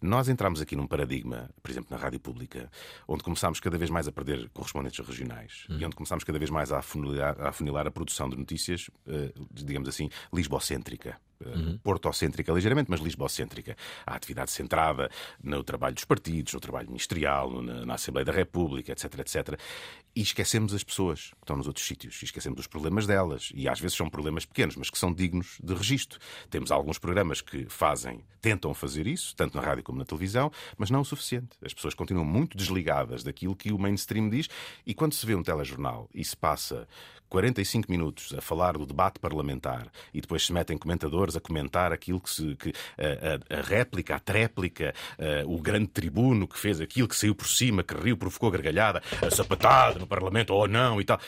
Nós 0.02 0.30
entramos 0.30 0.62
aqui 0.62 0.76
num 0.76 0.88
paradigma, 0.88 1.50
por 1.62 1.70
exemplo, 1.70 1.88
na 1.92 1.98
rádio 1.98 2.20
pública, 2.20 2.70
onde 3.08 3.24
começámos 3.24 3.60
cada 3.60 3.78
vez 3.78 3.90
mais 3.90 4.08
a 4.08 4.12
perder 4.12 4.50
correspondentes 4.50 5.06
regionais 5.06 5.66
e 5.70 5.86
onde 5.86 5.96
começámos 5.96 6.24
cada 6.24 6.40
vez 6.40 6.50
mais 6.50 6.72
a 6.72 6.80
afunilar 6.80 7.36
a, 7.40 7.50
afunilar 7.50 7.88
a 7.88 7.92
produção 7.92 8.30
de 8.30 8.38
notícias, 8.38 8.90
eh, 9.08 9.34
digamos 9.52 9.90
assim, 9.90 10.10
lisbocêntrica. 10.34 11.18
Eh, 11.46 11.78
Portocêntrica 11.82 12.52
ligeiramente, 12.52 12.90
mas 12.90 13.00
lisbocêntrica. 13.00 13.76
A 14.06 14.16
atividade 14.16 14.52
centrada 14.52 15.10
no 15.42 15.64
trabalho 15.64 15.96
dos 15.96 16.04
partidos, 16.04 16.54
no 16.54 16.60
trabalho 16.60 16.88
ministerial, 16.88 17.62
na, 17.62 17.86
na 17.86 17.94
Assembleia 17.94 18.26
da 18.26 18.32
República, 18.32 18.92
etc, 18.92 19.20
etc. 19.20 19.60
E 20.16 20.22
esquecemos 20.22 20.74
as 20.74 20.84
pessoas 20.84 21.30
que 21.32 21.44
estão 21.44 21.56
nos 21.56 21.68
outros 21.68 21.86
sítios, 21.86 22.22
e 22.22 22.26
esquecemos 22.26 22.60
os 22.60 22.68
problemas 22.68 23.08
delas. 23.08 23.52
E 23.54 23.70
às 23.70 23.80
vezes 23.80 23.96
são 23.96 24.10
problemas 24.10 24.46
pequenos, 24.46 24.76
mas 24.76 24.90
que 24.90 24.98
são 24.98 25.14
dignos 25.14 25.58
de 25.64 25.74
registro. 25.74 26.20
Temos 26.50 26.72
alguns 26.72 26.98
programas 26.98 27.42
que 27.42 27.66
fazem, 27.70 28.24
tentam 28.42 28.74
fazer 28.74 29.08
isso, 29.08 29.36
tanto 29.36 29.56
na 29.56 29.64
rádio 29.64 29.84
como 29.84 29.98
na 29.98 30.06
televisão, 30.06 30.52
mas 30.78 30.90
não 30.90 31.02
o 31.02 31.06
suficiente. 31.06 31.50
As 31.64 31.74
pessoas 31.74 31.94
continuam 31.94 32.26
muito 32.26 32.58
desligadas 32.58 33.24
daquilo 33.24 33.56
que 33.56 33.72
o 33.72 33.80
mainstream 33.80 34.30
diz, 34.30 34.50
e 34.86 34.94
quando 34.94 35.14
se 35.14 35.26
vê 35.26 35.36
um 35.36 35.44
telejornal 35.44 36.10
e 36.14 36.24
se 36.24 36.36
passa 36.36 36.88
45 37.30 37.90
minutos 37.92 38.34
a 38.38 38.42
falar 38.42 38.74
do 38.78 38.86
debate 38.86 39.20
parlamentar 39.20 39.88
e 40.14 40.20
depois 40.22 40.46
se 40.46 40.52
metem 40.52 40.78
comentadores 40.78 41.36
a 41.36 41.40
comentar 41.40 41.92
aquilo 41.94 42.20
que 42.20 42.30
se. 42.30 42.56
Que, 42.56 42.74
a, 42.98 43.56
a- 43.56 43.60
a 43.60 43.62
réplica, 43.62 44.16
a 44.16 44.20
tréplica, 44.20 44.94
a- 45.18 45.46
o 45.48 45.62
grande 45.62 45.88
tribuno 45.88 46.48
que 46.48 46.58
fez 46.58 46.82
aquilo, 46.82 47.08
que 47.08 47.16
saiu 47.16 47.36
por 47.36 47.48
cima, 47.48 47.84
que 47.84 47.94
riu, 47.94 48.18
provocou 48.18 48.50
gargalhada, 48.52 49.02
a 49.22 49.30
sapatada 49.30 50.00
no 50.00 50.08
Parlamento 50.08 50.54
ou 50.54 50.68
não 50.68 51.00
e 51.00 51.06
tal. 51.06 51.20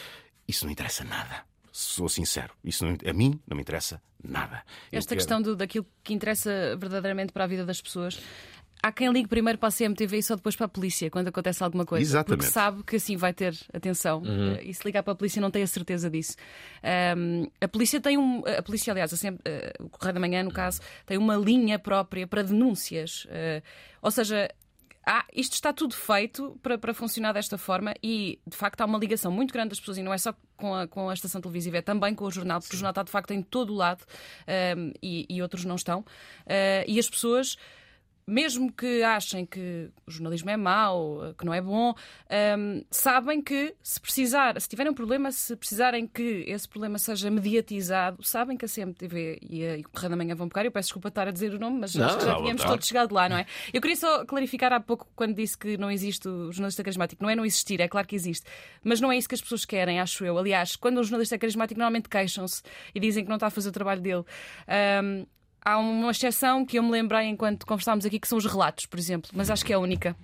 Isso 0.48 0.66
não 0.66 0.72
interessa 0.72 1.04
nada. 1.04 1.44
Sou 1.72 2.10
sincero. 2.10 2.54
Isso 2.64 2.86
não- 2.86 2.98
a 3.10 3.14
mim 3.14 3.40
não 3.48 3.56
me 3.56 3.62
interessa 3.62 4.02
nada. 4.24 4.64
Esta 4.92 5.10
quero- 5.10 5.20
questão 5.20 5.42
do, 5.42 5.56
daquilo 5.56 5.86
que 6.04 6.14
interessa 6.14 6.76
verdadeiramente 6.78 7.32
para 7.32 7.46
a 7.46 7.48
vida 7.48 7.66
das 7.66 7.80
pessoas. 7.82 8.20
Há 8.84 8.92
quem 8.92 9.12
ligue 9.12 9.28
primeiro 9.28 9.60
para 9.60 9.70
a 9.70 9.72
CMTV 9.72 10.18
e 10.18 10.24
só 10.24 10.36
depois 10.36 10.56
para 10.56 10.66
a 10.66 10.70
polícia 10.70 11.10
quando 11.12 11.28
acontece 11.28 11.64
alguma 11.64 11.86
coisa. 11.86 12.04
Exatamente. 12.04 12.40
Porque 12.40 12.52
sabe 12.52 12.84
que 12.84 12.96
assim 12.96 13.16
vai 13.16 13.32
ter 13.34 13.56
atenção. 13.72 14.24
Uhum. 14.24 14.54
Eh, 14.56 14.64
E 14.66 14.74
se 14.74 14.82
ligar 14.84 15.04
para 15.04 15.14
a 15.14 15.16
polícia 15.16 15.40
não 15.42 15.52
tem 15.52 15.62
a 15.62 15.68
certeza 15.68 16.10
disso. 16.10 16.36
Ahm, 16.84 17.46
a 17.62 17.68
polícia 17.68 18.02
tem 18.02 18.18
um. 18.18 18.42
A 18.58 18.62
polícia, 18.64 18.92
aliás, 18.92 19.14
a 19.14 19.18
CM 19.18 19.38
eh, 19.46 19.74
o 19.80 19.90
Correio 19.90 20.14
da 20.16 20.20
Manhã, 20.20 20.42
no 20.44 20.52
caso, 20.52 20.82
tem 21.06 21.18
uma 21.18 21.36
linha 21.36 21.78
própria 21.78 22.26
para 22.26 22.42
denúncias. 22.44 23.28
Eh, 23.30 23.62
ou 24.02 24.10
seja. 24.10 24.50
há- 25.06 25.26
isto 25.34 25.54
está 25.54 25.74
tudo 25.74 25.96
feito 25.96 26.60
para, 26.62 26.78
para 26.78 26.94
funcionar 26.94 27.34
desta 27.34 27.58
forma 27.58 27.94
e, 28.04 28.40
de 28.48 28.56
facto, 28.56 28.82
há 28.82 28.86
uma 28.86 28.98
ligação 29.00 29.32
muito 29.32 29.52
grande 29.54 29.70
das 29.70 29.80
pessoas 29.80 29.98
e 29.98 30.04
não 30.04 30.14
é 30.14 30.18
só 30.18 30.34
com 30.58 30.76
a, 30.76 30.88
com 30.88 31.10
a 31.10 31.14
estação 31.14 31.42
televisiva, 31.42 31.78
é 31.78 31.82
também 31.82 32.14
com 32.14 32.24
o 32.26 32.30
jornal, 32.32 32.60
porque 32.62 32.76
o 32.76 32.78
jornal 32.78 32.92
está, 32.92 33.02
de 33.04 33.10
facto, 33.12 33.32
em 33.32 33.42
todo 33.42 33.74
o 33.74 33.76
lado 33.76 34.04
ahm, 34.48 34.92
e, 35.02 35.26
e 35.30 35.42
outros 35.42 35.66
não 35.66 35.76
estão. 35.76 36.06
Ah, 36.46 36.84
e 36.88 37.00
as 37.00 37.10
pessoas 37.10 37.58
mesmo 38.26 38.72
que 38.72 39.04
achem 39.04 39.46
que 39.46 39.90
o 40.06 40.12
jornalismo 40.12 40.50
é 40.50 40.58
mau, 40.58 41.34
que 41.38 41.46
não 41.46 41.54
é 41.54 41.62
bom, 41.62 41.94
hum, 42.58 42.84
sabem 42.90 43.42
que 43.42 43.76
se 43.82 44.00
precisar, 44.00 44.60
se 44.60 44.68
tiverem 44.70 44.92
um 44.92 44.96
problema, 44.96 45.32
se 45.32 45.56
precisarem 45.56 46.08
que 46.08 46.44
esse 46.48 46.68
problema 46.68 46.98
seja 46.98 47.30
mediatizado, 47.30 48.24
sabem 48.24 48.58
que 48.58 48.66
a 48.66 48.68
CMTV 48.68 49.40
e, 49.42 49.66
a, 49.66 49.84
Correio 49.90 50.10
da 50.10 50.16
Manhã 50.16 50.36
vão 50.36 50.48
pegar. 50.48 50.66
Eu 50.66 50.72
peço 50.72 50.88
desculpa 50.88 51.10
estar 51.10 51.28
a 51.28 51.32
dizer 51.32 51.54
o 51.54 51.60
nome, 51.60 51.80
mas 51.80 51.96
Não, 51.96 52.06
acho 52.06 52.18
que 52.18 52.26
já 52.26 52.36
tínhamos 52.36 52.64
todos 52.64 52.88
chegado 52.88 53.14
lá, 53.14 53.28
não 53.28 53.38
é? 53.38 53.46
Eu 53.74 53.82
queria 53.82 53.96
só 53.96 54.26
clarificar 54.26 54.72
há 54.74 54.80
pouco, 54.80 55.08
quando 55.16 55.36
disse 55.36 55.58
que 55.58 55.78
não 55.78 55.90
existe 55.90 56.28
o 56.28 56.52
jornalista 56.52 56.84
carismático. 56.84 57.22
Não 57.22 57.30
é 57.30 57.36
não 57.36 57.46
existir, 57.46 57.80
é 57.80 57.88
claro 57.88 58.08
que 58.08 58.16
existe. 58.16 58.46
Mas 58.84 59.02
não 59.02 59.12
é 59.12 59.18
isso 59.18 59.28
que 59.28 59.36
as 59.36 59.42
pessoas 59.42 59.66
querem, 59.66 60.00
acho 60.00 60.24
eu. 60.26 60.38
Aliás, 60.38 60.76
quando 60.76 61.00
um 61.00 61.04
jornalista 61.04 61.36
é 61.36 61.38
carismático, 61.38 61.80
normalmente 61.80 62.10
queixam-se 62.10 62.62
e 62.94 63.00
dizem 63.00 63.24
que 63.24 63.30
não 63.30 63.38
está 63.38 63.48
a 63.48 63.50
fazer 63.50 63.70
o 63.70 63.72
trabalho 63.72 64.02
dele. 64.02 64.24
Hum, 65.04 65.26
Há 65.64 65.78
uma 65.78 66.12
exceção 66.12 66.66
que 66.66 66.78
eu 66.80 66.84
me 66.84 66.92
lembrei 66.92 67.28
enquanto 67.28 67.66
conversávamos 67.66 68.06
aqui, 68.06 68.20
que 68.20 68.28
são 68.28 68.38
os 68.38 68.46
relatos, 68.46 68.86
por 68.86 68.98
exemplo, 68.98 69.30
mas 69.34 69.50
acho 69.50 69.64
que 69.66 69.72
é 69.72 69.76
a 69.76 69.80
única. 69.80 70.16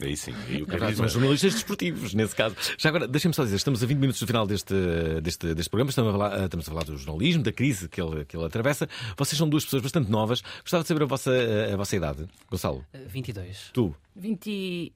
Aí 0.00 0.16
sim. 0.16 0.34
E 0.48 0.62
o 0.62 0.64
É 0.64 0.78
carisma- 0.78 1.08
são 1.08 1.20
jornalistas 1.20 1.54
desportivos, 1.54 2.12
nesse 2.12 2.34
caso. 2.34 2.56
Já 2.76 2.88
agora, 2.88 3.06
deixem-me 3.06 3.34
só 3.34 3.44
dizer, 3.44 3.56
estamos 3.56 3.82
a 3.82 3.86
20 3.86 3.98
minutos 3.98 4.20
do 4.20 4.26
final 4.26 4.46
deste, 4.46 4.74
deste, 5.22 5.54
deste 5.54 5.70
programa, 5.70 5.90
estamos 5.90 6.08
a, 6.10 6.18
falar, 6.18 6.44
estamos 6.44 6.66
a 6.66 6.70
falar 6.72 6.84
do 6.84 6.96
jornalismo, 6.96 7.42
da 7.42 7.52
crise 7.52 7.88
que 7.88 8.00
ele, 8.00 8.24
que 8.24 8.36
ele 8.36 8.44
atravessa. 8.44 8.88
Vocês 9.16 9.38
são 9.38 9.48
duas 9.48 9.64
pessoas 9.64 9.82
bastante 9.82 10.10
novas. 10.10 10.42
Gostava 10.62 10.82
de 10.82 10.88
saber 10.88 11.02
a 11.04 11.06
vossa, 11.06 11.30
a 11.72 11.76
vossa 11.76 11.94
idade. 11.96 12.26
Gonçalo, 12.50 12.84
Eh, 12.92 12.98
22. 13.06 13.70
tu. 13.72 13.94
20. 14.16 14.92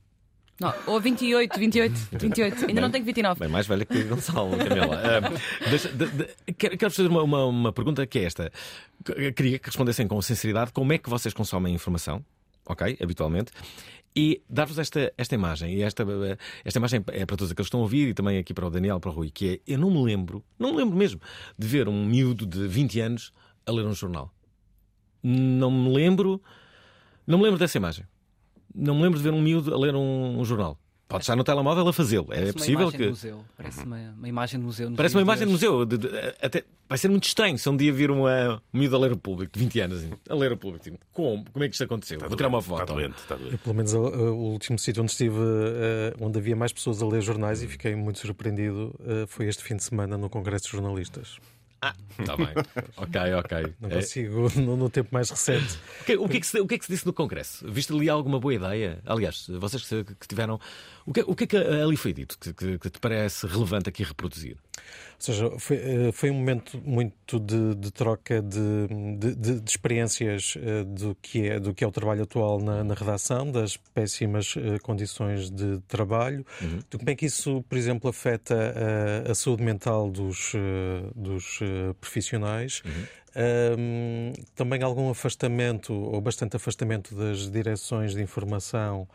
Não, 0.60 0.72
ou 0.86 1.00
28, 1.00 1.58
28, 1.58 1.94
28. 2.12 2.66
Ainda 2.66 2.80
não 2.80 2.90
tenho 2.90 3.04
29. 3.04 3.38
Bem 3.40 3.48
mais 3.48 3.66
velha 3.66 3.84
que 3.84 4.02
Gonçalo, 4.04 4.56
Camila. 4.56 4.96
Ah, 5.04 5.68
deixa- 5.68 5.90
de- 5.92 6.06
de- 6.06 6.52
quero, 6.56 6.78
quero 6.78 6.90
fazer 6.90 7.08
uma, 7.08 7.22
uma, 7.22 7.44
uma 7.44 7.72
pergunta 7.72 8.06
que 8.06 8.18
é 8.20 8.24
esta. 8.24 8.50
Queria 9.34 9.58
que 9.58 9.66
respondessem 9.66 10.08
com 10.08 10.20
sinceridade 10.22 10.72
como 10.72 10.92
é 10.92 10.98
que 10.98 11.10
vocês 11.10 11.34
consomem 11.34 11.74
informação 11.74 12.24
ok? 12.68 12.96
Habitualmente. 13.00 13.52
E 14.18 14.42
dar-vos 14.48 14.78
esta, 14.78 15.12
esta 15.16 15.34
imagem, 15.34 15.74
e 15.74 15.82
esta, 15.82 16.02
esta 16.64 16.78
imagem 16.80 17.04
é 17.12 17.26
para 17.26 17.36
todos 17.36 17.52
aqueles 17.52 17.66
que 17.66 17.68
estão 17.68 17.80
a 17.80 17.82
ouvir 17.84 18.08
e 18.08 18.14
também 18.14 18.38
aqui 18.38 18.52
para 18.54 18.66
o 18.66 18.70
Daniel, 18.70 18.98
para 18.98 19.10
o 19.10 19.14
Rui, 19.14 19.30
que 19.30 19.60
é, 19.66 19.72
eu 19.72 19.78
não 19.78 19.90
me 19.90 20.02
lembro, 20.02 20.42
não 20.58 20.72
me 20.72 20.78
lembro 20.78 20.96
mesmo, 20.96 21.20
de 21.56 21.66
ver 21.66 21.86
um 21.86 22.04
miúdo 22.04 22.44
de 22.46 22.66
20 22.66 22.98
anos 23.00 23.32
a 23.66 23.70
ler 23.70 23.84
um 23.84 23.92
jornal. 23.94 24.32
Não 25.22 25.70
me 25.70 25.94
lembro, 25.94 26.42
não 27.26 27.38
me 27.38 27.44
lembro 27.44 27.58
dessa 27.58 27.76
imagem. 27.78 28.04
Não 28.76 28.94
me 28.94 29.02
lembro 29.02 29.18
de 29.18 29.24
ver 29.24 29.32
um 29.32 29.40
miúdo 29.40 29.74
a 29.74 29.78
ler 29.78 29.94
um, 29.94 30.38
um 30.38 30.44
jornal. 30.44 30.78
Pode 31.08 31.22
estar 31.22 31.36
no 31.36 31.44
telemóvel 31.44 31.86
a 31.86 31.92
fazê-lo. 31.92 32.26
É 32.30 32.52
possível 32.52 32.90
que. 32.90 33.06
Museu. 33.06 33.44
Parece 33.56 33.84
uma, 33.84 33.96
uma, 34.18 34.28
imagem 34.28 34.58
de 34.58 34.66
museu. 34.66 34.92
Parece 34.96 35.14
uma 35.14 35.22
imagem 35.22 35.46
de 35.46 35.52
museu. 35.52 35.86
De, 35.86 35.98
de, 35.98 36.08
até, 36.42 36.64
vai 36.88 36.98
ser 36.98 37.08
muito 37.08 37.24
estranho 37.24 37.56
se 37.56 37.68
um 37.68 37.76
dia 37.76 37.92
vir 37.92 38.10
uma, 38.10 38.60
um 38.74 38.78
miúdo 38.78 38.96
a 38.96 38.98
ler 38.98 39.12
o 39.12 39.16
público, 39.16 39.52
de 39.52 39.60
20 39.60 39.80
anos, 39.80 39.98
assim, 39.98 40.10
a 40.28 40.34
ler 40.34 40.50
o 40.50 40.56
público. 40.56 40.84
Assim, 40.84 40.98
como? 41.12 41.44
Como 41.52 41.64
é 41.64 41.68
que 41.68 41.74
isto 41.74 41.84
aconteceu? 41.84 42.16
Está 42.16 42.26
Vou 42.26 42.36
tirar 42.36 42.48
uma 42.48 42.60
foto. 42.60 42.82
Está 42.82 42.92
doente, 42.92 43.18
está 43.18 43.36
doente. 43.36 43.52
Eu, 43.52 43.58
pelo 43.58 43.74
menos 43.76 43.94
o, 43.94 44.00
o 44.00 44.52
último 44.52 44.78
sítio 44.80 45.00
onde 45.00 45.12
estive, 45.12 45.38
uh, 45.38 46.16
onde 46.20 46.38
havia 46.40 46.56
mais 46.56 46.72
pessoas 46.72 47.00
a 47.00 47.06
ler 47.06 47.22
jornais 47.22 47.62
e 47.62 47.68
fiquei 47.68 47.94
muito 47.94 48.18
surpreendido, 48.18 48.92
uh, 48.98 49.28
foi 49.28 49.46
este 49.46 49.62
fim 49.62 49.76
de 49.76 49.84
semana 49.84 50.18
no 50.18 50.28
Congresso 50.28 50.64
de 50.64 50.72
Jornalistas. 50.72 51.38
Ah, 51.80 51.94
está 52.18 52.36
bem. 52.36 52.48
ok, 52.96 53.34
ok. 53.34 53.74
Não 53.80 53.90
consigo 53.90 54.48
é... 54.48 54.60
no, 54.60 54.76
no, 54.76 54.90
tempo 54.90 55.10
mais 55.12 55.30
recente. 55.30 55.78
O 56.00 56.04
que, 56.04 56.16
o, 56.16 56.28
que 56.28 56.36
é 56.36 56.40
que 56.40 56.46
se, 56.46 56.60
o 56.60 56.66
que 56.66 56.74
é 56.74 56.78
que 56.78 56.84
se 56.84 56.92
disse 56.92 57.06
no 57.06 57.12
Congresso? 57.12 57.70
Viste 57.70 57.92
ali 57.92 58.08
alguma 58.08 58.40
boa 58.40 58.54
ideia? 58.54 59.00
Aliás, 59.04 59.46
vocês 59.48 59.84
que, 59.86 60.04
que 60.04 60.28
tiveram. 60.28 60.58
O 61.06 61.12
que, 61.12 61.20
o 61.20 61.34
que 61.36 61.44
é 61.44 61.46
que 61.46 61.56
ali 61.56 61.96
foi 61.96 62.12
dito 62.12 62.36
que, 62.38 62.52
que, 62.52 62.78
que 62.78 62.90
te 62.90 62.98
parece 62.98 63.46
relevante 63.46 63.88
aqui 63.88 64.02
reproduzir? 64.02 64.56
Ou 64.76 65.20
seja, 65.20 65.50
foi, 65.58 65.76
eh, 65.76 66.12
foi 66.12 66.30
um 66.30 66.34
momento 66.34 66.78
muito 66.84 67.40
de, 67.40 67.74
de 67.76 67.90
troca 67.90 68.42
de, 68.42 68.88
de, 69.16 69.60
de, 69.60 69.70
experiências 69.70 70.54
eh, 70.58 70.84
do 70.84 71.16
que, 71.22 71.48
é, 71.48 71.58
do 71.58 71.72
que 71.72 71.82
é 71.82 71.86
o 71.86 71.92
trabalho 71.92 72.24
atual 72.24 72.60
na, 72.60 72.84
na 72.84 72.92
redação, 72.92 73.50
das 73.50 73.76
péssimas 73.76 74.54
eh, 74.56 74.78
condições 74.80 75.48
de 75.48 75.80
trabalho, 75.88 76.44
uhum. 76.60 76.80
de 76.90 76.98
como 76.98 77.08
é 77.08 77.14
que 77.14 77.24
isso, 77.24 77.64
por 77.68 77.78
exemplo, 77.78 78.10
afeta 78.10 78.74
a, 79.26 79.30
a 79.30 79.34
saúde 79.34 79.62
mental 79.62 80.10
dos, 80.10 80.52
dos 81.14 81.60
profissionais. 82.00 82.82
Uhum. 82.84 83.04
Um, 83.36 84.32
também 84.54 84.82
algum 84.82 85.10
afastamento, 85.10 85.92
ou 85.92 86.18
bastante 86.22 86.56
afastamento 86.56 87.14
das 87.14 87.50
direções 87.50 88.14
de 88.14 88.22
informação 88.22 89.06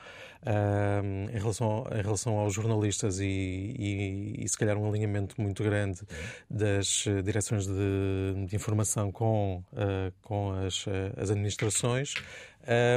um, 0.45 1.35
em, 1.35 1.39
relação, 1.39 1.87
em 1.91 2.01
relação 2.01 2.37
aos 2.37 2.53
jornalistas 2.53 3.19
e, 3.19 3.25
e, 3.25 4.35
e, 4.43 4.47
se 4.47 4.55
calhar 4.55 4.77
um 4.77 4.87
alinhamento 4.87 5.41
muito 5.41 5.63
grande 5.63 6.01
das 6.47 7.05
uh, 7.07 7.23
direções 7.23 7.65
de, 7.65 8.45
de, 8.47 8.55
informação 8.55 9.11
com, 9.11 9.63
uh, 9.73 10.13
com 10.21 10.51
as, 10.51 10.85
uh, 10.85 10.91
as 11.17 11.31
administrações. 11.31 12.13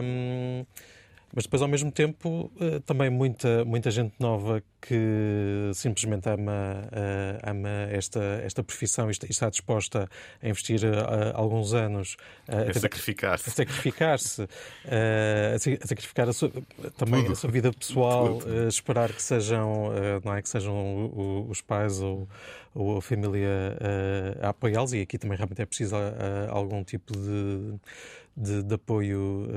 Um, 0.02 0.66
mas 1.34 1.44
depois, 1.44 1.62
ao 1.62 1.68
mesmo 1.68 1.90
tempo, 1.90 2.52
também 2.86 3.10
muita, 3.10 3.64
muita 3.64 3.90
gente 3.90 4.14
nova 4.20 4.62
que 4.80 5.70
simplesmente 5.74 6.28
ama, 6.28 6.88
ama 7.42 7.68
esta, 7.90 8.20
esta 8.44 8.62
profissão 8.62 9.08
e 9.08 9.12
está 9.12 9.48
disposta 9.48 10.08
a 10.42 10.48
investir 10.48 10.80
alguns 11.34 11.72
anos 11.72 12.16
a, 12.46 12.72
sacrificar-se, 12.78 13.48
a 13.48 13.52
sacrificar-se, 13.52 14.42
a, 14.42 15.86
sacrificar 15.86 16.28
a 16.28 16.32
sua, 16.32 16.52
também 16.96 17.22
Tudo. 17.22 17.32
a 17.32 17.36
sua 17.36 17.50
vida 17.50 17.72
pessoal, 17.72 18.38
esperar 18.68 19.12
que 19.12 19.22
sejam, 19.22 19.90
não 20.24 20.34
é, 20.34 20.42
que 20.42 20.48
sejam 20.48 21.12
os 21.48 21.60
pais 21.60 22.00
ou, 22.00 22.28
ou 22.74 22.98
a 22.98 23.02
família 23.02 23.76
a 24.42 24.50
apoiá-los. 24.50 24.92
E 24.92 25.00
aqui 25.00 25.18
também 25.18 25.36
realmente 25.36 25.62
é 25.62 25.66
preciso 25.66 25.96
algum 26.50 26.84
tipo 26.84 27.12
de 27.12 27.74
de, 28.36 28.62
de 28.62 28.74
apoio, 28.74 29.48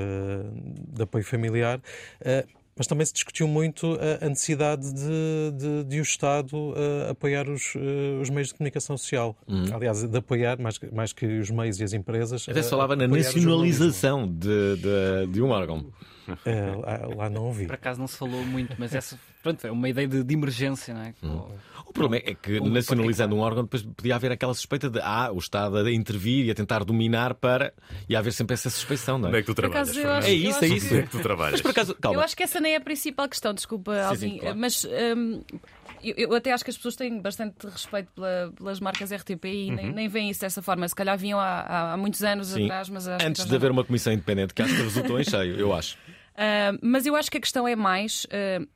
de 0.94 1.04
apoio 1.04 1.24
familiar. 1.24 1.82
Mas 2.78 2.86
também 2.86 3.06
se 3.06 3.14
discutiu 3.14 3.48
muito 3.48 3.98
a 4.22 4.30
necessidade 4.30 4.94
de, 4.94 5.52
de, 5.58 5.84
de 5.86 6.00
o 6.00 6.04
Estado 6.04 6.56
uh, 6.56 7.10
apoiar 7.10 7.50
os, 7.50 7.74
uh, 7.74 8.22
os, 8.22 8.30
meios 8.30 8.50
de 8.50 8.54
comunicação 8.54 8.96
social. 8.96 9.36
Hum. 9.48 9.66
Aliás, 9.74 10.04
de 10.04 10.18
apoiar, 10.18 10.60
mais, 10.60 10.80
mais 10.94 11.12
que 11.12 11.26
os 11.26 11.50
meios 11.50 11.80
e 11.80 11.84
as 11.84 11.94
empresas. 11.94 12.48
Até 12.48 12.62
se 12.62 12.70
falava 12.70 12.96
na 12.96 13.08
nacionalização 13.08 14.28
de, 14.28 14.76
de, 14.78 15.32
de 15.32 15.42
um 15.42 15.50
órgão. 15.50 15.88
É, 16.46 16.72
lá, 16.76 17.16
lá, 17.16 17.30
não 17.30 17.46
ouvi. 17.46 17.66
Por 17.66 17.76
acaso 17.76 18.00
não 18.00 18.08
se 18.08 18.18
falou 18.18 18.44
muito, 18.46 18.76
mas 18.78 18.94
essa 18.94 19.20
pronto, 19.42 19.66
é 19.66 19.72
uma 19.72 19.88
ideia 19.88 20.08
de, 20.08 20.24
de 20.24 20.34
emergência, 20.34 20.94
não 20.94 21.02
é? 21.02 21.14
Hum. 21.24 21.46
O 21.86 21.94
problema 21.94 22.24
é 22.26 22.36
que, 22.36 22.60
nacionalizando 22.60 23.36
um 23.36 23.40
órgão, 23.40 23.64
depois 23.64 23.82
podia 23.82 24.16
haver 24.16 24.32
aquela 24.32 24.54
suspeita 24.54 24.90
de 24.90 25.00
ah, 25.02 25.32
o 25.32 25.38
Estado 25.38 25.78
a 25.78 25.92
intervir 25.92 26.46
e 26.46 26.52
a 26.52 26.56
tentar 26.56 26.84
dominar 26.84 27.34
para. 27.34 27.74
e 28.10 28.16
haver 28.16 28.34
sempre 28.34 28.54
essa 28.56 28.70
suspeição, 28.70 29.18
não 29.18 29.28
é? 29.28 29.30
Onde 29.30 29.38
é 29.38 29.42
que 29.42 29.48
tu 29.48 29.56
trabalhas? 29.56 29.96
é 29.98 30.34
isso, 30.34 30.64
é 30.64 30.68
isso. 30.68 30.88
Onde 30.88 31.00
é 31.00 31.04
que 31.04 31.10
tu 31.10 31.20
trabalhas? 31.20 31.54
Mas 31.54 31.62
por 31.62 31.72
acaso, 31.72 31.96
calma. 31.96 32.18
Eu 32.18 32.22
acho 32.22 32.36
que 32.36 32.44
essa 32.44 32.60
nem 32.60 32.74
é 32.74 32.78
a 32.78 32.82
principal 32.82 33.28
questão, 33.30 33.54
desculpa, 33.54 33.98
Alvin, 34.02 34.40
claro. 34.40 34.58
mas. 34.58 34.86
Um, 34.86 35.42
eu, 36.04 36.14
eu, 36.16 36.36
até 36.36 36.52
acho 36.52 36.64
que 36.64 36.70
as 36.70 36.78
pessoas 36.78 36.96
têm 36.96 37.20
bastante 37.20 37.66
respeito 37.66 38.12
pela, 38.14 38.54
pelas 38.56 38.80
marcas 38.80 39.12
RTP 39.12 39.46
e 39.46 39.70
uhum. 39.70 39.76
nem, 39.76 39.92
nem 39.94 40.08
veem 40.08 40.30
isso 40.30 40.42
dessa 40.42 40.62
forma. 40.62 40.88
Se 40.88 40.94
calhar 40.94 41.18
vinham 41.18 41.40
há, 41.40 41.94
há 41.94 41.98
muitos 41.98 42.24
anos 42.24 42.50
Sim. 42.50 42.66
atrás, 42.66 42.90
mas 42.90 43.08
Antes 43.08 43.46
de 43.46 43.56
haver 43.56 43.72
uma 43.72 43.84
comissão 43.84 44.14
independente, 44.14 44.54
que 44.54 44.62
acho 44.62 44.76
que 44.76 44.82
resultou 44.82 45.20
em 45.20 45.24
cheio, 45.24 45.60
eu 45.60 45.74
acho. 45.74 45.98
Uh, 46.38 46.78
mas 46.82 47.06
eu 47.06 47.16
acho 47.16 47.32
que 47.32 47.38
a 47.38 47.42
questão 47.42 47.68
é 47.68 47.76
mais. 47.76 48.26
Uh, 48.26 48.68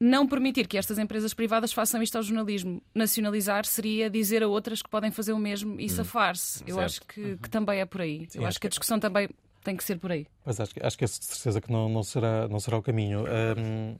não 0.00 0.26
permitir 0.26 0.66
que 0.66 0.76
estas 0.76 0.98
empresas 0.98 1.32
privadas 1.32 1.72
façam 1.72 2.02
isto 2.02 2.16
ao 2.16 2.22
jornalismo. 2.22 2.82
Nacionalizar 2.94 3.64
seria 3.64 4.10
dizer 4.10 4.42
a 4.42 4.48
outras 4.48 4.82
que 4.82 4.90
podem 4.90 5.10
fazer 5.10 5.32
o 5.32 5.38
mesmo 5.38 5.80
e 5.80 5.86
hum. 5.86 5.88
safar-se. 5.88 6.64
Eu 6.66 6.80
acho 6.80 7.00
que, 7.02 7.20
uhum. 7.20 7.36
que, 7.38 7.48
também 7.48 7.80
é 7.80 7.84
por 7.84 8.00
aí. 8.00 8.26
Sim, 8.28 8.40
Eu 8.40 8.46
acho 8.46 8.60
que 8.60 8.66
a 8.66 8.70
discussão 8.70 8.98
também 8.98 9.28
tem 9.62 9.76
que 9.76 9.82
ser 9.82 9.98
por 9.98 10.12
aí. 10.12 10.26
Mas 10.44 10.60
acho, 10.60 10.72
acho 10.82 10.98
que 10.98 11.04
é 11.04 11.06
certeza 11.06 11.60
que 11.60 11.72
não, 11.72 11.88
não, 11.88 12.02
será, 12.02 12.46
não 12.48 12.60
será 12.60 12.76
o 12.76 12.82
caminho. 12.82 13.24
Um, 13.24 13.96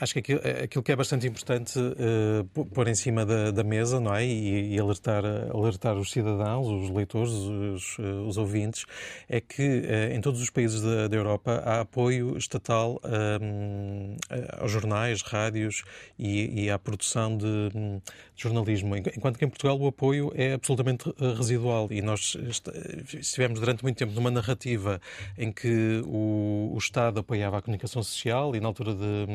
Acho 0.00 0.12
que 0.14 0.18
aquilo, 0.20 0.40
aquilo, 0.64 0.82
que 0.82 0.92
é 0.92 0.96
bastante 0.96 1.26
importante 1.26 1.78
uh, 1.78 2.64
pôr 2.66 2.86
em 2.86 2.94
cima 2.94 3.26
da, 3.26 3.50
da, 3.50 3.64
mesa 3.64 3.98
não 3.98 4.14
é? 4.14 4.24
e, 4.24 4.74
e 4.74 4.78
alertar, 4.78 5.24
alertar 5.52 5.96
os 5.96 6.12
cidadãos, 6.12 6.68
os 6.68 6.90
leitores, 6.90 7.32
os, 7.32 7.98
os 7.98 8.36
ouvintes, 8.36 8.84
é 9.28 9.40
que 9.40 9.62
uh, 9.62 10.14
em 10.14 10.20
todos 10.20 10.40
os 10.40 10.50
países 10.50 10.80
da, 10.80 11.08
da 11.08 11.16
Europa 11.16 11.62
há 11.64 11.80
apoio 11.80 12.38
estatal 12.38 13.00
um, 13.42 14.16
aos 14.58 14.70
jornais, 14.70 15.20
rádios 15.22 15.82
e, 16.16 16.64
e 16.64 16.70
à 16.70 16.78
produção 16.78 17.36
de, 17.36 17.68
de, 17.70 18.00
jornalismo, 18.36 18.96
enquanto 18.96 19.36
que 19.36 19.44
em 19.44 19.48
Portugal 19.48 19.78
o 19.80 19.88
apoio 19.88 20.32
é 20.36 20.52
absolutamente 20.52 21.12
residual 21.36 21.88
e 21.90 22.00
nós 22.00 22.36
estivemos 23.14 23.58
durante 23.58 23.82
muito 23.82 23.96
tempo 23.96 24.12
numa 24.12 24.30
narrativa 24.30 25.00
em 25.36 25.50
que 25.50 26.00
o, 26.06 26.70
o 26.72 26.78
Estado 26.78 27.18
apoiava 27.18 27.58
a 27.58 27.62
comunicação 27.62 28.00
social 28.00 28.54
e 28.54 28.60
na 28.60 28.68
altura 28.68 28.94
de 28.94 29.26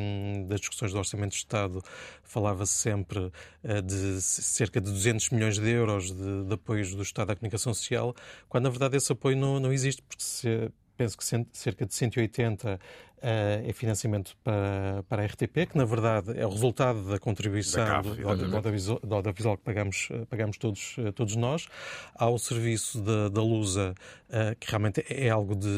das 0.47 0.59
discussões 0.59 0.91
do 0.91 0.97
Orçamento 0.97 1.31
de 1.31 1.37
Estado 1.37 1.81
falava-se 2.23 2.73
sempre 2.73 3.19
uh, 3.19 3.81
de 3.83 4.21
cerca 4.21 4.79
de 4.79 4.91
200 4.91 5.29
milhões 5.31 5.57
de 5.57 5.69
euros 5.69 6.11
de, 6.11 6.45
de, 6.45 6.53
apoios 6.53 6.93
do 6.93 7.01
Estado 7.01 7.31
à 7.31 7.35
comunicação 7.35 7.73
social, 7.73 8.15
quando 8.49 8.65
na 8.65 8.69
verdade 8.69 8.97
esse 8.97 9.11
apoio 9.11 9.37
não, 9.37 9.59
não 9.59 9.71
existe, 9.71 10.01
porque 10.01 10.23
se, 10.23 10.71
penso 10.95 11.17
que 11.17 11.23
cerca 11.51 11.85
de 11.85 11.93
180 11.93 12.79
uh, 13.23 13.69
é 13.69 13.73
financiamento 13.73 14.35
para, 14.43 15.03
para 15.07 15.23
a 15.23 15.25
RTP, 15.25 15.69
que 15.71 15.77
na 15.77 15.85
verdade 15.85 16.37
é 16.37 16.45
o 16.45 16.49
resultado 16.49 17.03
da 17.09 17.17
contribuição 17.17 17.83
da 17.83 17.91
CAF, 17.91 18.09
do, 18.09 19.15
audiovisual, 19.15 19.57
que 19.57 19.63
pagamos, 19.63 20.09
pagamos 20.29 20.57
todos, 20.57 20.95
todos 21.15 21.35
nós. 21.35 21.67
Há 22.15 22.29
o 22.29 22.37
serviço 22.37 23.01
da, 23.01 23.29
da 23.29 23.41
Lusa, 23.41 23.95
uh, 24.29 24.55
que 24.59 24.69
realmente 24.69 25.03
é 25.09 25.29
algo 25.29 25.55
de, 25.55 25.69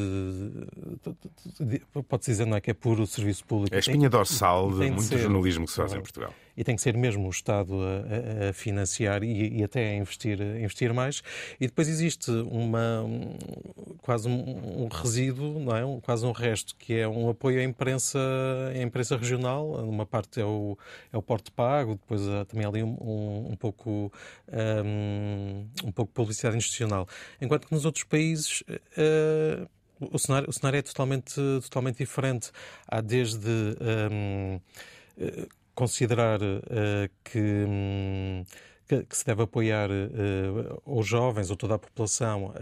de, 1.60 1.80
de 1.80 1.82
pode-se 2.04 2.32
dizer, 2.32 2.46
não 2.46 2.58
é 2.58 2.62
que 2.62 2.72
é 2.72 2.74
puro 2.74 3.06
serviço 3.06 3.46
público. 3.46 3.74
É 3.74 3.78
a 3.78 3.80
espinha 3.80 4.10
dorsal 4.10 4.72
de 4.72 4.90
muito 4.90 5.04
ser, 5.04 5.20
jornalismo 5.20 5.66
que 5.66 5.72
se 5.72 5.78
faz 5.78 5.94
em 5.94 6.02
Portugal 6.02 6.34
e 6.58 6.64
tem 6.64 6.76
que 6.76 6.82
ser 6.82 6.96
mesmo 6.98 7.28
o 7.28 7.30
Estado 7.30 7.76
a, 7.82 8.50
a 8.50 8.54
financiar 8.54 9.24
e, 9.24 9.60
e, 9.60 9.64
até 9.64 9.90
a 9.90 9.96
investir, 9.96 10.42
a 10.42 10.60
investir 10.60 10.94
mais. 10.94 11.22
E 11.60 11.68
depois 11.68 11.88
existe 11.88 12.32
uma, 12.32 13.02
um, 13.02 13.38
quase 14.02 14.28
um, 14.28 14.84
um, 14.84 14.88
resíduo, 14.88 15.60
não 15.60 15.76
é? 15.76 15.86
Um, 15.86 16.00
quase 16.00 16.26
um 16.26 16.32
resto, 16.32 16.76
que 16.78 16.94
é 16.94 17.08
um 17.08 17.30
apoio 17.30 17.60
à 17.60 17.64
imprensa, 17.64 18.20
à 18.74 18.82
imprensa 18.82 19.18
regional. 19.18 19.72
Uma 19.86 20.06
parte 20.06 20.40
é 20.40 20.46
o, 20.46 20.78
é 21.12 21.18
o 21.18 21.22
porte 21.22 21.52
pago, 21.52 21.96
depois 21.96 22.28
há 22.28 22.46
também 22.46 22.66
ali 22.66 22.84
um, 22.84 23.48
um 23.52 23.56
pouco, 23.56 24.12
um, 24.52 25.92
pouco 25.92 26.12
publicidade 26.14 26.58
institucional. 26.58 27.08
Enquanto 27.42 27.68
que 27.68 27.74
nos 27.74 27.86
outros 27.86 28.04
países. 28.04 28.62
Uh, 28.98 29.68
o 29.98 30.20
cenário, 30.20 30.50
o 30.50 30.52
cenário 30.52 30.78
é 30.78 30.82
totalmente, 30.82 31.36
totalmente 31.36 32.00
diferente. 32.00 32.52
Há 32.86 33.00
desde 33.00 33.50
um, 33.50 34.60
considerar 35.76 36.42
uh, 36.42 37.10
que, 37.24 37.66
um, 37.68 38.44
que, 38.88 39.04
que, 39.04 39.18
se 39.18 39.26
deve 39.26 39.44
apoiar 39.44 39.90
uh, 39.92 40.82
os 40.86 41.06
jovens 41.06 41.52
ou 41.52 41.58
toda 41.58 41.76
a 41.76 41.80
população 41.80 42.46
uh, 42.46 42.54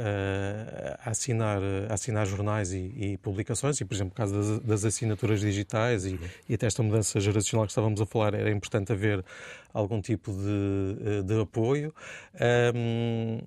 a, 1.00 1.12
assinar, 1.12 1.62
a 1.90 1.94
assinar 1.94 2.26
jornais 2.26 2.74
e, 2.74 2.94
e, 2.96 3.18
publicações, 3.18 3.80
e 3.80 3.86
por 3.86 3.94
exemplo, 3.94 4.14
no 4.14 4.16
caso 4.16 4.34
das, 4.34 4.60
das 4.60 4.86
assinaturas 4.86 5.40
digitais 5.40 6.06
e, 6.06 6.20
e, 6.50 6.56
até 6.56 6.66
esta 6.66 6.82
mudança 6.82 7.20
geracional 7.20 7.66
que 7.66 7.72
estávamos 7.72 8.02
a 8.02 8.06
falar, 8.06 8.34
era 8.34 8.50
importante 8.50 8.92
haver 8.92 9.24
algum 9.72 10.02
tipo 10.02 10.32
de, 10.32 11.24
de 11.24 11.42
apoio. 11.42 11.94
Um, 12.76 13.40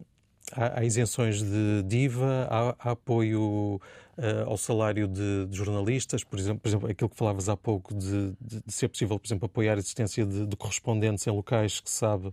há, 0.53 0.85
isenções 0.85 1.43
de 1.43 1.83
DIVA, 1.85 2.49
há, 2.51 2.77
há 2.79 2.91
apoio 2.93 3.81
uh, 4.17 4.49
ao 4.49 4.57
salário 4.57 5.09
de, 5.09 5.47
de, 5.47 5.57
jornalistas, 5.57 6.25
por 6.25 6.39
exemplo, 6.39 6.61
por 6.61 6.69
exemplo, 6.69 6.91
aquilo 6.91 7.11
que 7.11 7.17
falavas 7.17 7.49
há 7.49 7.57
pouco 7.57 7.95
de, 7.95 8.33
de, 8.41 8.63
de 8.65 8.73
ser 8.73 8.89
possível, 8.89 9.19
por 9.19 9.27
exemplo, 9.27 9.47
apoiar 9.47 9.75
a 9.75 9.79
existência 9.79 10.25
de, 10.25 10.47
de 10.47 10.57
correspondentes 10.57 11.27
em 11.27 11.31
locais 11.31 11.81
que 11.81 11.91
sabe 11.91 12.33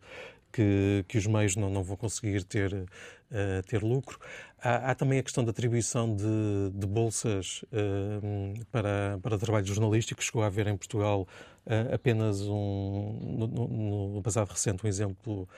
que, 0.54 1.04
que 1.08 1.18
os 1.18 1.26
meios 1.26 1.56
não, 1.56 1.70
não 1.70 1.84
vão 1.84 1.98
conseguir 1.98 2.44
ter, 2.44 2.72
uh, 2.74 2.88
ter 3.68 3.82
lucro. 3.82 4.20
Há, 4.62 4.92
há, 4.92 4.96
também 4.96 5.20
a 5.20 5.24
questão 5.24 5.44
da 5.44 5.50
atribuição 5.50 6.16
de, 6.16 6.70
de 6.74 6.86
bolsas 6.86 7.64
uh, 7.64 8.66
para, 8.72 9.20
para 9.22 9.38
trabalho 9.38 9.66
jornalístico. 9.66 10.24
Chegou 10.24 10.44
a 10.44 10.46
haver 10.46 10.68
em 10.68 10.78
Portugal 10.78 11.28
uh, 11.66 11.94
apenas 11.94 12.42
um, 12.42 13.38
no, 13.40 13.48
no, 13.48 14.14
no, 14.14 14.22
passado 14.22 14.50
recente, 14.50 14.86
um 14.86 14.88
exemplo 14.88 15.50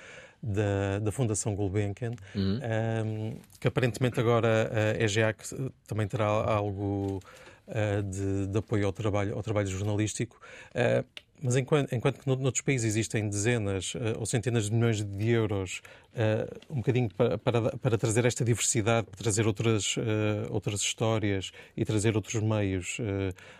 da, 0.46 1.00
da 1.00 1.12
Fundação 1.12 1.56
Gulbenkian, 1.56 2.12
uhum. 2.36 2.60
um, 3.06 3.38
que 3.60 3.68
aparentemente 3.68 4.20
agora 4.20 4.70
a 4.72 5.04
EGEAC 5.04 5.38
também 5.88 6.08
terá 6.08 6.26
algo 6.28 7.20
de, 8.04 8.48
de, 8.48 8.58
apoio 8.58 8.86
ao 8.86 8.94
trabalho, 8.94 9.36
ao 9.36 9.44
trabalho 9.44 9.68
jornalístico. 9.68 10.40
Mas 11.42 11.56
enquanto, 11.58 11.94
enquanto 11.94 12.20
que 12.20 12.28
noutros 12.28 12.62
países 12.62 12.88
existem 12.88 13.28
dezenas 13.28 13.94
uh, 13.96 14.18
ou 14.18 14.26
centenas 14.26 14.66
de 14.66 14.74
milhões 14.74 15.04
de 15.04 15.30
euros, 15.30 15.82
uh, 16.14 16.74
um 16.74 16.78
bocadinho 16.78 17.10
para, 17.10 17.38
para, 17.38 17.78
para, 17.78 17.98
trazer 17.98 18.26
esta 18.26 18.44
diversidade, 18.44 19.08
para 19.08 19.18
trazer 19.18 19.46
outras, 19.46 19.98
uh, 19.98 20.02
outras 20.50 20.82
histórias 20.82 21.52
e 21.76 21.84
trazer 21.84 22.16
outros 22.16 22.42
meios 22.42 22.98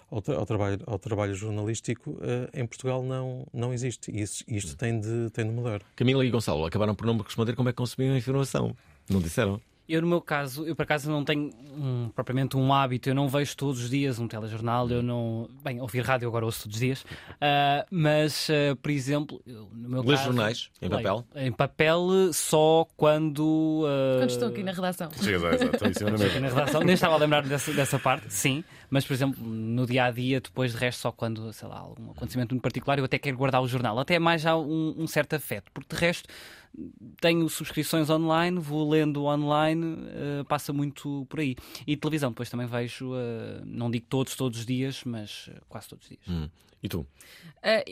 ao, 0.10 0.24
ao, 0.36 0.46
trabalho, 0.46 0.80
ao 0.86 0.98
trabalho 0.98 1.36
jornalístico, 1.36 2.18
em 2.54 2.66
Portugal 2.66 3.04
não, 3.04 3.46
não 3.54 3.74
existe. 3.74 4.10
E 4.12 4.22
isso, 4.22 4.44
isto 4.48 4.76
tem 4.78 5.00
de, 5.00 5.30
tem 5.32 5.46
de 5.46 5.52
mudar. 5.52 5.82
Camila 5.96 6.26
e 6.26 6.30
Gonçalo 6.30 6.66
acabaram 6.66 6.96
por 6.96 7.06
não 7.06 7.16
me 7.16 7.22
responder 7.22 7.56
como 7.56 7.70
é 7.70 7.72
que 7.72 7.78
consumiam 7.78 8.16
a 8.16 8.18
informação. 8.18 8.76
Não 9.10 9.22
disseram? 9.22 9.62
Eu, 9.88 10.02
no 10.02 10.08
meu 10.08 10.22
caso, 10.22 10.66
eu 10.66 10.76
por 10.76 10.84
acaso 10.84 11.12
não 11.12 11.24
tenho 11.24 11.52
um, 11.78 12.10
propriamente 12.10 12.58
um 12.58 12.74
hábito, 12.74 13.08
eu 13.08 13.14
não 13.14 13.30
vejo 13.30 13.56
todos 13.56 13.84
os 13.84 13.90
dias 13.90 14.18
um 14.18 14.28
telejornal, 14.28 14.90
eu 14.90 15.04
não. 15.04 15.48
Bem, 15.64 15.80
ouvir 15.80 16.02
rádio 16.02 16.28
agora 16.28 16.44
ouço 16.44 16.64
todos 16.64 16.76
os 16.76 16.80
dias, 16.80 17.02
uh, 17.04 17.86
mas, 17.92 18.50
uh, 18.50 18.76
por 18.78 18.90
exemplo, 18.90 19.40
eu, 19.46 19.70
no 19.72 19.90
meu 19.90 20.02
Lês 20.02 20.20
caso. 20.20 20.24
jornais 20.26 20.72
em 20.82 20.88
leio, 20.88 21.04
papel? 21.04 21.26
Em 21.36 21.52
papel 21.52 22.08
só 22.34 22.88
quando. 22.98 23.84
Uh... 23.84 24.20
Quando 24.22 24.30
estou 24.32 24.48
aqui 24.48 24.64
na 24.64 24.72
redação. 24.72 25.10
Sim, 25.12 25.34
exato, 25.34 25.56
estou 25.64 25.88
aqui 25.88 26.40
na 26.40 26.50
redação, 26.50 26.82
nem 26.82 26.96
estava 26.96 27.14
a 27.14 27.18
lembrar 27.18 27.44
dessa, 27.44 27.72
dessa 27.72 28.00
parte, 28.00 28.34
sim, 28.34 28.64
mas, 28.90 29.06
por 29.06 29.14
exemplo, 29.14 29.44
no 29.46 29.86
dia 29.86 30.06
a 30.06 30.12
dia, 30.12 30.42
depois 30.42 30.72
de 30.72 30.78
resto, 30.78 31.02
só 31.02 31.12
quando, 31.12 31.52
sei 31.54 31.68
lá, 31.68 31.80
algum 31.80 32.12
acontecimento 32.12 32.56
muito 32.56 32.64
particular, 32.64 32.98
eu 32.98 33.06
até 33.06 33.20
quero 33.20 33.38
guardar 33.38 33.62
o 33.62 33.68
jornal, 33.68 34.00
até 34.00 34.18
mais 34.18 34.42
já 34.42 34.56
um, 34.58 34.96
um 34.98 35.06
certo 35.06 35.36
afeto, 35.36 35.72
porque 35.72 35.96
de 35.96 36.02
resto 36.02 36.30
tenho 37.20 37.48
subscrições 37.50 38.10
online, 38.10 38.60
vou 38.60 38.90
lendo 38.90 39.26
online, 39.26 39.86
uh, 39.86 40.46
passa 40.48 40.74
muito 40.74 41.26
por 41.30 41.40
aí. 41.40 41.56
E 41.86 41.96
televisão, 41.96 42.32
depois 42.32 42.50
também 42.50 42.68
vejo, 42.68 43.12
uh, 43.12 43.66
não 43.66 43.90
digo 43.90 44.06
todos, 44.10 44.36
todos 44.36 44.60
os 44.60 44.66
dias, 44.66 45.04
mas 45.06 45.48
uh, 45.48 45.62
quase 45.68 45.90
todos 45.90 46.06
os 46.06 46.10
dias. 46.10 46.28
Hum. 46.28 46.50
E 46.86 46.90
tu? 46.90 47.08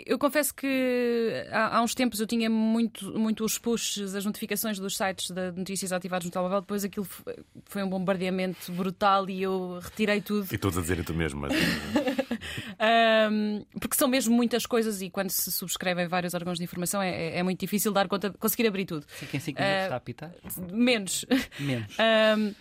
eu 0.05 0.19
confesso 0.19 0.53
que 0.53 1.47
há, 1.51 1.77
há, 1.77 1.81
uns 1.81 1.95
tempos 1.95 2.19
eu 2.19 2.27
tinha 2.27 2.47
muito, 2.47 3.17
muito 3.17 3.43
os 3.43 3.57
pushes, 3.57 4.13
as 4.13 4.23
notificações 4.23 4.77
dos 4.77 4.95
sites 4.95 5.31
de 5.31 5.51
notícias 5.51 5.91
ativados 5.91 6.25
no 6.25 6.31
telemóvel, 6.31 6.61
depois 6.61 6.83
aquilo 6.83 7.07
foi 7.65 7.81
um 7.81 7.89
bombardeamento 7.89 8.71
brutal 8.71 9.27
e 9.27 9.41
eu 9.41 9.79
retirei 9.81 10.21
tudo. 10.21 10.47
E 10.53 10.57
todos 10.59 10.77
a 10.77 10.81
dizer 10.81 11.03
tu 11.03 11.15
mesmo, 11.15 11.41
mas... 11.41 11.53
um, 13.31 13.65
porque 13.79 13.95
são 13.95 14.07
mesmo 14.07 14.35
muitas 14.35 14.67
coisas 14.67 15.01
e 15.01 15.09
quando 15.09 15.31
se 15.31 15.51
subscrevem 15.51 16.07
vários 16.07 16.35
órgãos 16.35 16.59
de 16.59 16.63
informação 16.63 17.01
é, 17.01 17.09
é, 17.09 17.39
é 17.39 17.43
muito 17.43 17.59
difícil 17.59 17.91
dar 17.91 18.07
conta, 18.07 18.31
conseguir 18.33 18.67
abrir 18.67 18.85
tudo. 18.85 19.05
Fica 19.07 19.37
em 19.37 19.39
5 19.39 19.59
minutos 19.59 19.79
uh, 19.79 19.83
está 19.85 19.95
a 19.95 19.97
apitar? 19.97 20.31
Menos. 20.71 21.25
Menos. 21.59 21.97
Um, 22.03 22.53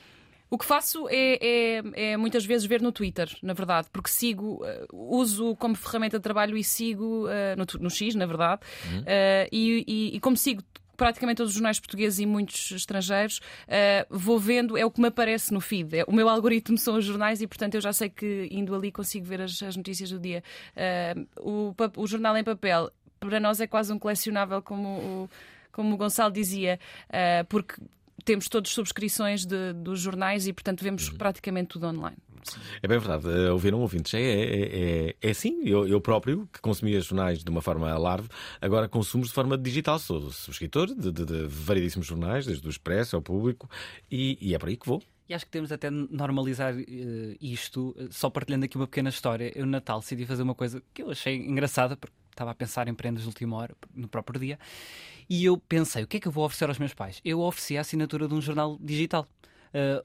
o 0.53 0.59
que 0.59 0.67
faço 0.67 1.09
é, 1.09 1.39
é, 1.41 1.83
é, 1.95 2.17
muitas 2.19 2.45
vezes 2.45 2.67
ver 2.67 2.83
no 2.83 2.93
Twitter, 2.93 3.35
na 3.43 3.55
verdade, 3.55 3.89
porque 3.91 4.11
sigo, 4.11 4.63
uh, 4.63 5.17
uso 5.17 5.57
como 5.57 5.75
ferramenta 5.75 6.19
de 6.19 6.23
trabalho 6.23 6.59
e 6.59 6.63
sigo 6.63 7.25
uh, 7.27 7.57
no, 7.57 7.65
no, 7.81 7.89
X, 7.89 8.15
na 8.15 8.27
verdade, 8.27 8.61
uhum. 8.85 9.01
uh, 9.01 9.49
e, 9.51 9.83
e, 9.89 10.17
e, 10.17 10.21
como 10.21 10.37
sigo 10.37 10.63
praticamente 10.95 11.39
todos 11.39 11.53
os 11.53 11.55
jornais 11.55 11.81
portugueses 11.81 12.19
e 12.19 12.27
muitos 12.27 12.71
estrangeiros, 12.71 13.39
uh, 13.39 14.07
vou 14.11 14.39
vendo, 14.39 14.77
é 14.77 14.85
o 14.85 14.91
que 14.91 15.01
me 15.01 15.09
aparece 15.09 15.55
no 15.55 15.61
feed. 15.61 16.01
É, 16.01 16.05
o 16.07 16.13
meu 16.13 16.29
algoritmo 16.29 16.77
são 16.77 16.99
os 16.99 17.05
jornais 17.07 17.41
e, 17.41 17.47
portanto, 17.47 17.77
eu 17.77 17.81
já 17.81 17.95
sei 17.95 18.11
que 18.11 18.47
indo 18.51 18.75
ali 18.75 18.93
consigo 18.93 19.25
ver 19.25 19.41
as, 19.41 19.63
as 19.63 19.75
notícias 19.75 20.11
do 20.11 20.19
dia. 20.19 20.45
Uh, 20.77 21.27
o, 21.41 21.75
o, 21.97 22.07
jornal 22.07 22.37
em 22.37 22.45
papel, 22.45 22.91
para 23.19 23.41
nós, 23.41 23.59
é 23.59 23.67
quase 23.67 23.91
um 23.91 23.99
colecionável, 23.99 24.61
como 24.61 24.89
o, 24.99 25.31
como 25.73 25.95
o 25.95 25.97
Gonçalo 25.97 26.31
dizia, 26.31 26.79
uh, 27.09 27.47
porque 27.47 27.77
temos 28.25 28.49
todos 28.49 28.71
subscrições 28.71 29.45
de, 29.45 29.73
dos 29.73 30.01
jornais 30.01 30.47
e, 30.47 30.53
portanto, 30.53 30.83
vemos 30.83 31.09
uhum. 31.09 31.17
praticamente 31.17 31.69
tudo 31.69 31.87
online. 31.87 32.17
É 32.83 32.89
bem 32.89 32.99
verdade, 32.99 33.27
uh, 33.27 33.53
ouviram 33.53 33.81
ouvintes. 33.81 34.15
É, 34.15 34.21
é, 34.21 35.09
é, 35.09 35.17
é 35.21 35.31
assim, 35.31 35.61
eu, 35.65 35.87
eu, 35.87 36.01
próprio, 36.01 36.49
que 36.53 36.61
consumia 36.61 37.01
jornais 37.01 37.45
de 37.45 37.51
uma 37.51 37.63
forma 37.63 37.97
larve, 37.97 38.29
agora 38.61 38.89
consumo 38.89 39.25
de 39.25 39.33
forma 39.33 39.57
digital. 39.57 39.99
Sou 39.99 40.31
subscritor 40.31 40.89
de, 40.89 41.13
de, 41.13 41.25
de 41.25 41.47
variedíssimos 41.47 42.07
jornais, 42.07 42.47
desde 42.47 42.67
o 42.67 42.71
Expresso 42.71 43.17
ao 43.17 43.23
público, 43.23 43.71
e, 44.11 44.39
e 44.41 44.55
é 44.55 44.59
por 44.59 44.69
aí 44.69 44.77
que 44.77 44.87
vou. 44.87 45.03
E 45.29 45.35
acho 45.35 45.45
que 45.45 45.53
temos 45.53 45.71
até 45.71 45.89
normalizar 45.89 46.75
uh, 46.75 46.83
isto, 47.41 47.95
só 48.11 48.29
partilhando 48.29 48.65
aqui 48.65 48.77
uma 48.77 48.87
pequena 48.87 49.09
história. 49.09 49.53
Eu, 49.55 49.65
no 49.65 49.73
Natal, 49.73 50.01
decidi 50.01 50.27
fazer 50.27 50.43
uma 50.43 50.55
coisa 50.55 50.83
que 50.93 51.03
eu 51.03 51.11
achei 51.11 51.37
engraçada, 51.37 51.97
porque 51.97 52.17
estava 52.33 52.51
a 52.51 52.55
pensar 52.55 52.89
em 52.89 52.95
prendas 52.95 53.23
de 53.23 53.29
última 53.29 53.57
hora, 53.57 53.75
no 53.95 54.09
próprio 54.09 54.41
dia, 54.41 54.59
e 55.29 55.45
eu 55.45 55.57
pensei: 55.57 56.03
o 56.03 56.07
que 56.07 56.17
é 56.17 56.21
que 56.21 56.29
eu 56.29 56.33
vou 56.33 56.45
oferecer 56.45 56.69
aos 56.69 56.79
meus 56.79 56.95
pais? 56.95 57.21
Eu 57.25 57.41
ofereci 57.41 57.79
a 57.79 57.81
assinatura 57.83 58.27
de 58.29 58.35
um 58.35 58.41
jornal 58.41 58.77
digital. 58.81 59.27
Uh, 59.75 60.05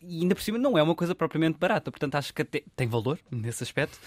e 0.00 0.20
ainda 0.20 0.34
por 0.34 0.42
cima 0.42 0.58
não 0.58 0.76
é 0.76 0.82
uma 0.82 0.94
coisa 0.94 1.14
propriamente 1.14 1.58
barata, 1.58 1.90
portanto 1.90 2.14
acho 2.16 2.32
que 2.34 2.42
até 2.42 2.62
tem 2.74 2.86
valor 2.86 3.18
nesse 3.30 3.62
aspecto 3.62 3.98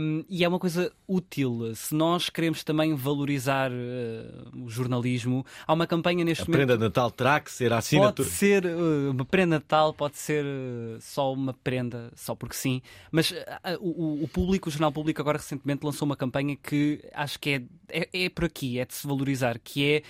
um, 0.00 0.24
e 0.28 0.44
é 0.44 0.48
uma 0.48 0.58
coisa 0.58 0.90
útil. 1.06 1.74
Se 1.74 1.94
nós 1.94 2.30
queremos 2.30 2.64
também 2.64 2.94
valorizar 2.94 3.70
uh, 3.70 4.64
o 4.64 4.68
jornalismo, 4.68 5.44
há 5.66 5.72
uma 5.72 5.86
campanha 5.86 6.24
neste 6.24 6.42
a 6.42 6.46
momento. 6.46 6.62
A 6.62 6.66
prenda 6.66 6.84
Natal 6.84 7.10
terá 7.10 7.40
que 7.40 7.52
ser 7.52 7.72
a 7.72 7.78
assinatura. 7.78 8.28
Pode 8.28 8.30
ser 8.30 8.64
uh, 8.64 9.10
uma 9.10 9.24
prenda 9.24 9.56
Natal, 9.56 9.92
pode 9.92 10.16
ser 10.16 10.44
uh, 10.44 10.98
só 11.00 11.32
uma 11.32 11.52
prenda, 11.52 12.10
só 12.14 12.34
porque 12.34 12.54
sim, 12.54 12.80
mas 13.10 13.34
o, 13.80 14.24
o, 14.24 14.28
público, 14.28 14.68
o 14.68 14.72
Jornal 14.72 14.92
Público, 14.92 15.20
agora 15.20 15.38
recentemente 15.38 15.84
lançou 15.84 16.06
uma 16.06 16.16
campanha 16.16 16.56
que 16.56 17.04
acho 17.12 17.38
que 17.38 17.50
é, 17.50 17.62
é, 17.88 18.24
é 18.24 18.28
por 18.28 18.44
aqui, 18.44 18.78
é 18.78 18.86
de 18.86 18.94
se 18.94 19.06
valorizar, 19.06 19.58
que 19.58 19.84
é 19.84 20.02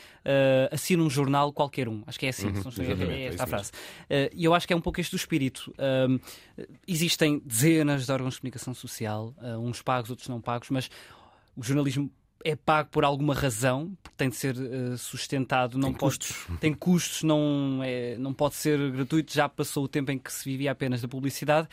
assina 0.71 1.03
um 1.03 1.11
jornal 1.11 1.53
qualquer 1.53 1.89
um. 1.89 2.03
Acho 2.07 2.19
que 2.19 2.27
é 2.27 2.29
assim, 2.29 2.49
uhum, 2.49 2.63
é, 2.79 3.15
é, 3.15 3.25
esta 3.27 3.45
a 3.45 3.47
frase. 3.47 3.73
E 4.35 4.45
eu 4.45 4.55
acho 4.55 4.67
que 4.67 4.73
é 4.73 4.77
um 4.77 4.81
pouco 4.81 5.00
este 5.01 5.15
o 5.15 5.17
espírito. 5.17 5.73
Um, 5.79 6.19
existem 6.87 7.41
dezenas 7.45 8.07
de 8.07 8.13
órgãos 8.13 8.35
de 8.35 8.41
comunicação 8.41 8.75
social, 8.75 9.35
uh, 9.39 9.59
uns 9.59 9.83
pagos, 9.83 10.11
outros 10.11 10.29
não 10.29 10.41
pagos, 10.41 10.71
mas 10.71 10.91
o 11.57 11.63
jornalismo 11.63 12.11
é 12.45 12.57
pago 12.57 12.89
por 12.91 13.05
alguma 13.05 13.35
razão, 13.35 13.97
porque 14.03 14.17
tem 14.17 14.31
de 14.31 14.37
ser 14.37 14.57
uh, 14.57 14.97
sustentado, 14.97 15.77
não 15.77 15.91
tem 15.91 15.99
pode, 15.99 16.19
custos, 16.19 16.47
tem 16.59 16.75
custos, 16.75 17.23
não, 17.23 17.81
é, 17.83 18.17
não 18.17 18.33
pode 18.33 18.55
ser 18.55 18.79
gratuito. 18.93 19.33
Já 19.33 19.49
passou 19.49 19.85
o 19.85 19.89
tempo 19.89 20.11
em 20.11 20.19
que 20.19 20.33
se 20.33 20.49
vivia 20.49 20.73
apenas 20.73 21.03
da 21.03 21.09
publicidade 21.09 21.69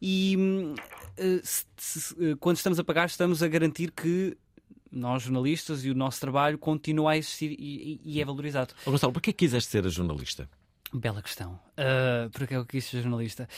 e 0.00 0.36
uh, 0.36 1.40
se, 1.42 1.64
se, 1.76 2.36
quando 2.38 2.56
estamos 2.56 2.78
a 2.78 2.84
pagar, 2.84 3.06
estamos 3.06 3.42
a 3.42 3.48
garantir 3.48 3.90
que 3.90 4.36
nós 4.90 5.22
jornalistas 5.22 5.84
e 5.84 5.90
o 5.90 5.94
nosso 5.94 6.20
trabalho 6.20 6.58
continua 6.58 7.12
a 7.12 7.16
existir 7.16 7.54
e, 7.58 8.00
e 8.04 8.20
é 8.20 8.24
valorizado. 8.24 8.74
Oh, 8.84 8.90
Gonçalo, 8.90 9.12
porquê 9.12 9.32
quiseste 9.32 9.70
ser 9.70 9.88
jornalista? 9.88 10.48
Bela 10.92 11.22
questão. 11.22 11.52
Uh, 11.78 12.30
porque 12.32 12.54
é 12.54 12.60
que 12.60 12.66
quis 12.66 12.84
ser 12.84 13.02
jornalista? 13.02 13.48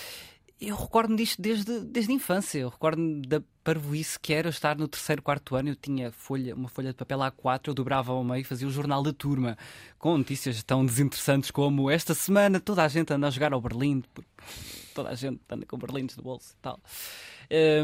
Eu 0.60 0.76
recordo-me 0.76 1.16
disto 1.16 1.42
desde, 1.42 1.80
desde 1.80 2.12
a 2.12 2.14
infância. 2.14 2.58
Eu 2.60 2.68
recordo-me 2.68 3.26
da 3.26 3.42
parvoíce 3.64 4.18
que 4.18 4.32
era 4.32 4.48
estar 4.48 4.76
no 4.76 4.86
terceiro, 4.86 5.20
quarto 5.20 5.56
ano. 5.56 5.70
Eu 5.70 5.74
tinha 5.74 6.12
folha, 6.12 6.54
uma 6.54 6.68
folha 6.68 6.90
de 6.90 6.96
papel 6.96 7.18
A4, 7.18 7.68
eu 7.68 7.74
dobrava 7.74 8.12
ao 8.12 8.22
meio 8.22 8.42
e 8.42 8.44
fazia 8.44 8.68
o 8.68 8.70
jornal 8.70 9.02
da 9.02 9.12
turma, 9.12 9.58
com 9.98 10.16
notícias 10.16 10.62
tão 10.62 10.86
desinteressantes 10.86 11.50
como 11.50 11.90
esta 11.90 12.14
semana 12.14 12.60
toda 12.60 12.84
a 12.84 12.88
gente 12.88 13.12
anda 13.12 13.26
a 13.26 13.30
jogar 13.30 13.52
ao 13.52 13.60
Berlim, 13.60 14.04
toda 14.94 15.08
a 15.08 15.14
gente 15.16 15.40
anda 15.50 15.66
com 15.66 15.76
berlindes 15.76 16.14
de 16.14 16.22
bolso 16.22 16.52
e 16.52 16.62
tal. 16.62 16.78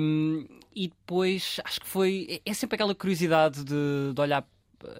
Um, 0.01 0.46
e 0.72 0.86
depois 0.86 1.61
acho 1.64 1.80
que 1.80 1.86
foi. 1.86 2.40
É 2.46 2.55
sempre 2.55 2.76
aquela 2.76 2.94
curiosidade 2.94 3.64
de, 3.64 4.12
de 4.14 4.20
olhar 4.20 4.46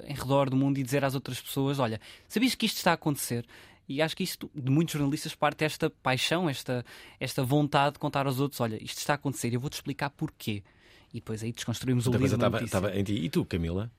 em 0.05 0.15
redor 0.15 0.51
do 0.51 0.57
mundo 0.57 0.79
e 0.79 0.83
dizer 0.83 1.05
às 1.05 1.15
outras 1.15 1.41
pessoas: 1.41 1.79
Olha, 1.79 2.01
sabias 2.27 2.55
que 2.55 2.67
isto 2.67 2.79
está 2.79 2.91
a 2.91 2.95
acontecer? 2.95 3.47
E 3.89 4.03
acho 4.03 4.15
que 4.15 4.23
isto, 4.23 4.51
de 4.55 4.71
muitos 4.71 4.93
jornalistas, 4.93 5.35
parte 5.35 5.65
esta 5.65 5.89
paixão, 5.89 6.49
esta, 6.49 6.85
esta 7.19 7.43
vontade 7.43 7.95
de 7.95 7.99
contar 7.99 8.27
aos 8.27 8.39
outros: 8.39 8.61
olha, 8.61 8.77
isto 8.83 8.99
está 8.99 9.15
a 9.15 9.17
acontecer, 9.17 9.53
eu 9.55 9.61
vou-te 9.61 9.75
explicar 9.75 10.11
porquê. 10.11 10.63
E 11.13 11.21
depois 11.21 11.43
aí 11.43 11.53
desconstruímos 11.53 12.07
o 12.07 12.11
livro. 12.11 12.27
Estava, 12.27 12.63
estava 12.63 12.97
em 12.97 13.03
ti. 13.03 13.15
E 13.15 13.31
tu, 13.31 13.45
Camila? 13.45 13.91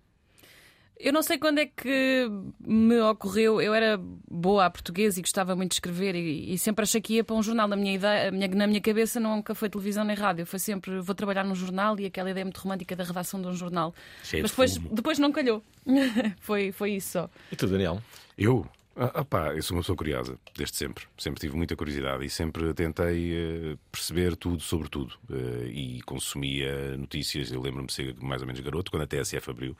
Eu 0.99 1.13
não 1.13 1.23
sei 1.23 1.37
quando 1.37 1.59
é 1.59 1.65
que 1.65 2.29
me 2.59 2.99
ocorreu. 2.99 3.61
Eu 3.61 3.73
era 3.73 3.97
boa 4.29 4.65
a 4.65 4.69
português 4.69 5.17
e 5.17 5.21
gostava 5.21 5.55
muito 5.55 5.71
de 5.71 5.75
escrever 5.75 6.13
e, 6.13 6.53
e 6.53 6.57
sempre 6.57 6.83
achei 6.83 6.99
que 6.99 7.13
ia 7.13 7.23
para 7.23 7.37
um 7.37 7.41
jornal. 7.41 7.69
Na 7.69 7.77
minha, 7.77 7.95
ideia, 7.95 8.29
minha, 8.29 8.49
na 8.49 8.67
minha 8.67 8.81
cabeça 8.81 9.17
nunca 9.17 9.55
foi 9.55 9.69
televisão 9.69 10.03
nem 10.03 10.15
rádio. 10.15 10.45
Foi 10.45 10.59
sempre 10.59 10.99
vou 10.99 11.15
trabalhar 11.15 11.45
num 11.45 11.55
jornal 11.55 11.97
e 11.99 12.05
aquela 12.05 12.29
ideia 12.29 12.43
muito 12.43 12.57
romântica 12.59 12.97
da 12.97 13.05
redação 13.05 13.41
de 13.41 13.47
um 13.47 13.53
jornal. 13.53 13.95
Cheio 14.25 14.43
Mas 14.43 14.51
depois, 14.51 14.77
depois 14.77 15.19
não 15.19 15.31
calhou. 15.31 15.63
foi, 16.41 16.73
foi 16.73 16.91
isso 16.91 17.13
só. 17.13 17.29
E 17.49 17.55
tu, 17.55 17.65
Daniel? 17.65 18.03
Eu? 18.37 18.67
Ah, 19.01 19.23
pá, 19.23 19.55
eu 19.55 19.63
sou 19.63 19.77
uma 19.77 19.81
pessoa 19.81 19.95
curiosa, 19.95 20.37
desde 20.57 20.75
sempre. 20.75 21.05
Sempre 21.17 21.39
tive 21.39 21.55
muita 21.55 21.73
curiosidade 21.73 22.25
e 22.25 22.29
sempre 22.29 22.73
tentei 22.73 23.31
uh, 23.31 23.79
perceber 23.89 24.35
tudo 24.35 24.61
sobre 24.61 24.89
tudo. 24.89 25.13
Uh, 25.29 25.67
e 25.67 26.01
consumia 26.01 26.97
notícias. 26.97 27.49
Eu 27.49 27.61
lembro-me 27.61 27.87
de 27.87 27.93
ser 27.93 28.13
mais 28.21 28.41
ou 28.41 28.47
menos 28.47 28.59
garoto, 28.59 28.91
quando 28.91 29.03
a 29.03 29.07
TSF 29.07 29.51
abriu. 29.51 29.77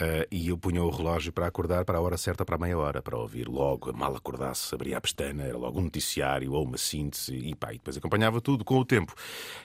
Uh, 0.00 0.24
e 0.30 0.48
eu 0.48 0.56
punha 0.56 0.82
o 0.82 0.88
relógio 0.88 1.30
para 1.30 1.46
acordar 1.46 1.84
para 1.84 1.98
a 1.98 2.00
hora 2.00 2.16
certa, 2.16 2.42
para 2.42 2.56
a 2.56 2.58
meia 2.58 2.78
hora, 2.78 3.02
para 3.02 3.18
ouvir 3.18 3.46
logo, 3.46 3.92
mal 3.92 4.16
acordasse, 4.16 4.74
abria 4.74 4.96
a 4.96 5.00
pestana, 5.00 5.42
era 5.42 5.58
logo 5.58 5.78
um 5.78 5.82
noticiário 5.82 6.52
ou 6.52 6.64
uma 6.64 6.78
síntese, 6.78 7.36
e 7.36 7.54
pá, 7.54 7.74
e 7.74 7.76
depois 7.76 7.98
acompanhava 7.98 8.40
tudo 8.40 8.64
com 8.64 8.78
o 8.78 8.84
tempo. 8.84 9.14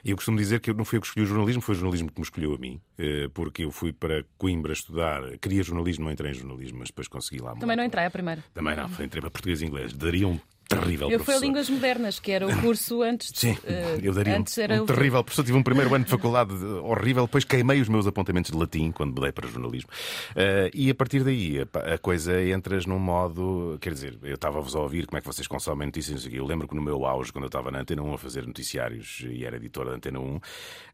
E 0.04 0.12
eu 0.12 0.18
costumo 0.18 0.38
dizer 0.38 0.60
que 0.60 0.74
não 0.74 0.84
fui 0.84 0.98
eu 0.98 1.02
que 1.02 1.08
escolhi 1.08 1.24
o 1.24 1.28
jornalismo, 1.28 1.62
foi 1.62 1.74
o 1.74 1.78
jornalismo 1.78 2.12
que 2.12 2.20
me 2.20 2.24
escolheu 2.26 2.54
a 2.54 2.58
mim, 2.58 2.82
uh, 3.00 3.30
porque 3.30 3.64
eu 3.64 3.72
fui 3.72 3.94
para 3.94 4.26
Coimbra 4.38 4.74
estudar, 4.74 5.22
queria 5.38 5.64
jornalismo, 5.64 6.04
não 6.04 6.12
entrei 6.12 6.32
em 6.32 6.34
jornalismo, 6.34 6.80
mas 6.80 6.90
depois 6.90 7.08
consegui 7.08 7.42
lá. 7.42 7.56
Também 7.56 7.78
não 7.78 7.86
entrei 7.86 8.06
a 8.06 8.12
primeira. 8.12 8.44
Também 8.54 8.76
não, 8.76 8.88
entrei 8.88 9.22
para 9.22 9.32
português 9.32 9.62
e 9.62 9.66
inglês. 9.66 9.94
Daria 9.94 10.28
um 10.28 10.38
terrível 10.68 11.10
eu 11.10 11.18
professor. 11.20 11.40
fui 11.40 11.48
a 11.48 11.48
Línguas 11.48 11.70
Modernas, 11.70 12.20
que 12.20 12.32
era 12.32 12.48
o 12.48 12.62
curso 12.62 13.02
antes. 13.02 13.32
De, 13.32 13.40
Sim, 13.40 13.52
uh, 13.54 14.00
eu 14.02 14.14
daria 14.14 14.38
antes 14.38 14.58
um, 14.58 14.62
era 14.62 14.82
um 14.82 14.86
terrível 14.86 15.24
professor. 15.24 15.46
Tive 15.46 15.58
um 15.58 15.64
primeiro 15.64 15.94
ano 15.94 16.06
de 16.06 16.12
faculdade 16.12 16.54
horrível, 16.84 17.26
depois 17.26 17.44
queimei 17.44 17.82
os 17.82 17.90
meus 17.90 18.08
apontamentos 18.08 18.52
de 18.52 18.58
latim 18.58 18.92
quando 18.92 19.14
mudei 19.14 19.32
para 19.32 19.48
jornalismo. 19.48 19.90
Uh, 20.32 20.70
e 20.74 20.90
a 20.90 20.96
partir 20.96 21.24
daí 21.24 21.60
a, 21.62 21.98
coisa 21.98 22.42
entras 22.44 22.86
num 22.86 23.00
modo. 23.00 23.78
Quer 23.80 23.94
dizer, 23.94 24.18
eu 24.24 24.36
estava-vos 24.36 24.76
a 24.76 24.80
ouvir 24.80 25.06
como 25.06 25.18
é 25.18 25.22
que 25.22 25.28
vocês 25.28 25.48
consomem 25.48 25.88
notícias. 25.88 26.28
Eu 26.32 26.46
lembro 26.46 26.68
que 26.68 26.76
no 26.76 26.82
meu 26.82 27.06
auge, 27.06 27.32
quando 27.32 27.46
eu 27.46 27.50
estava 27.50 27.72
na 27.72 27.80
Antena 27.80 28.02
1 28.02 28.14
a 28.14 28.18
fazer 28.18 28.46
noticiários 28.46 29.24
e 29.30 29.46
era 29.46 29.58
editor 29.58 29.86
da 29.86 29.92
Antena 29.92 30.20
1, 30.20 30.40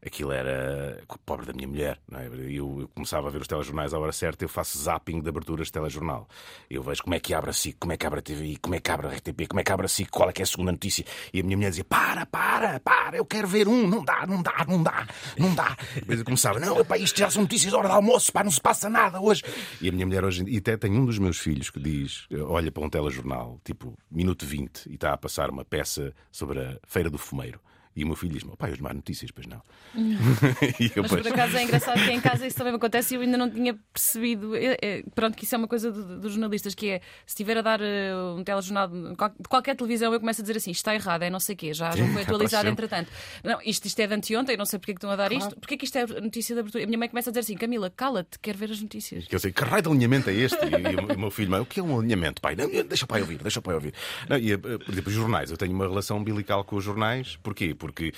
aquilo 0.04 0.32
era 0.32 1.02
pobre 1.24 1.46
da 1.46 1.52
minha 1.52 1.68
mulher. 1.68 1.98
Não 2.10 2.18
é? 2.18 2.26
eu, 2.26 2.80
eu 2.80 2.90
começava 2.94 3.28
a 3.28 3.30
ver 3.30 3.40
os 3.40 3.48
telejornais 3.48 3.94
à 3.94 3.98
hora 3.98 4.12
certa, 4.12 4.44
eu 4.44 4.48
faço 4.48 4.78
zapping 4.78 5.20
de 5.20 5.28
aberturas 5.28 5.68
de 5.68 5.72
telejornal. 5.72 6.28
Eu 6.70 6.82
vejo 6.82 7.02
como 7.02 7.14
é 7.14 7.20
que 7.20 7.34
abre 7.34 7.50
a 7.50 7.52
SIC, 7.52 7.76
como 7.78 7.92
é 7.92 7.96
que 7.96 8.06
abre 8.06 8.20
a 8.20 8.22
TVI, 8.22 8.56
como 8.56 8.74
é 8.74 8.80
que 8.80 8.90
abre 8.90 9.06
a 9.06 9.10
RTP, 9.10 9.48
como 9.48 9.60
é 9.60 9.61
que 9.64 9.72
abre 9.72 9.86
a 9.86 9.88
SIC, 9.88 10.10
qual 10.10 10.30
é 10.30 10.32
que 10.32 10.42
é 10.42 10.44
a 10.44 10.46
segunda 10.46 10.72
notícia. 10.72 11.04
E 11.32 11.40
a 11.40 11.42
minha 11.42 11.56
mulher 11.56 11.70
dizia: 11.70 11.84
Para, 11.84 12.26
para, 12.26 12.80
para, 12.80 13.16
eu 13.16 13.24
quero 13.24 13.48
ver 13.48 13.68
um, 13.68 13.86
não 13.86 14.04
dá, 14.04 14.26
não 14.26 14.42
dá, 14.42 14.64
não 14.68 14.82
dá, 14.82 15.06
não 15.38 15.54
dá. 15.54 15.76
Depois 15.94 16.18
eu 16.18 16.24
começava: 16.24 16.58
Não, 16.58 16.80
epá, 16.80 16.96
isto 16.98 17.18
já 17.18 17.30
são 17.30 17.42
notícias 17.42 17.72
hora 17.72 17.88
de 17.88 17.94
almoço, 17.94 18.32
pá, 18.32 18.42
não 18.44 18.50
se 18.50 18.60
passa 18.60 18.88
nada 18.88 19.20
hoje. 19.20 19.42
E 19.80 19.88
a 19.88 19.92
minha 19.92 20.06
mulher 20.06 20.24
hoje, 20.24 20.44
e 20.46 20.58
até 20.58 20.76
tem 20.76 20.92
um 20.92 21.04
dos 21.04 21.18
meus 21.18 21.38
filhos 21.38 21.70
que 21.70 21.80
diz: 21.80 22.26
Olha 22.46 22.70
para 22.70 22.84
um 22.84 22.88
telejornal, 22.88 23.60
tipo, 23.64 23.96
minuto 24.10 24.46
20, 24.46 24.86
e 24.88 24.94
está 24.94 25.12
a 25.12 25.16
passar 25.16 25.50
uma 25.50 25.64
peça 25.64 26.12
sobre 26.30 26.60
a 26.60 26.78
Feira 26.86 27.10
do 27.10 27.18
Fumeiro. 27.18 27.60
E 27.94 28.04
o 28.04 28.06
meu 28.06 28.16
filho 28.16 28.32
diz: 28.32 28.44
Meu 28.44 28.56
pai, 28.56 28.72
hoje 28.72 28.82
más 28.82 28.94
notícias, 28.94 29.30
pois 29.30 29.46
não. 29.46 29.60
Hum. 29.94 30.16
Mas 30.96 31.10
por 31.10 31.28
acaso 31.28 31.56
é 31.56 31.62
engraçado 31.62 32.02
que 32.02 32.10
em 32.10 32.20
casa 32.20 32.46
isso 32.46 32.56
também 32.56 32.72
me 32.72 32.76
acontece 32.76 33.14
e 33.14 33.16
eu 33.16 33.22
ainda 33.22 33.36
não 33.36 33.50
tinha 33.50 33.78
percebido. 33.92 34.56
É, 34.56 34.76
é, 34.80 35.02
pronto, 35.14 35.36
que 35.36 35.44
isso 35.44 35.54
é 35.54 35.58
uma 35.58 35.68
coisa 35.68 35.90
dos 35.90 36.20
do 36.20 36.30
jornalistas, 36.30 36.74
que 36.74 36.88
é 36.88 36.98
se 37.26 37.32
estiver 37.32 37.58
a 37.58 37.62
dar 37.62 37.80
uh, 37.80 38.36
um 38.36 38.42
telejornal 38.42 38.88
de 38.88 39.48
qualquer 39.48 39.76
televisão, 39.76 40.12
eu 40.12 40.20
começo 40.20 40.40
a 40.40 40.42
dizer 40.42 40.56
assim: 40.56 40.70
está 40.70 40.94
errado, 40.94 41.22
é 41.22 41.30
não 41.30 41.40
sei 41.40 41.54
o 41.54 41.58
quê, 41.58 41.74
já, 41.74 41.90
já 41.90 42.06
foi 42.08 42.22
atualizado 42.22 42.68
entretanto. 42.68 43.10
Não, 43.44 43.60
isto, 43.64 43.86
isto 43.86 44.00
é 44.00 44.06
de 44.06 44.14
anteontem, 44.14 44.56
não 44.56 44.64
sei 44.64 44.78
porque 44.78 44.92
é 44.92 44.94
que 44.94 44.98
estão 44.98 45.10
a 45.10 45.16
dar 45.16 45.32
isto. 45.32 45.54
Porquê 45.56 45.76
que 45.76 45.84
isto 45.84 45.96
é 45.96 46.06
notícia 46.06 46.54
de 46.54 46.60
abertura? 46.60 46.84
A 46.84 46.86
minha 46.86 46.98
mãe 46.98 47.08
começa 47.08 47.28
a 47.28 47.32
dizer 47.32 47.40
assim: 47.40 47.56
Camila, 47.56 47.90
cala-te, 47.90 48.38
quero 48.38 48.56
ver 48.56 48.70
as 48.70 48.80
notícias. 48.80 49.26
Que 49.26 49.34
eu 49.34 49.38
sei, 49.40 49.52
que 49.52 49.62
raio 49.62 49.82
de 49.82 49.88
alinhamento 49.88 50.30
é 50.30 50.34
este? 50.34 50.56
E, 50.64 50.68
e 50.68 51.14
o 51.14 51.18
meu 51.18 51.30
filho, 51.30 51.60
o 51.60 51.66
que 51.66 51.80
é 51.80 51.82
um 51.82 51.98
alinhamento, 51.98 52.40
pai? 52.40 52.56
Não, 52.56 52.68
deixa 52.68 53.04
o 53.04 53.08
pai 53.08 53.20
ouvir, 53.20 53.38
deixa 53.38 53.58
o 53.60 53.62
pai 53.62 53.74
ouvir. 53.74 53.92
Não, 54.28 54.38
e, 54.38 54.56
por 54.56 54.90
exemplo, 54.90 55.08
os 55.08 55.14
jornais, 55.14 55.50
eu 55.50 55.56
tenho 55.56 55.72
uma 55.72 55.86
relação 55.86 56.16
umbilical 56.16 56.64
com 56.64 56.76
os 56.76 56.84
jornais, 56.84 57.36
porquê? 57.42 57.74
Porque 57.82 58.14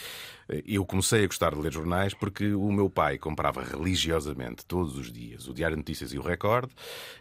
eu 0.49 0.85
comecei 0.85 1.25
a 1.25 1.27
gostar 1.27 1.55
de 1.55 1.61
ler 1.61 1.73
jornais 1.73 2.15
porque 2.15 2.53
o 2.55 2.71
meu 2.73 2.91
pai 2.91 3.19
comprava 3.19 3.63
religiosamente 3.63 4.65
todos 4.67 4.97
os 4.97 5.11
dias 5.11 5.49
o 5.49 5.55
Diário 5.55 5.77
de 5.77 5.81
Notícias 5.81 6.13
e 6.13 6.19
o 6.19 6.23
Record 6.23 6.71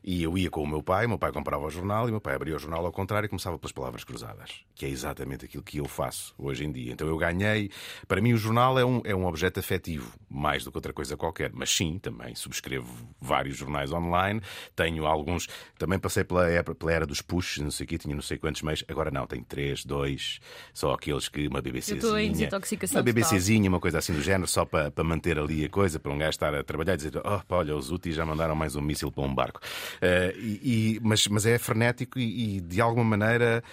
e 0.04 0.24
eu 0.24 0.38
ia 0.38 0.50
com 0.50 0.64
o 0.64 0.68
meu 0.68 0.84
pai, 0.84 1.06
o 1.06 1.10
meu 1.10 1.18
pai 1.18 1.32
comprava 1.32 1.66
o 1.66 1.70
jornal 1.70 2.06
e 2.06 2.10
o 2.10 2.12
meu 2.12 2.22
pai 2.22 2.36
abria 2.36 2.56
o 2.56 2.60
jornal 2.60 2.86
ao 2.86 2.92
contrário 2.92 3.26
e 3.28 3.30
começava 3.30 3.58
pelas 3.58 3.72
palavras 3.72 4.04
cruzadas, 4.04 4.64
que 4.76 4.86
é 4.86 4.90
exatamente 4.90 5.46
aquilo 5.46 5.64
que 5.64 5.78
eu 5.78 5.86
faço 5.86 6.34
hoje 6.38 6.66
em 6.66 6.72
dia. 6.72 6.92
Então 6.92 7.08
eu 7.08 7.18
ganhei. 7.18 7.70
Para 8.08 8.22
mim, 8.22 8.34
o 8.34 8.38
jornal 8.38 8.78
é 8.78 8.86
um, 8.86 9.02
é 9.04 9.16
um 9.16 9.26
objeto 9.26 9.60
afetivo, 9.60 10.14
mais 10.30 10.64
do 10.64 10.72
que 10.72 10.78
outra 10.78 10.94
coisa 10.94 11.16
qualquer. 11.16 11.52
Mas 11.54 11.70
sim, 11.70 12.00
também 12.00 12.36
subscrevo 12.36 12.92
vários 13.20 13.58
jornais 13.58 13.92
online, 13.92 14.42
tenho 14.76 15.06
alguns. 15.06 15.48
Também 15.78 16.00
passei 16.00 16.24
pela 16.24 16.48
era, 16.50 16.64
pela 16.76 16.92
era 16.92 17.06
dos 17.06 17.22
push, 17.22 17.60
não 17.60 17.72
sei 17.72 17.86
o 17.86 17.88
quê, 17.88 17.98
tinha 17.98 18.16
não 18.16 18.22
sei 18.22 18.38
quantos 18.38 18.62
meios. 18.62 18.84
Agora 18.88 19.12
não, 19.12 19.26
tenho 19.26 19.44
três, 19.44 19.86
dois, 19.86 20.40
só 20.74 20.94
aqueles 20.94 21.28
que 21.30 21.48
uma 21.48 21.62
BBCzinha. 21.62 21.96
Eu 21.96 22.04
estou 22.04 22.20
em 22.20 22.32
desintoxicação. 22.32 22.98
Uma 22.98 23.04
BBCzinha, 23.14 23.70
uma 23.70 23.80
coisa 23.80 24.00
assim 24.00 24.14
do 24.14 24.22
género, 24.22 24.48
só 24.48 24.66
para, 24.66 24.92
para 24.92 25.04
manter 25.04 25.38
ali 25.38 25.66
a 25.66 25.70
coisa, 25.70 26.00
para 26.00 26.12
um 26.12 26.18
gajo 26.18 26.32
estar 26.32 26.54
a 26.54 26.64
trabalhar 26.64 26.94
e 26.94 26.98
dizer: 26.98 27.18
oh, 27.18 27.40
pá, 27.48 27.58
olha, 27.58 27.76
os 27.76 27.92
úteis 27.92 28.16
já 28.16 28.26
mandaram 28.26 28.56
mais 28.56 28.76
um 28.76 28.82
míssil 28.82 29.12
para 29.12 29.24
um 29.24 29.34
barco. 29.34 29.60
Uh, 29.98 30.38
e, 30.40 31.00
mas, 31.02 31.28
mas 31.28 31.46
é 31.46 31.58
frenético 31.58 32.20
e, 32.20 32.58
e 32.58 32.62
de 32.62 32.82
alguma 32.82 33.18
maneira. 33.18 33.64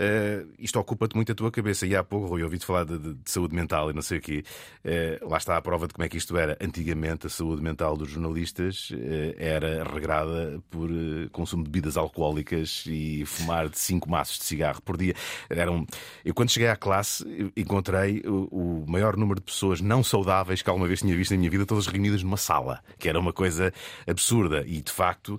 Uh, 0.00 0.48
isto 0.58 0.80
ocupa-te 0.80 1.14
muito 1.14 1.30
a 1.30 1.34
tua 1.34 1.50
cabeça. 1.50 1.86
E 1.86 1.94
há 1.94 2.02
pouco, 2.02 2.26
Rui, 2.26 2.42
ouvi-te 2.42 2.64
falar 2.64 2.84
de, 2.84 2.98
de, 2.98 3.14
de, 3.14 3.30
saúde 3.30 3.54
mental 3.54 3.90
e 3.90 3.92
não 3.92 4.00
sei 4.00 4.16
o 4.16 4.20
quê. 4.22 4.42
Uh, 4.82 5.28
lá 5.28 5.36
está 5.36 5.58
a 5.58 5.60
prova 5.60 5.86
de 5.86 5.92
como 5.92 6.06
é 6.06 6.08
que 6.08 6.16
isto 6.16 6.38
era. 6.38 6.56
Antigamente, 6.58 7.26
a 7.26 7.30
saúde 7.30 7.62
mental 7.62 7.98
dos 7.98 8.08
jornalistas 8.08 8.90
uh, 8.92 8.96
era 9.36 9.84
regrada 9.84 10.58
por 10.70 10.88
consumo 11.32 11.62
de 11.62 11.70
bebidas 11.70 11.98
alcoólicas 11.98 12.84
e 12.86 13.26
fumar 13.26 13.68
de 13.68 13.78
cinco 13.78 14.08
maços 14.10 14.38
de 14.38 14.44
cigarro 14.44 14.80
por 14.80 14.96
dia. 14.96 15.14
Eram... 15.50 15.86
Eu, 16.24 16.32
quando 16.32 16.48
cheguei 16.48 16.70
à 16.70 16.76
classe, 16.76 17.22
encontrei 17.54 18.22
o, 18.24 18.48
o, 18.50 18.84
maior 18.90 19.18
número 19.18 19.38
de 19.38 19.44
pessoas 19.44 19.82
não 19.82 20.02
saudáveis 20.02 20.62
que 20.62 20.70
alguma 20.70 20.86
vez 20.86 21.00
tinha 21.00 21.14
visto 21.14 21.32
na 21.32 21.36
minha 21.36 21.50
vida, 21.50 21.66
todas 21.66 21.86
reunidas 21.86 22.22
numa 22.22 22.38
sala, 22.38 22.82
que 22.98 23.06
era 23.06 23.20
uma 23.20 23.34
coisa 23.34 23.70
absurda. 24.06 24.64
E, 24.66 24.80
de 24.80 24.90
facto, 24.90 25.38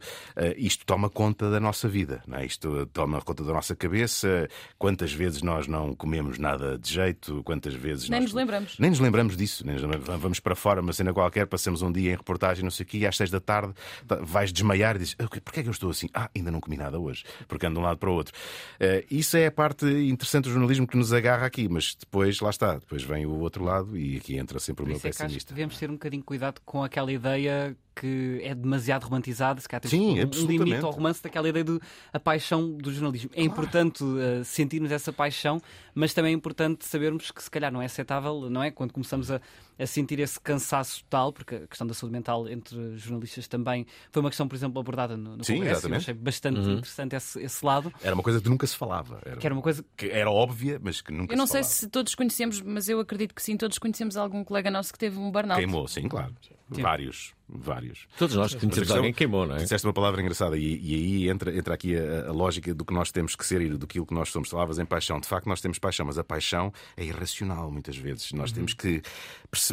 isto 0.55 0.85
toma 0.85 1.09
conta 1.09 1.49
da 1.49 1.59
nossa 1.59 1.87
vida. 1.87 2.21
Não 2.27 2.37
é? 2.37 2.45
Isto 2.45 2.85
toma 2.87 3.21
conta 3.21 3.43
da 3.43 3.53
nossa 3.53 3.75
cabeça 3.75 4.47
quantas 4.77 5.11
vezes 5.13 5.41
nós 5.41 5.67
não 5.67 5.95
comemos 5.95 6.37
nada 6.37 6.77
de 6.77 6.93
jeito, 6.93 7.41
quantas 7.43 7.73
vezes 7.73 8.09
nem 8.09 8.19
nós... 8.19 8.29
nos 8.29 8.33
lembramos. 8.33 8.75
Nem 8.79 8.89
nos 8.89 8.99
lembramos 8.99 9.37
disso. 9.37 9.65
Nem 9.65 9.77
Vamos 10.17 10.39
para 10.39 10.55
fora, 10.55 10.81
uma 10.81 10.93
cena 10.93 11.13
qualquer, 11.13 11.47
passamos 11.47 11.81
um 11.81 11.91
dia 11.91 12.11
em 12.11 12.15
reportagem, 12.15 12.63
não 12.63 12.71
sei 12.71 12.83
o 12.83 12.87
quê, 12.87 12.99
e 12.99 13.07
às 13.07 13.17
seis 13.17 13.29
da 13.29 13.39
tarde 13.39 13.73
vais 14.21 14.51
desmaiar 14.51 14.95
e 14.95 14.99
dizes: 14.99 15.15
Porquê 15.15 15.59
é 15.59 15.63
que 15.63 15.69
eu 15.69 15.73
estou 15.73 15.89
assim? 15.89 16.09
Ah, 16.13 16.29
ainda 16.35 16.51
não 16.51 16.59
comi 16.59 16.77
nada 16.77 16.99
hoje, 16.99 17.23
porque 17.47 17.65
ando 17.65 17.75
de 17.75 17.79
um 17.79 17.83
lado 17.83 17.97
para 17.97 18.09
o 18.09 18.13
outro. 18.13 18.33
Uh, 18.79 19.05
isso 19.09 19.37
é 19.37 19.47
a 19.47 19.51
parte 19.51 19.85
interessante 19.85 20.45
do 20.45 20.51
jornalismo 20.51 20.87
que 20.87 20.97
nos 20.97 21.13
agarra 21.13 21.45
aqui, 21.45 21.67
mas 21.67 21.95
depois, 21.95 22.39
lá 22.39 22.49
está, 22.49 22.75
depois 22.75 23.03
vem 23.03 23.25
o 23.25 23.39
outro 23.39 23.63
lado 23.63 23.97
e 23.97 24.17
aqui 24.17 24.37
entra 24.37 24.59
sempre 24.59 24.83
o 24.83 24.87
meu 24.87 24.97
é 24.97 24.99
pessimista. 24.99 25.53
devemos 25.53 25.77
ter 25.77 25.89
um 25.89 25.93
bocadinho 25.93 26.23
cuidado 26.23 26.61
com 26.65 26.83
aquela 26.83 27.11
ideia 27.11 27.75
que 27.95 28.39
é 28.43 28.55
demasiado 28.55 29.03
romantizada, 29.03 29.59
se 29.59 29.67
calhar 29.67 29.87
Sim, 29.87 30.19
um 30.21 30.45
limite 30.45 30.83
ao 30.83 30.91
romance 30.91 31.21
daquela 31.21 31.49
ideia 31.49 31.63
de 31.63 31.79
a 32.11 32.19
paixão 32.19 32.71
do 32.71 32.91
jornalismo. 32.91 33.29
É 33.33 33.43
importante 33.43 34.03
uh, 34.03 34.43
sentirmos 34.43 34.91
essa 34.91 35.11
paixão, 35.11 35.61
mas 35.93 36.13
também 36.13 36.31
é 36.31 36.35
importante 36.35 36.85
sabermos 36.85 37.31
que 37.31 37.43
se 37.43 37.51
calhar 37.51 37.71
não 37.71 37.81
é 37.81 37.85
aceitável, 37.85 38.49
não 38.49 38.63
é? 38.63 38.71
Quando 38.71 38.93
começamos 38.93 39.29
a, 39.29 39.41
a 39.81 39.87
sentir 39.87 40.19
esse 40.19 40.39
cansaço 40.39 41.03
total, 41.03 41.33
porque 41.33 41.55
a 41.55 41.67
questão 41.67 41.87
da 41.87 41.93
saúde 41.93 42.13
mental 42.13 42.47
entre 42.47 42.97
jornalistas 42.97 43.47
também 43.47 43.85
foi 44.11 44.21
uma 44.21 44.29
questão, 44.29 44.47
por 44.47 44.55
exemplo, 44.55 44.79
abordada 44.79 45.17
no, 45.17 45.37
no 45.37 45.43
Sim, 45.43 45.55
Congresso. 45.55 45.79
Exatamente. 45.79 45.93
Eu 45.93 46.01
achei 46.01 46.13
bastante 46.13 46.59
uhum. 46.59 46.71
interessante 46.73 47.15
esse, 47.15 47.41
esse, 47.41 47.65
lado. 47.65 47.91
Era 48.01 48.13
uma 48.13 48.23
coisa 48.23 48.39
que 48.39 48.49
nunca 48.49 48.67
se 48.67 48.75
falava. 48.75 49.19
Era, 49.25 49.37
que 49.37 49.47
era 49.47 49.53
uma 49.53 49.61
coisa 49.61 49.83
que 49.97 50.07
era 50.07 50.29
óbvia, 50.29 50.79
mas 50.81 51.01
que 51.01 51.11
nunca 51.11 51.33
Eu 51.33 51.37
não 51.37 51.47
se 51.47 51.53
sei 51.53 51.63
falava. 51.63 51.79
se 51.79 51.87
todos 51.89 52.15
conhecemos, 52.15 52.61
mas 52.61 52.87
eu 52.87 52.99
acredito 52.99 53.33
que 53.33 53.41
sim, 53.41 53.57
todos 53.57 53.77
conhecemos 53.77 54.15
algum 54.17 54.43
colega 54.43 54.69
nosso 54.69 54.93
que 54.93 54.99
teve 54.99 55.17
um 55.17 55.31
burnout. 55.31 55.59
Queimou, 55.59 55.87
sim, 55.87 56.07
claro. 56.07 56.35
Sim. 56.41 56.81
Vários, 56.81 57.33
vários. 57.49 58.07
Todos 58.17 58.35
nós 58.35 58.55
conhecemos 58.55 58.91
alguém 58.91 59.11
que 59.11 59.17
queimou, 59.17 59.45
não 59.45 59.55
é? 59.55 59.59
Disseste 59.59 59.85
uma 59.85 59.93
palavra 59.93 60.21
engraçada 60.21 60.57
e, 60.57 60.79
e 60.81 60.95
aí 60.95 61.29
entra, 61.29 61.53
entra 61.53 61.73
aqui 61.73 61.97
a, 61.97 62.29
a, 62.29 62.31
lógica 62.31 62.73
do 62.73 62.85
que 62.85 62.93
nós 62.93 63.11
temos 63.11 63.35
que 63.35 63.45
ser 63.45 63.61
e 63.61 63.69
do 63.69 63.85
que 63.85 63.99
nós 64.11 64.29
somos. 64.29 64.49
Falavas 64.49 64.79
em 64.79 64.85
paixão. 64.85 65.19
De 65.19 65.27
facto, 65.27 65.47
nós 65.47 65.59
temos 65.59 65.77
paixão, 65.79 66.05
mas 66.05 66.17
a 66.17 66.23
paixão 66.23 66.71
é 66.95 67.03
irracional 67.03 67.69
muitas 67.69 67.97
vezes. 67.97 68.31
Nós 68.31 68.51
uhum. 68.51 68.55
temos 68.55 68.73
que 68.73 69.01
perceber, 69.49 69.70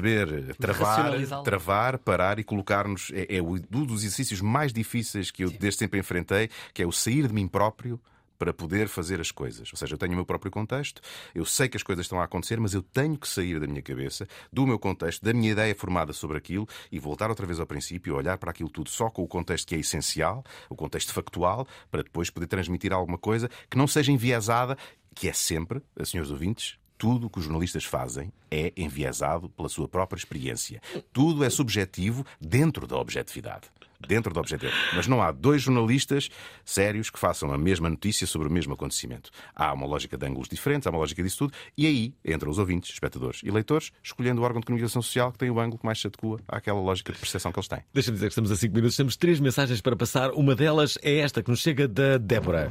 travar, 0.59 1.43
travar, 1.43 1.99
parar 1.99 2.39
e 2.39 2.45
colocar-nos. 2.45 3.11
É, 3.13 3.37
é 3.37 3.43
um 3.43 3.59
dos 3.59 4.03
exercícios 4.03 4.41
mais 4.41 4.73
difíceis 4.73 5.31
que 5.31 5.45
eu 5.45 5.49
Sim. 5.49 5.57
desde 5.59 5.79
sempre 5.79 6.01
enfrentei, 6.01 6.51
que 6.73 6.83
é 6.83 6.87
o 6.87 6.93
sair 6.93 7.27
de 7.27 7.35
mim 7.35 7.47
próprio 7.47 8.01
para 8.39 8.55
poder 8.55 8.89
fazer 8.89 9.21
as 9.21 9.31
coisas. 9.31 9.71
Ou 9.73 9.77
seja, 9.77 9.95
eu 9.95 9.99
tenho 9.99 10.13
o 10.13 10.15
meu 10.15 10.25
próprio 10.25 10.51
contexto, 10.51 11.03
eu 11.35 11.45
sei 11.45 11.69
que 11.69 11.77
as 11.77 11.83
coisas 11.83 12.05
estão 12.05 12.21
a 12.21 12.25
acontecer, 12.25 12.61
mas 12.61 12.73
eu 12.73 12.83
tenho 12.83 13.19
que 13.19 13.27
sair 13.27 13.59
da 13.59 13.67
minha 13.67 13.83
cabeça, 13.83 14.27
do 14.53 14.67
meu 14.67 14.79
contexto, 14.79 15.25
da 15.25 15.35
minha 15.35 15.51
ideia 15.51 15.75
formada 15.75 16.13
sobre 16.13 16.39
aquilo 16.39 16.67
e 16.91 16.99
voltar 16.99 17.29
outra 17.29 17.45
vez 17.45 17.59
ao 17.59 17.67
princípio, 17.67 18.15
olhar 18.15 18.39
para 18.39 18.51
aquilo 18.51 18.71
tudo 18.71 18.89
só 18.89 19.11
com 19.11 19.23
o 19.23 19.29
contexto 19.29 19.67
que 19.67 19.75
é 19.75 19.79
essencial, 19.79 20.45
o 20.71 20.77
contexto 20.77 21.13
factual, 21.13 21.67
para 21.91 22.03
depois 22.03 22.31
poder 22.31 22.47
transmitir 22.47 22.93
alguma 22.93 23.19
coisa 23.19 23.51
que 23.69 23.77
não 23.77 23.87
seja 23.87 24.13
enviesada, 24.13 24.79
que 25.15 25.29
é 25.29 25.33
sempre, 25.33 25.83
senhores 26.05 26.31
ouvintes, 26.31 26.79
tudo 26.99 27.29
o 27.29 27.31
que 27.31 27.39
os 27.39 27.45
jornalistas 27.45 27.85
fazem 27.85 28.33
é 28.51 28.73
enviesado 28.77 29.49
pela 29.49 29.69
sua 29.69 29.89
própria 29.89 30.19
experiência. 30.19 30.83
Tudo 31.13 31.45
é 31.45 31.49
subjetivo 31.49 32.27
dentro 32.41 32.87
da 32.87 32.97
objetividade 32.97 33.71
dentro 34.07 34.33
do 34.33 34.39
objetivo. 34.39 34.73
Mas 34.95 35.07
não 35.07 35.21
há 35.23 35.33
dois 35.33 35.63
jornalistas 35.63 36.29
sérios 36.65 37.11
que 37.11 37.19
façam 37.19 37.53
a 37.53 37.59
mesma 37.59 37.89
notícia 37.89 38.27
sobre 38.27 38.49
o 38.49 38.51
mesmo 38.51 38.75
acontecimento. 38.75 39.31
Há 39.55 39.73
uma 39.73 39.87
lógica 39.87 40.17
de 40.17 40.27
ângulos 40.27 40.49
diferentes, 40.49 40.87
há 40.87 40.91
uma 40.91 40.99
lógica 40.99 41.23
disso 41.23 41.39
tudo, 41.39 41.53
e 41.77 41.87
aí 41.87 42.15
entram 42.25 42.51
os 42.51 42.59
ouvintes, 42.59 42.91
espectadores 42.91 43.41
e 43.43 43.51
leitores, 43.51 43.91
escolhendo 44.03 44.41
o 44.41 44.45
órgão 44.45 44.61
de 44.61 44.67
comunicação 44.67 45.03
social 45.03 45.33
que 45.33 45.39
tem 45.39 45.51
o 45.51 45.59
ângulo 45.59 45.79
que 45.79 45.87
mais 45.87 46.01
se 46.01 46.07
adequa 46.07 46.41
àquela 46.47 46.81
lógica 46.81 47.13
de 47.13 47.19
percepção 47.19 47.51
que 47.51 47.59
eles 47.59 47.69
têm. 47.69 47.81
Deixa-me 47.93 48.15
dizer 48.15 48.27
que 48.27 48.33
estamos 48.33 48.51
a 48.51 48.57
5 48.57 48.75
minutos, 48.75 48.97
temos 48.97 49.17
três 49.17 49.41
mensagens 49.41 49.81
para 49.81 49.97
passar. 49.97 50.31
Uma 50.33 50.55
delas 50.55 50.99
é 51.03 51.19
esta 51.19 51.43
que 51.43 51.51
nos 51.51 51.61
chega 51.61 51.89
da 51.89 52.19
Débora. 52.19 52.71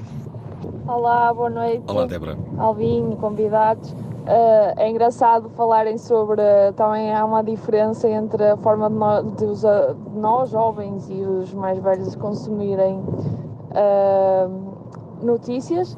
Olá, 0.87 1.33
boa 1.33 1.49
noite. 1.49 1.83
Olá, 1.87 2.05
Débora. 2.05 2.37
Alvin, 2.57 3.15
convidados. 3.19 3.93
Uh, 4.27 4.75
é 4.75 4.89
engraçado 4.89 5.47
falarem 5.51 5.97
sobre. 5.97 6.41
Também 6.75 7.15
há 7.15 7.23
uma 7.23 7.41
diferença 7.41 8.09
entre 8.09 8.43
a 8.43 8.57
forma 8.57 8.89
de 8.89 8.95
nós, 8.97 9.31
de 9.37 9.45
os, 9.45 9.63
uh, 9.63 9.95
de 9.95 10.19
nós 10.19 10.49
jovens, 10.49 11.09
e 11.09 11.21
os 11.21 11.53
mais 11.53 11.79
velhos 11.79 12.13
consumirem 12.17 12.99
uh, 13.71 14.51
notícias. 15.23 15.97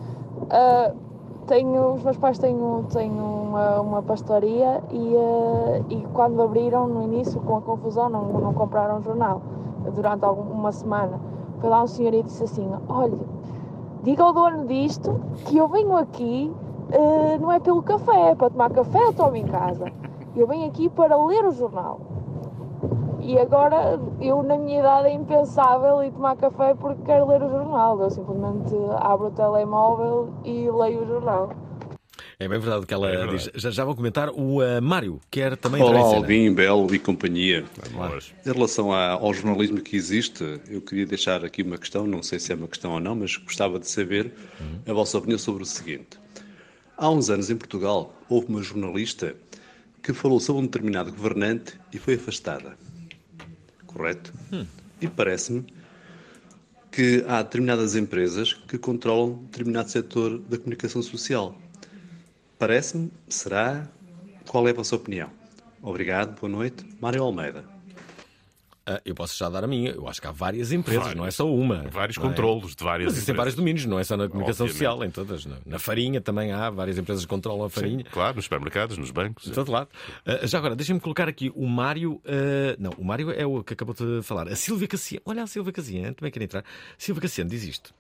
tenho, 1.48 1.94
os 1.94 2.04
meus 2.04 2.18
pais 2.18 2.38
têm, 2.38 2.56
têm 2.94 3.10
uma, 3.10 3.82
uma 3.82 4.04
pastoria 4.04 4.80
e, 4.92 5.16
e 5.90 6.08
quando 6.14 6.40
abriram 6.44 6.88
no 6.88 7.02
início, 7.02 7.42
com 7.42 7.58
a 7.58 7.62
confusão, 7.62 8.10
não, 8.10 8.26
não 8.26 8.54
compraram 8.54 9.02
jornal 9.02 9.42
durante 9.96 10.24
alguma, 10.24 10.52
uma 10.52 10.72
semana. 10.72 11.20
Foi 11.60 11.68
lá 11.68 11.82
um 11.82 11.88
senhor 11.88 12.14
e 12.14 12.22
disse 12.22 12.44
assim: 12.44 12.70
Olha, 12.88 13.18
diga 14.04 14.24
ao 14.24 14.34
dono 14.34 14.68
disto 14.68 15.20
que 15.46 15.58
eu 15.58 15.68
venho 15.68 15.98
aqui 15.98 16.54
uh, 16.92 17.40
não 17.40 17.52
é 17.52 17.60
pelo 17.60 17.82
café, 17.82 18.32
é 18.32 18.36
para 18.36 18.50
tomar 18.50 18.70
café 18.72 19.00
eu 19.00 19.14
tomo 19.14 19.36
em 19.36 19.46
casa. 19.48 19.92
Eu 20.36 20.48
venho 20.48 20.68
aqui 20.68 20.90
para 20.90 21.18
ler 21.26 21.46
o 21.46 21.52
jornal. 21.52 22.20
E 23.22 23.38
agora, 23.38 24.00
eu 24.22 24.42
na 24.42 24.58
minha 24.58 24.80
idade 24.80 25.08
é 25.10 25.14
impensável 25.14 26.04
ir 26.04 26.12
tomar 26.12 26.36
café 26.38 26.74
porque 26.74 27.04
quero 27.04 27.28
ler 27.28 27.44
o 27.44 27.50
jornal. 27.50 28.00
Eu 28.02 28.10
simplesmente 28.10 28.74
abro 28.98 29.28
o 29.28 29.32
telemóvel 29.32 30.34
e 30.44 30.70
leio 30.72 31.04
o 31.04 31.08
jornal. 31.08 31.50
É 32.40 32.48
bem 32.48 32.58
verdade 32.58 32.84
o 32.84 32.88
que 32.88 32.94
ela 32.94 33.12
é 33.12 33.28
diz. 33.28 33.52
Já, 33.54 33.70
já 33.70 33.84
vão 33.84 33.94
comentar. 33.94 34.30
O 34.30 34.62
uh, 34.62 34.82
Mário 34.82 35.20
quer 35.30 35.58
também 35.58 35.84
Olá, 35.84 36.00
Alvin, 36.00 36.54
Belo 36.54 36.94
e 36.96 36.98
companhia. 36.98 37.66
Vamos. 37.92 38.34
Em 38.46 38.52
relação 38.54 38.94
ao 38.94 39.34
jornalismo 39.34 39.82
que 39.82 39.98
existe, 39.98 40.62
eu 40.70 40.82
queria 40.82 41.06
deixar 41.06 41.44
aqui 41.44 41.62
uma 41.62 41.78
questão, 41.78 42.08
não 42.08 42.24
sei 42.24 42.40
se 42.40 42.54
é 42.54 42.56
uma 42.56 42.68
questão 42.68 42.94
ou 42.94 43.00
não, 43.02 43.14
mas 43.14 43.36
gostava 43.36 43.78
de 43.78 43.90
saber 43.90 44.34
uhum. 44.60 44.80
a 44.88 44.94
vossa 44.94 45.18
opinião 45.18 45.38
sobre 45.38 45.64
o 45.64 45.66
seguinte. 45.66 46.18
Há 47.02 47.10
uns 47.10 47.30
anos 47.30 47.50
em 47.50 47.56
Portugal 47.56 48.14
houve 48.28 48.48
uma 48.48 48.62
jornalista 48.62 49.34
que 50.04 50.12
falou 50.12 50.38
sobre 50.38 50.64
um 50.64 50.66
determinado 50.66 51.14
governante 51.14 51.80
e 51.94 51.98
foi 51.98 52.16
afastada. 52.16 52.78
Correto? 53.88 54.34
Hum. 54.52 54.66
E 55.00 55.08
parece-me 55.08 55.66
que 56.92 57.24
há 57.26 57.42
determinadas 57.42 57.96
empresas 57.96 58.52
que 58.52 58.78
controlam 58.78 59.46
determinado 59.46 59.90
setor 59.90 60.40
da 60.40 60.58
comunicação 60.58 61.02
social. 61.02 61.58
Parece-me, 62.58 63.10
será? 63.30 63.88
Qual 64.46 64.68
é 64.68 64.72
a 64.72 64.74
vossa 64.74 64.98
opinião? 64.98 65.30
Obrigado, 65.82 66.38
boa 66.38 66.52
noite. 66.52 66.86
Mário 67.00 67.24
Almeida. 67.24 67.79
Uh, 68.90 69.00
eu 69.06 69.14
posso 69.14 69.38
já 69.38 69.48
dar 69.50 69.64
a 69.64 69.68
minha. 69.68 69.92
Eu 69.92 70.08
acho 70.08 70.20
que 70.20 70.26
há 70.26 70.32
várias 70.32 70.72
empresas, 70.72 71.04
vários, 71.04 71.20
não 71.20 71.28
é 71.28 71.30
só 71.30 71.48
uma. 71.48 71.84
Vários 71.92 72.18
é? 72.18 72.22
controlos 72.22 72.76
de 72.76 72.84
várias 72.84 73.06
Mas 73.06 73.14
existem 73.14 73.36
vários 73.36 73.56
domínios, 73.56 73.86
não 73.86 74.00
é 74.00 74.04
só 74.04 74.18
na 74.18 74.28
comunicação 74.28 74.66
Obviamente. 74.66 74.90
social, 74.90 75.06
em 75.06 75.12
todas. 75.12 75.46
Na, 75.46 75.58
na, 75.64 75.78
farinha 75.78 76.20
também 76.20 76.52
há, 76.52 76.72
várias 76.72 76.98
empresas 76.98 77.24
que 77.24 77.30
controlam 77.30 77.66
a 77.66 77.70
farinha. 77.70 78.00
Sim, 78.00 78.12
claro, 78.12 78.38
nos 78.38 78.46
supermercados, 78.46 78.98
nos 78.98 79.12
bancos. 79.12 79.46
De 79.46 79.52
todo 79.52 79.72
lado. 79.72 79.90
Uh, 80.26 80.48
já 80.48 80.58
agora, 80.58 80.76
deixem-me 80.76 81.00
colocar 81.00 81.28
aqui 81.28 81.52
o 81.56 81.68
Mário. 81.68 82.14
Uh, 82.14 82.76
não, 82.80 82.92
o 82.98 83.06
Mário 83.06 83.30
é 83.30 83.46
o 83.46 83.64
que 83.64 83.74
acabou 83.74 83.94
de 83.94 84.24
falar. 84.24 84.48
A 84.48 84.56
Silvia 84.56 84.88
Cassiano. 84.88 85.22
Olha 85.24 85.44
a 85.44 85.48
Silvia 85.48 85.72
Cassiano, 85.72 86.16
também 86.16 86.32
quer 86.32 86.42
entrar. 86.42 86.64
Silvia 86.98 87.22
Cassiano 87.22 87.50
diz 87.50 87.64
isto. 87.64 87.94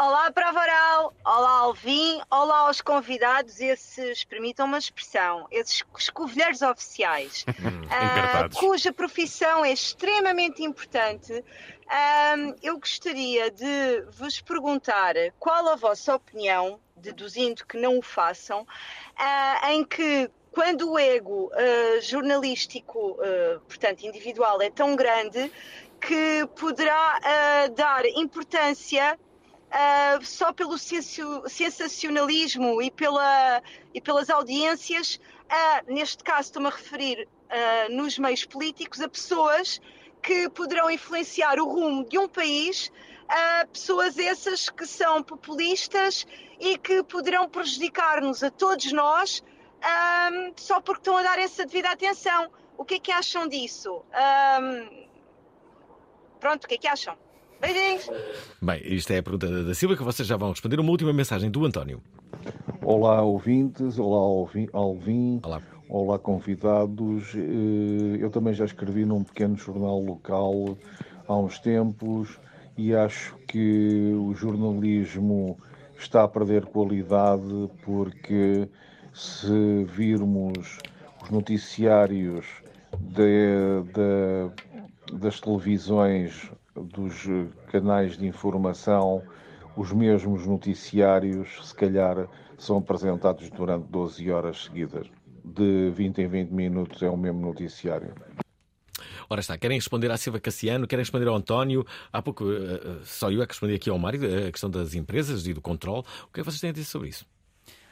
Olá, 0.00 0.30
Prova 0.30 0.60
Oral, 0.60 1.12
olá, 1.24 1.50
Alvin, 1.58 2.20
olá 2.30 2.58
aos 2.68 2.80
convidados, 2.80 3.60
esses, 3.60 4.22
permitam 4.22 4.66
uma 4.66 4.78
expressão, 4.78 5.48
esses 5.50 5.82
escovilheiros 5.98 6.62
oficiais, 6.62 7.44
uh, 7.58 8.56
cuja 8.60 8.92
profissão 8.92 9.64
é 9.64 9.72
extremamente 9.72 10.62
importante. 10.62 11.32
Uh, 11.32 12.54
eu 12.62 12.78
gostaria 12.78 13.50
de 13.50 14.02
vos 14.12 14.40
perguntar 14.40 15.14
qual 15.36 15.68
a 15.68 15.74
vossa 15.74 16.14
opinião, 16.14 16.78
deduzindo 16.96 17.66
que 17.66 17.76
não 17.76 17.98
o 17.98 18.02
façam, 18.02 18.62
uh, 18.62 19.66
em 19.66 19.84
que 19.84 20.30
quando 20.52 20.92
o 20.92 20.98
ego 20.98 21.50
jornalístico, 22.00 23.16
portanto 23.68 24.02
individual, 24.02 24.60
é 24.62 24.70
tão 24.70 24.96
grande 24.96 25.52
que 26.00 26.48
poderá 26.56 27.68
dar 27.76 28.04
importância 28.06 29.16
uh, 29.68 30.24
só 30.24 30.52
pelo 30.52 30.76
sensacionalismo 30.78 32.82
e, 32.82 32.90
pela, 32.90 33.62
e 33.94 34.00
pelas 34.00 34.30
audiências, 34.30 35.20
neste 35.86 36.22
caso 36.22 36.48
estou-me 36.48 36.68
a 36.68 36.70
referir 36.70 37.26
uh, 37.26 37.94
nos 37.94 38.18
meios 38.18 38.44
políticos, 38.44 39.00
a 39.00 39.08
pessoas 39.08 39.80
que 40.22 40.48
poderão 40.50 40.90
influenciar 40.90 41.58
o 41.60 41.66
rumo 41.66 42.04
de 42.04 42.18
um 42.18 42.28
país, 42.28 42.90
pessoas 43.72 44.18
essas 44.18 44.68
que 44.68 44.86
são 44.86 45.22
populistas 45.22 46.26
e 46.58 46.76
que 46.76 47.02
poderão 47.04 47.48
prejudicar-nos 47.48 48.42
a 48.42 48.50
todos 48.50 48.90
nós 48.92 49.44
só 50.56 50.80
porque 50.80 51.02
estão 51.02 51.16
a 51.16 51.22
dar 51.22 51.38
essa 51.38 51.64
devida 51.64 51.90
atenção. 51.90 52.50
O 52.76 52.84
que 52.84 52.94
é 52.94 52.98
que 52.98 53.12
acham 53.12 53.46
disso? 53.46 54.04
pronto, 56.40 56.64
o 56.64 56.68
que 56.68 56.74
é 56.74 56.78
que 56.78 56.88
acham? 56.88 57.16
Beijinhos. 57.60 58.10
Bem, 58.62 58.80
isto 58.84 59.12
é 59.12 59.18
a 59.18 59.22
pergunta 59.22 59.64
da 59.64 59.74
Silva 59.74 59.96
que 59.96 60.02
vocês 60.02 60.26
já 60.26 60.36
vão 60.36 60.50
responder. 60.50 60.78
Uma 60.80 60.90
última 60.90 61.12
mensagem 61.12 61.50
do 61.50 61.64
António. 61.64 62.00
Olá, 62.82 63.22
ouvintes. 63.22 63.98
Olá, 63.98 64.18
Alvin. 64.72 65.40
Olá. 65.42 65.62
Olá, 65.88 66.18
convidados. 66.18 67.34
Eh, 67.34 68.18
eu 68.22 68.30
também 68.30 68.54
já 68.54 68.64
escrevi 68.64 69.04
num 69.04 69.24
pequeno 69.24 69.56
jornal 69.56 70.00
local 70.00 70.76
há 71.26 71.36
uns 71.36 71.58
tempos 71.58 72.38
e 72.76 72.94
acho 72.94 73.36
que 73.48 74.12
o 74.14 74.34
jornalismo 74.34 75.58
está 75.98 76.24
a 76.24 76.28
perder 76.28 76.66
qualidade 76.66 77.70
porque 77.84 78.68
se 79.12 79.84
virmos 79.84 80.78
os 81.22 81.30
noticiários 81.30 82.46
de, 83.00 83.82
de, 83.92 85.18
das 85.18 85.40
televisões 85.40 86.50
dos 86.84 87.26
canais 87.70 88.16
de 88.16 88.26
informação, 88.26 89.22
os 89.76 89.92
mesmos 89.92 90.46
noticiários, 90.46 91.68
se 91.68 91.74
calhar, 91.74 92.28
são 92.56 92.78
apresentados 92.78 93.48
durante 93.50 93.86
12 93.88 94.30
horas 94.30 94.64
seguidas. 94.64 95.06
De 95.44 95.90
20 95.90 96.18
em 96.18 96.28
20 96.28 96.50
minutos 96.50 97.02
é 97.02 97.08
o 97.08 97.16
mesmo 97.16 97.40
noticiário. 97.40 98.12
Ora 99.30 99.40
está, 99.40 99.56
querem 99.58 99.76
responder 99.76 100.10
à 100.10 100.16
Silva 100.16 100.40
Cassiano, 100.40 100.86
querem 100.86 101.02
responder 101.02 101.28
ao 101.28 101.36
António. 101.36 101.86
Há 102.12 102.22
pouco, 102.22 102.44
uh, 102.44 103.04
só 103.04 103.30
eu 103.30 103.42
é 103.42 103.46
que 103.46 103.52
respondi 103.52 103.74
aqui 103.74 103.90
ao 103.90 103.98
Mário, 103.98 104.48
a 104.48 104.50
questão 104.50 104.70
das 104.70 104.94
empresas 104.94 105.46
e 105.46 105.52
do 105.52 105.60
controle. 105.60 106.04
O 106.24 106.32
que 106.32 106.40
é 106.40 106.42
que 106.42 106.50
vocês 106.50 106.60
têm 106.60 106.70
a 106.70 106.72
dizer 106.72 106.86
sobre 106.86 107.10
isso? 107.10 107.26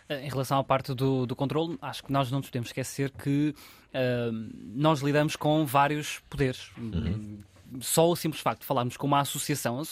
Em 0.09 0.29
relação 0.29 0.59
à 0.59 0.65
parte 0.65 0.95
do, 0.95 1.27
do 1.27 1.37
controle, 1.37 1.77
acho 1.83 2.05
que 2.05 2.13
nós 2.13 2.31
não 2.31 2.39
nos 2.39 2.49
podemos 2.49 2.69
esquecer 2.69 3.11
que 3.11 3.55
uh, 3.93 4.33
nós 4.75 5.01
lidamos 5.01 5.37
com 5.37 5.67
vários 5.67 6.21
poderes. 6.31 6.71
Uhum 6.79 7.43
só 7.81 8.09
o 8.09 8.17
simples 8.17 8.41
facto 8.43 8.61
de 8.61 8.67
falarmos 8.67 8.97
com 8.97 9.07
uma 9.07 9.21
associação, 9.21 9.83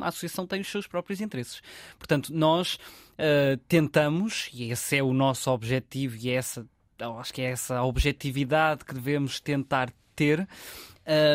a 0.00 0.08
associação 0.08 0.46
tem 0.46 0.60
os 0.60 0.68
seus 0.68 0.86
próprios 0.86 1.20
interesses. 1.20 1.62
Portanto, 1.98 2.32
nós 2.32 2.74
uh, 2.74 3.56
tentamos, 3.68 4.48
e 4.52 4.70
esse 4.70 4.96
é 4.96 5.02
o 5.02 5.12
nosso 5.12 5.50
objetivo, 5.50 6.16
e 6.16 6.30
é 6.30 6.34
essa, 6.34 6.66
acho 7.18 7.32
que 7.32 7.42
é 7.42 7.46
essa 7.46 7.82
objetividade 7.82 8.84
que 8.84 8.94
devemos 8.94 9.40
tentar 9.40 9.92
ter. 10.14 10.46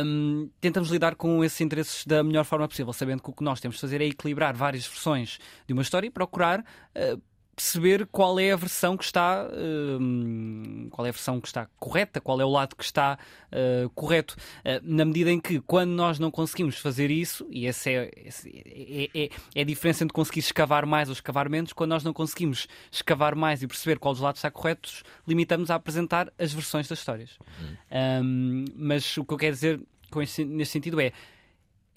Um, 0.05 0.49
tentamos 0.62 0.89
lidar 0.89 1.16
com 1.16 1.43
esses 1.43 1.60
interesses 1.60 2.05
da 2.05 2.24
melhor 2.24 2.45
forma 2.45 2.68
possível, 2.68 2.93
sabendo 2.93 3.22
que 3.22 3.30
o 3.30 3.34
que 3.34 3.43
nós 3.43 3.60
temos 3.60 3.76
de 3.76 3.82
fazer 3.82 4.01
é 4.01 4.05
equilibrar 4.05 4.55
várias 4.55 4.88
versões 4.88 5.39
de 5.66 5.74
uma 5.74 5.82
história 5.82 6.08
e 6.08 6.10
procurar 6.10 6.62
uh, 6.62 7.22
perceber 7.58 8.05
qual 8.12 8.39
é 8.39 8.51
a 8.51 8.55
versão 8.55 8.95
que 8.95 9.03
está 9.03 9.47
uh, 9.47 10.89
qual 10.91 11.08
é 11.08 11.10
a 11.10 11.12
versão 11.12 11.41
que 11.41 11.47
está 11.47 11.68
correta, 11.80 12.22
qual 12.22 12.39
é 12.39 12.45
o 12.45 12.49
lado 12.49 12.76
que 12.76 12.84
está 12.84 13.18
uh, 13.51 13.89
correto. 13.95 14.36
Uh, 14.60 14.80
na 14.84 15.03
medida 15.03 15.32
em 15.32 15.39
que, 15.39 15.60
quando 15.62 15.89
nós 15.89 16.20
não 16.20 16.30
conseguimos 16.30 16.78
fazer 16.78 17.10
isso, 17.10 17.47
e 17.49 17.66
essa 17.66 17.89
é, 17.89 18.12
é, 18.16 19.10
é, 19.12 19.30
é, 19.55 19.62
a 19.62 19.64
diferença 19.64 20.03
entre 20.03 20.14
conseguir 20.14 20.41
escavar 20.41 20.86
mais 20.86 21.10
ou 21.10 21.14
escavar 21.14 21.49
menos, 21.49 21.74
quando 21.74 21.89
nós 21.89 22.03
não 22.03 22.14
conseguimos 22.14 22.68
escavar 22.91 23.34
mais 23.36 23.64
e 23.64 23.68
perceber 23.68 23.97
qual 23.97 24.14
dos 24.14 24.22
lados 24.22 24.38
está 24.38 24.51
correto, 24.51 24.91
limitamos 25.28 25.72
a 25.72 25.76
apresentar 25.76 26.32
as 26.38 26.53
versões 26.53 26.88
das 26.88 26.99
histórias. 26.99 27.39
Uhum. 27.60 28.24
Um, 28.24 28.66
mas 28.76 29.18
o 29.18 29.26
que 29.26 29.34
eu 29.34 29.38
quero 29.38 29.53
dizer 29.55 29.82
com 30.12 30.22
este, 30.22 30.45
neste 30.45 30.74
sentido 30.74 31.01
é 31.01 31.12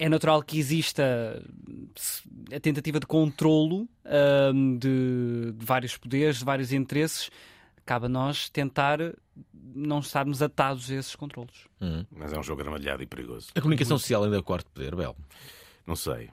é 0.01 0.09
natural 0.09 0.41
que 0.41 0.57
exista 0.57 1.43
a 2.51 2.59
tentativa 2.59 2.99
de 2.99 3.05
controlo 3.05 3.87
um, 4.51 4.75
de, 4.75 5.53
de, 5.55 5.63
vários 5.63 5.95
poderes, 5.95 6.39
de 6.39 6.43
vários 6.43 6.73
interesses. 6.73 7.29
Cabe 7.85 8.07
a 8.07 8.09
nós 8.09 8.49
tentar 8.49 8.97
não 9.53 9.99
estarmos 9.99 10.41
atados 10.41 10.89
a 10.89 10.95
esses 10.95 11.15
controlos. 11.15 11.67
Hum. 11.79 12.03
Mas 12.09 12.33
é 12.33 12.39
um 12.39 12.41
jogo 12.41 12.63
armalhado 12.63 13.03
e 13.03 13.05
perigoso. 13.05 13.51
A 13.53 13.61
comunicação 13.61 13.99
social 13.99 14.23
ainda 14.23 14.37
é 14.37 14.39
o 14.39 14.43
quarto 14.43 14.71
poder, 14.71 14.95
Bel? 14.95 15.15
Não 15.85 15.95
sei. 15.95 16.31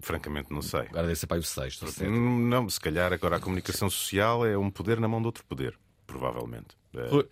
Francamente, 0.00 0.52
não 0.52 0.62
sei. 0.62 0.82
Agora 0.82 1.08
deve 1.08 1.16
ser 1.16 1.26
para 1.26 1.38
o 1.38 1.42
sexto. 1.42 1.86
Não, 2.08 2.68
se 2.68 2.78
calhar 2.78 3.12
agora 3.12 3.36
a 3.36 3.40
comunicação 3.40 3.90
social 3.90 4.46
é 4.46 4.56
um 4.56 4.70
poder 4.70 5.00
na 5.00 5.08
mão 5.08 5.20
de 5.20 5.26
outro 5.26 5.44
poder, 5.46 5.76
provavelmente. 6.06 6.76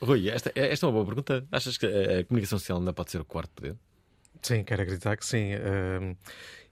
Rui, 0.00 0.28
esta, 0.28 0.50
esta 0.56 0.86
é 0.86 0.88
uma 0.88 0.92
boa 0.92 1.06
pergunta. 1.06 1.46
Achas 1.52 1.78
que 1.78 1.86
a 1.86 2.24
comunicação 2.24 2.58
social 2.58 2.78
ainda 2.78 2.92
pode 2.92 3.12
ser 3.12 3.20
o 3.20 3.24
quarto 3.24 3.52
poder? 3.52 3.76
Sim, 4.42 4.64
quero 4.64 4.82
acreditar 4.82 5.16
que 5.16 5.24
sim. 5.24 5.52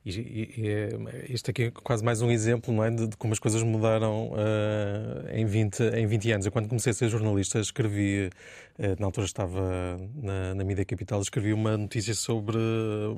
E, 0.05 0.11
e, 0.11 0.55
e 0.57 0.69
é, 0.69 0.89
isto 1.29 1.51
aqui 1.51 1.65
é 1.65 1.71
quase 1.71 2.03
mais 2.03 2.23
um 2.23 2.31
exemplo 2.31 2.73
não 2.73 2.83
é, 2.83 2.91
de, 2.91 3.07
de 3.07 3.17
como 3.19 3.35
as 3.35 3.39
coisas 3.39 3.63
mudaram 3.63 4.31
uh, 4.33 5.29
em, 5.31 5.45
20, 5.45 5.81
em 5.95 6.07
20 6.07 6.33
anos. 6.33 6.47
Eu, 6.47 6.53
quando 6.53 6.69
comecei 6.69 6.91
a 6.91 6.95
ser 6.95 7.09
jornalista, 7.11 7.61
escrevi, 7.61 8.31
uh, 8.79 8.97
na 8.99 9.07
altura 9.07 9.27
estava 9.27 9.99
na, 10.15 10.55
na 10.55 10.65
Mídia 10.65 10.87
Capital, 10.87 11.21
escrevi 11.21 11.53
uma 11.53 11.77
notícia 11.77 12.15
sobre, 12.15 12.57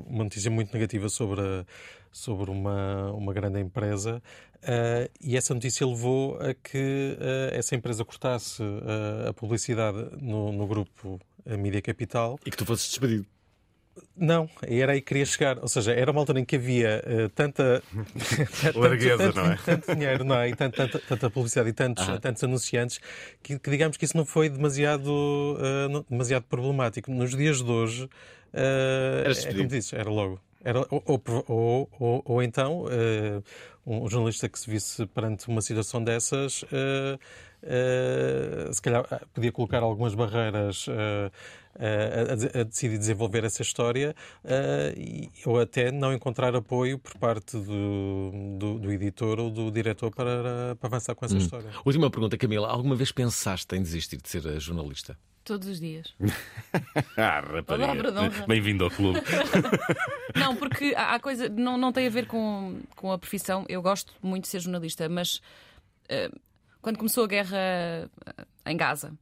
uma 0.07 0.25
notícia 0.25 0.51
muito 0.51 0.73
negativa 0.73 1.07
sobre, 1.07 1.41
sobre 2.11 2.51
uma, 2.51 3.13
uma 3.13 3.33
grande 3.33 3.61
empresa 3.61 4.21
uh, 4.57 5.09
e 5.21 5.37
essa 5.37 5.53
notícia 5.53 5.87
levou 5.87 6.37
a 6.37 6.53
que 6.53 7.17
essa 7.53 7.75
empresa 7.75 8.03
cortasse 8.03 8.61
a 9.27 9.33
publicidade 9.33 10.09
no, 10.21 10.51
no 10.51 10.67
grupo 10.67 11.17
Mídia 11.45 11.81
Capital. 11.81 12.37
E 12.45 12.51
que 12.51 12.57
tu 12.57 12.65
fosses 12.65 12.89
despedido. 12.89 13.32
Não, 14.15 14.49
era 14.61 14.93
aí 14.93 15.01
que 15.01 15.07
queria 15.07 15.25
chegar. 15.25 15.59
Ou 15.59 15.67
seja, 15.67 15.91
era 15.91 16.11
uma 16.11 16.21
altura 16.21 16.39
em 16.39 16.45
que 16.45 16.55
havia 16.55 17.03
uh, 17.05 17.29
tanta. 17.29 17.81
Largueza, 18.75 19.17
tanto, 19.17 19.35
não 19.35 19.51
é? 19.51 19.57
Tanto 19.63 19.95
dinheiro, 19.95 20.23
não 20.23 20.35
é? 20.35 20.49
E 20.49 20.55
tanto, 20.55 20.75
tanta, 20.75 20.99
tanta 20.99 21.29
publicidade 21.29 21.69
e 21.69 21.73
tantos, 21.73 22.07
ah. 22.07 22.19
tantos 22.19 22.43
anunciantes 22.43 22.99
que, 23.41 23.57
que, 23.57 23.69
digamos 23.69 23.97
que 23.97 24.05
isso 24.05 24.15
não 24.15 24.25
foi 24.25 24.49
demasiado, 24.49 25.07
uh, 25.09 25.89
não, 25.89 26.05
demasiado 26.09 26.43
problemático. 26.43 27.11
Nos 27.11 27.35
dias 27.35 27.61
de 27.61 27.71
hoje, 27.71 28.03
uh, 28.03 29.29
é 29.29 29.53
como 29.53 29.67
dizes, 29.67 29.93
era 29.93 30.09
logo. 30.09 30.39
Era, 30.63 30.79
ou, 30.89 31.03
ou, 31.05 31.89
ou, 31.99 32.21
ou 32.23 32.41
então, 32.41 32.85
um 33.85 34.09
jornalista 34.09 34.47
que 34.47 34.57
se 34.57 34.69
visse 34.69 35.05
perante 35.07 35.49
uma 35.49 35.61
situação 35.61 36.01
dessas, 36.01 36.63
se 38.71 38.81
calhar 38.81 39.05
podia 39.33 39.51
colocar 39.51 39.81
algumas 39.81 40.13
barreiras 40.13 40.87
a, 41.79 42.59
a, 42.59 42.63
decidir 42.63 42.97
desenvolver 42.97 43.43
essa 43.43 43.61
história 43.61 44.15
uh, 44.43 45.49
ou 45.49 45.59
até 45.59 45.91
não 45.91 46.13
encontrar 46.13 46.55
apoio 46.55 46.99
por 46.99 47.17
parte 47.17 47.57
do, 47.57 48.31
do, 48.57 48.79
do 48.79 48.91
editor 48.91 49.39
ou 49.39 49.49
do 49.49 49.71
diretor 49.71 50.11
para, 50.11 50.75
para 50.75 50.87
avançar 50.87 51.15
com 51.15 51.25
essa 51.25 51.35
hum. 51.35 51.39
história. 51.39 51.69
Última 51.85 52.09
pergunta, 52.09 52.37
Camila. 52.37 52.67
Alguma 52.67 52.95
vez 52.95 53.11
pensaste 53.11 53.75
em 53.75 53.81
desistir 53.81 54.21
de 54.21 54.29
ser 54.29 54.59
jornalista? 54.59 55.17
Todos 55.43 55.67
os 55.67 55.79
dias. 55.79 56.13
ah, 57.17 57.41
rapariga. 57.41 58.45
Bem-vindo 58.47 58.85
ao 58.85 58.89
clube. 58.89 59.19
não, 60.35 60.55
porque 60.55 60.93
há 60.95 61.19
coisa. 61.19 61.49
Não, 61.49 61.77
não 61.77 61.91
tem 61.91 62.07
a 62.07 62.09
ver 62.09 62.27
com, 62.27 62.79
com 62.95 63.11
a 63.11 63.17
profissão. 63.17 63.65
Eu 63.67 63.81
gosto 63.81 64.13
muito 64.21 64.43
de 64.43 64.49
ser 64.49 64.61
jornalista, 64.61 65.09
mas 65.09 65.41
uh, 66.09 66.39
quando 66.83 66.97
começou 66.97 67.23
a 67.23 67.27
guerra 67.27 68.11
em 68.65 68.75
Gaza, 68.75 69.17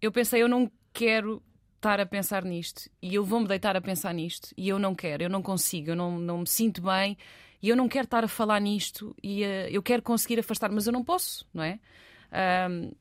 eu 0.00 0.10
pensei, 0.10 0.42
eu 0.42 0.48
não 0.48 0.70
quero 0.92 1.42
estar 1.76 2.00
a 2.00 2.06
pensar 2.06 2.42
nisto 2.42 2.90
e 3.00 3.14
eu 3.14 3.24
vou-me 3.24 3.46
deitar 3.46 3.76
a 3.76 3.80
pensar 3.80 4.12
nisto 4.14 4.48
e 4.56 4.68
eu 4.68 4.78
não 4.78 4.94
quero, 4.94 5.22
eu 5.22 5.28
não 5.28 5.42
consigo, 5.42 5.90
eu 5.90 5.96
não, 5.96 6.18
não 6.18 6.38
me 6.38 6.46
sinto 6.46 6.82
bem 6.82 7.16
e 7.62 7.68
eu 7.68 7.76
não 7.76 7.86
quero 7.86 8.04
estar 8.04 8.24
a 8.24 8.28
falar 8.28 8.60
nisto 8.60 9.14
e 9.22 9.44
uh, 9.44 9.68
eu 9.70 9.82
quero 9.82 10.02
conseguir 10.02 10.40
afastar, 10.40 10.72
mas 10.72 10.86
eu 10.86 10.92
não 10.92 11.04
posso, 11.04 11.46
não 11.52 11.62
é? 11.62 11.78
Um, 12.70 12.92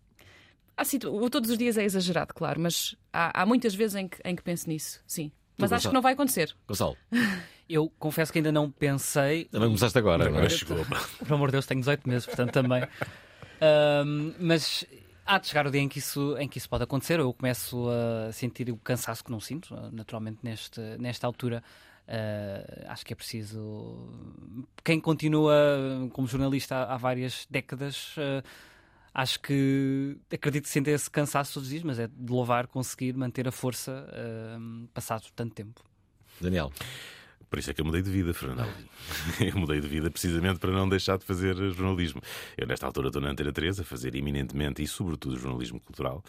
assim, 0.75 0.99
todos 0.99 1.49
os 1.49 1.57
dias 1.57 1.77
é 1.77 1.85
exagerado, 1.85 2.33
claro, 2.33 2.59
mas 2.59 2.95
há, 3.13 3.41
há 3.41 3.45
muitas 3.45 3.73
vezes 3.73 3.95
em 3.95 4.09
que, 4.09 4.17
em 4.25 4.35
que 4.35 4.43
penso 4.43 4.67
nisso, 4.69 5.01
sim. 5.07 5.31
Mas 5.57 5.71
tu, 5.71 5.73
acho 5.73 5.83
Gonçalo. 5.85 5.91
que 5.91 5.95
não 5.95 6.01
vai 6.01 6.13
acontecer. 6.13 6.55
Gonçalo. 6.67 6.97
Eu 7.67 7.91
confesso 7.97 8.31
que 8.31 8.39
ainda 8.39 8.51
não 8.51 8.71
pensei. 8.71 9.45
Também 9.45 9.67
começaste 9.67 9.97
agora, 9.97 10.29
não 10.29 10.39
é? 10.39 10.47
Por 10.47 11.33
amor 11.33 11.49
de 11.49 11.53
Deus, 11.53 11.65
tenho 11.65 11.81
18 11.81 12.07
meses, 12.07 12.25
portanto 12.25 12.53
também. 12.53 12.87
Um, 13.61 14.33
mas 14.39 14.85
Há 15.27 15.39
de 15.39 15.47
chegar 15.47 15.67
o 15.67 15.71
dia 15.71 15.81
em 15.81 15.89
que, 15.89 15.99
isso, 15.99 16.37
em 16.37 16.47
que 16.47 16.57
isso 16.57 16.69
pode 16.69 16.85
acontecer. 16.85 17.19
Eu 17.19 17.33
começo 17.33 17.85
a 17.89 18.31
sentir 18.31 18.71
o 18.71 18.77
cansaço 18.77 19.21
que 19.21 19.29
não 19.29 19.41
sinto, 19.41 19.75
naturalmente, 19.91 20.39
neste, 20.41 20.79
nesta 20.97 21.27
altura. 21.27 21.61
Uh, 22.07 22.85
acho 22.87 23.05
que 23.05 23.11
é 23.11 23.15
preciso. 23.15 24.09
Quem 24.85 25.01
continua 25.01 25.53
como 26.13 26.25
jornalista 26.29 26.77
há, 26.77 26.93
há 26.93 26.97
várias 26.97 27.45
décadas, 27.49 28.15
uh, 28.15 28.41
acho 29.13 29.41
que 29.41 30.17
acredito 30.31 30.63
que 30.63 30.69
sente 30.69 30.89
esse 30.91 31.11
cansaço 31.11 31.55
todos 31.55 31.67
os 31.67 31.71
dias, 31.71 31.83
mas 31.83 31.99
é 31.99 32.07
de 32.07 32.31
louvar 32.31 32.65
conseguir 32.65 33.13
manter 33.13 33.49
a 33.49 33.51
força 33.51 34.07
uh, 34.07 34.87
passado 34.93 35.25
tanto 35.35 35.53
tempo. 35.53 35.83
Daniel. 36.39 36.71
Por 37.49 37.59
isso 37.59 37.71
é 37.71 37.73
que 37.73 37.81
eu 37.81 37.85
mudei 37.85 38.01
de 38.01 38.09
vida, 38.09 38.33
Fernando. 38.33 38.67
eu 39.39 39.57
mudei 39.57 39.79
de 39.79 39.87
vida 39.87 40.11
precisamente 40.11 40.59
para 40.59 40.71
não 40.71 40.87
deixar 40.87 41.17
de 41.17 41.25
fazer 41.25 41.55
jornalismo. 41.71 42.21
Eu, 42.57 42.67
nesta 42.67 42.85
altura, 42.85 43.07
estou 43.07 43.21
na 43.21 43.29
Antena 43.29 43.51
3 43.51 43.79
a 43.79 43.83
fazer 43.83 44.15
eminentemente 44.15 44.83
e, 44.83 44.87
sobretudo, 44.87 45.37
jornalismo 45.37 45.79
cultural 45.79 46.23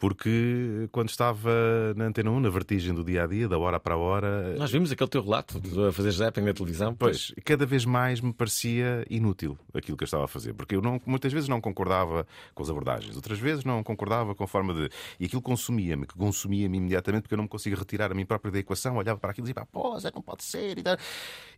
porque 0.00 0.88
quando 0.90 1.10
estava 1.10 1.50
na 1.94 2.06
Antena 2.06 2.30
1, 2.30 2.40
na 2.40 2.48
vertigem 2.48 2.94
do 2.94 3.04
dia 3.04 3.24
a 3.24 3.26
dia, 3.26 3.46
da 3.46 3.58
hora 3.58 3.78
para 3.78 3.94
a 3.94 3.98
hora. 3.98 4.54
Nós 4.56 4.72
vimos 4.72 4.90
aquele 4.90 5.10
teu 5.10 5.22
relato 5.22 5.60
de 5.60 5.78
a 5.88 5.92
fazer 5.92 6.10
zapping 6.10 6.40
na 6.40 6.54
televisão. 6.54 6.94
Pois, 6.94 7.34
cada 7.44 7.66
vez 7.66 7.84
mais 7.84 8.18
me 8.18 8.32
parecia 8.32 9.04
inútil 9.10 9.58
aquilo 9.74 9.98
que 9.98 10.02
eu 10.02 10.06
estava 10.06 10.24
a 10.24 10.28
fazer, 10.28 10.54
porque 10.54 10.74
eu 10.74 10.80
não, 10.80 10.98
muitas 11.04 11.30
vezes 11.30 11.50
não 11.50 11.60
concordava 11.60 12.26
com 12.54 12.62
as 12.62 12.70
abordagens, 12.70 13.14
outras 13.14 13.38
vezes 13.38 13.62
não 13.62 13.82
concordava 13.82 14.34
com 14.34 14.42
a 14.42 14.48
forma 14.48 14.72
de. 14.72 14.88
E 15.20 15.26
aquilo 15.26 15.42
consumia-me, 15.42 16.06
que 16.06 16.14
consumia-me 16.14 16.78
imediatamente, 16.78 17.24
porque 17.24 17.34
eu 17.34 17.38
não 17.38 17.44
me 17.44 17.50
conseguia 17.50 17.78
retirar 17.78 18.10
a 18.10 18.14
mim 18.14 18.24
própria 18.24 18.50
da 18.50 18.58
equação, 18.58 18.96
olhava 18.96 19.20
para 19.20 19.32
aquilo 19.32 19.46
e 19.46 19.52
dizia, 19.52 19.66
pô, 19.70 19.98
Zé, 19.98 20.10
não 20.14 20.22
pode 20.22 20.44
ser 20.44 20.78
e 20.78 20.82
tal. 20.82 20.96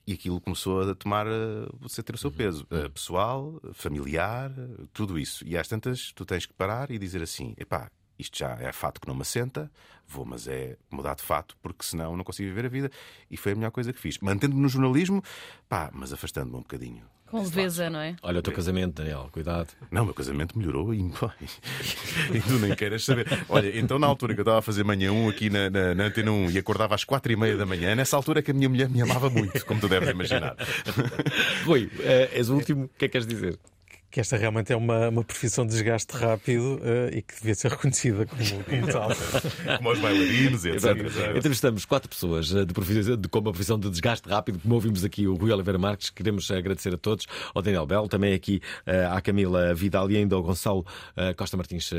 E 0.04 0.14
aquilo 0.14 0.40
começou 0.40 0.90
a 0.90 0.94
tomar, 0.96 1.28
a 1.28 2.02
ter 2.02 2.14
o 2.16 2.18
seu 2.18 2.30
uhum. 2.30 2.36
peso 2.36 2.66
uhum. 2.68 2.90
pessoal, 2.90 3.60
familiar, 3.72 4.50
tudo 4.92 5.16
isso. 5.16 5.46
E 5.46 5.56
às 5.56 5.68
tantas, 5.68 6.10
tu 6.12 6.24
tens 6.24 6.44
que 6.44 6.52
parar 6.52 6.90
e 6.90 6.98
dizer 6.98 7.22
assim: 7.22 7.54
epá, 7.56 7.88
isto 8.22 8.38
já 8.38 8.56
é 8.60 8.72
fato 8.72 9.00
que 9.00 9.06
não 9.06 9.14
me 9.14 9.22
assenta, 9.22 9.70
vou, 10.06 10.24
mas 10.24 10.48
é 10.48 10.76
mudar 10.90 11.14
de 11.14 11.22
fato, 11.22 11.56
porque 11.62 11.84
senão 11.84 12.16
não 12.16 12.24
consigo 12.24 12.48
viver 12.48 12.66
a 12.66 12.68
vida. 12.68 12.90
E 13.30 13.36
foi 13.36 13.52
a 13.52 13.54
melhor 13.54 13.70
coisa 13.70 13.92
que 13.92 14.00
fiz. 14.00 14.18
Mantendo-me 14.18 14.62
no 14.62 14.68
jornalismo, 14.68 15.22
pá, 15.68 15.90
mas 15.92 16.12
afastando-me 16.12 16.56
um 16.56 16.62
bocadinho. 16.62 17.04
Com 17.32 17.42
leveza, 17.42 17.88
não 17.88 17.98
é? 17.98 18.14
Olha 18.22 18.40
o 18.40 18.42
teu 18.42 18.52
casamento, 18.52 18.96
Daniel, 18.96 19.30
cuidado. 19.32 19.68
Não, 19.90 20.02
o 20.02 20.04
meu 20.04 20.12
casamento 20.12 20.58
melhorou 20.58 20.92
e, 20.92 20.98
e 22.30 22.40
tu 22.42 22.58
nem 22.60 22.76
queres 22.76 23.06
saber. 23.06 23.26
Olha, 23.48 23.74
então 23.78 23.98
na 23.98 24.06
altura 24.06 24.34
que 24.34 24.40
eu 24.40 24.42
estava 24.42 24.58
a 24.58 24.62
fazer 24.62 24.84
manhã 24.84 25.10
1 25.10 25.30
aqui 25.30 25.48
na, 25.48 25.70
na, 25.70 25.94
na 25.94 26.04
Antena 26.04 26.30
1 26.30 26.50
e 26.50 26.58
acordava 26.58 26.94
às 26.94 27.04
quatro 27.04 27.32
e 27.32 27.36
meia 27.36 27.56
da 27.56 27.64
manhã, 27.64 27.94
nessa 27.94 28.16
altura 28.16 28.40
é 28.40 28.42
que 28.42 28.50
a 28.50 28.54
minha 28.54 28.68
mulher 28.68 28.90
me 28.90 29.00
amava 29.00 29.30
muito, 29.30 29.64
como 29.64 29.80
tu 29.80 29.88
deves 29.88 30.10
imaginar. 30.10 30.54
Rui, 31.64 31.86
uh, 31.86 32.36
és 32.36 32.50
o 32.50 32.54
último, 32.54 32.84
o 32.84 32.88
que 32.88 33.06
é 33.06 33.08
que 33.08 33.12
queres 33.12 33.26
dizer? 33.26 33.58
Que 34.12 34.20
esta 34.20 34.36
realmente 34.36 34.70
é 34.70 34.76
uma, 34.76 35.08
uma 35.08 35.24
profissão 35.24 35.64
de 35.64 35.72
desgaste 35.72 36.14
rápido 36.14 36.76
uh, 36.76 37.08
e 37.10 37.22
que 37.22 37.34
devia 37.34 37.54
ser 37.54 37.70
reconhecida 37.70 38.26
como, 38.26 38.42
como 38.68 38.86
tal. 38.92 39.08
como 39.78 39.90
os 39.90 39.98
bailarinos, 39.98 40.66
etc. 40.66 40.84
Entrevistamos 41.34 41.86
quatro 41.86 42.10
pessoas 42.10 42.54
eh, 42.54 42.66
de, 42.66 42.74
profissão, 42.74 43.16
de, 43.16 43.28
com 43.28 43.38
uma 43.38 43.52
profissão 43.52 43.78
de 43.78 43.88
desgaste 43.88 44.28
rápido, 44.28 44.58
como 44.58 44.74
ouvimos 44.74 45.02
aqui 45.02 45.26
o 45.26 45.34
Rui 45.34 45.50
Oliveira 45.50 45.78
Marques. 45.78 46.10
Queremos 46.10 46.50
agradecer 46.50 46.92
a 46.94 46.98
todos, 46.98 47.26
ao 47.54 47.62
Daniel 47.62 47.86
Bell, 47.86 48.06
também 48.06 48.34
aqui 48.34 48.60
uh, 48.86 49.14
à 49.16 49.20
Camila 49.22 49.74
Vidal 49.74 50.10
e 50.10 50.18
ainda 50.18 50.36
ao 50.36 50.42
Gonçalo 50.42 50.84
uh, 51.16 51.34
Costa 51.34 51.56
Martins 51.56 51.90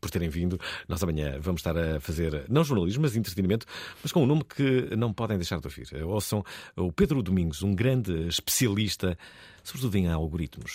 por 0.00 0.10
terem 0.10 0.28
vindo. 0.28 0.58
Nós 0.88 1.00
amanhã 1.04 1.38
vamos 1.40 1.60
estar 1.60 1.78
a 1.78 2.00
fazer, 2.00 2.46
não 2.48 2.64
jornalismo, 2.64 3.02
mas 3.02 3.16
entretenimento, 3.16 3.64
mas 4.02 4.10
com 4.10 4.24
um 4.24 4.26
nome 4.26 4.42
que 4.44 4.94
não 4.96 5.12
podem 5.12 5.36
deixar 5.36 5.60
de 5.60 5.68
ouvir. 5.68 5.88
Ouçam 6.04 6.44
o 6.76 6.90
Pedro 6.90 7.22
Domingos, 7.22 7.62
um 7.62 7.72
grande 7.72 8.26
especialista, 8.26 9.16
sobretudo 9.62 9.96
em 9.96 10.08
algoritmos. 10.08 10.74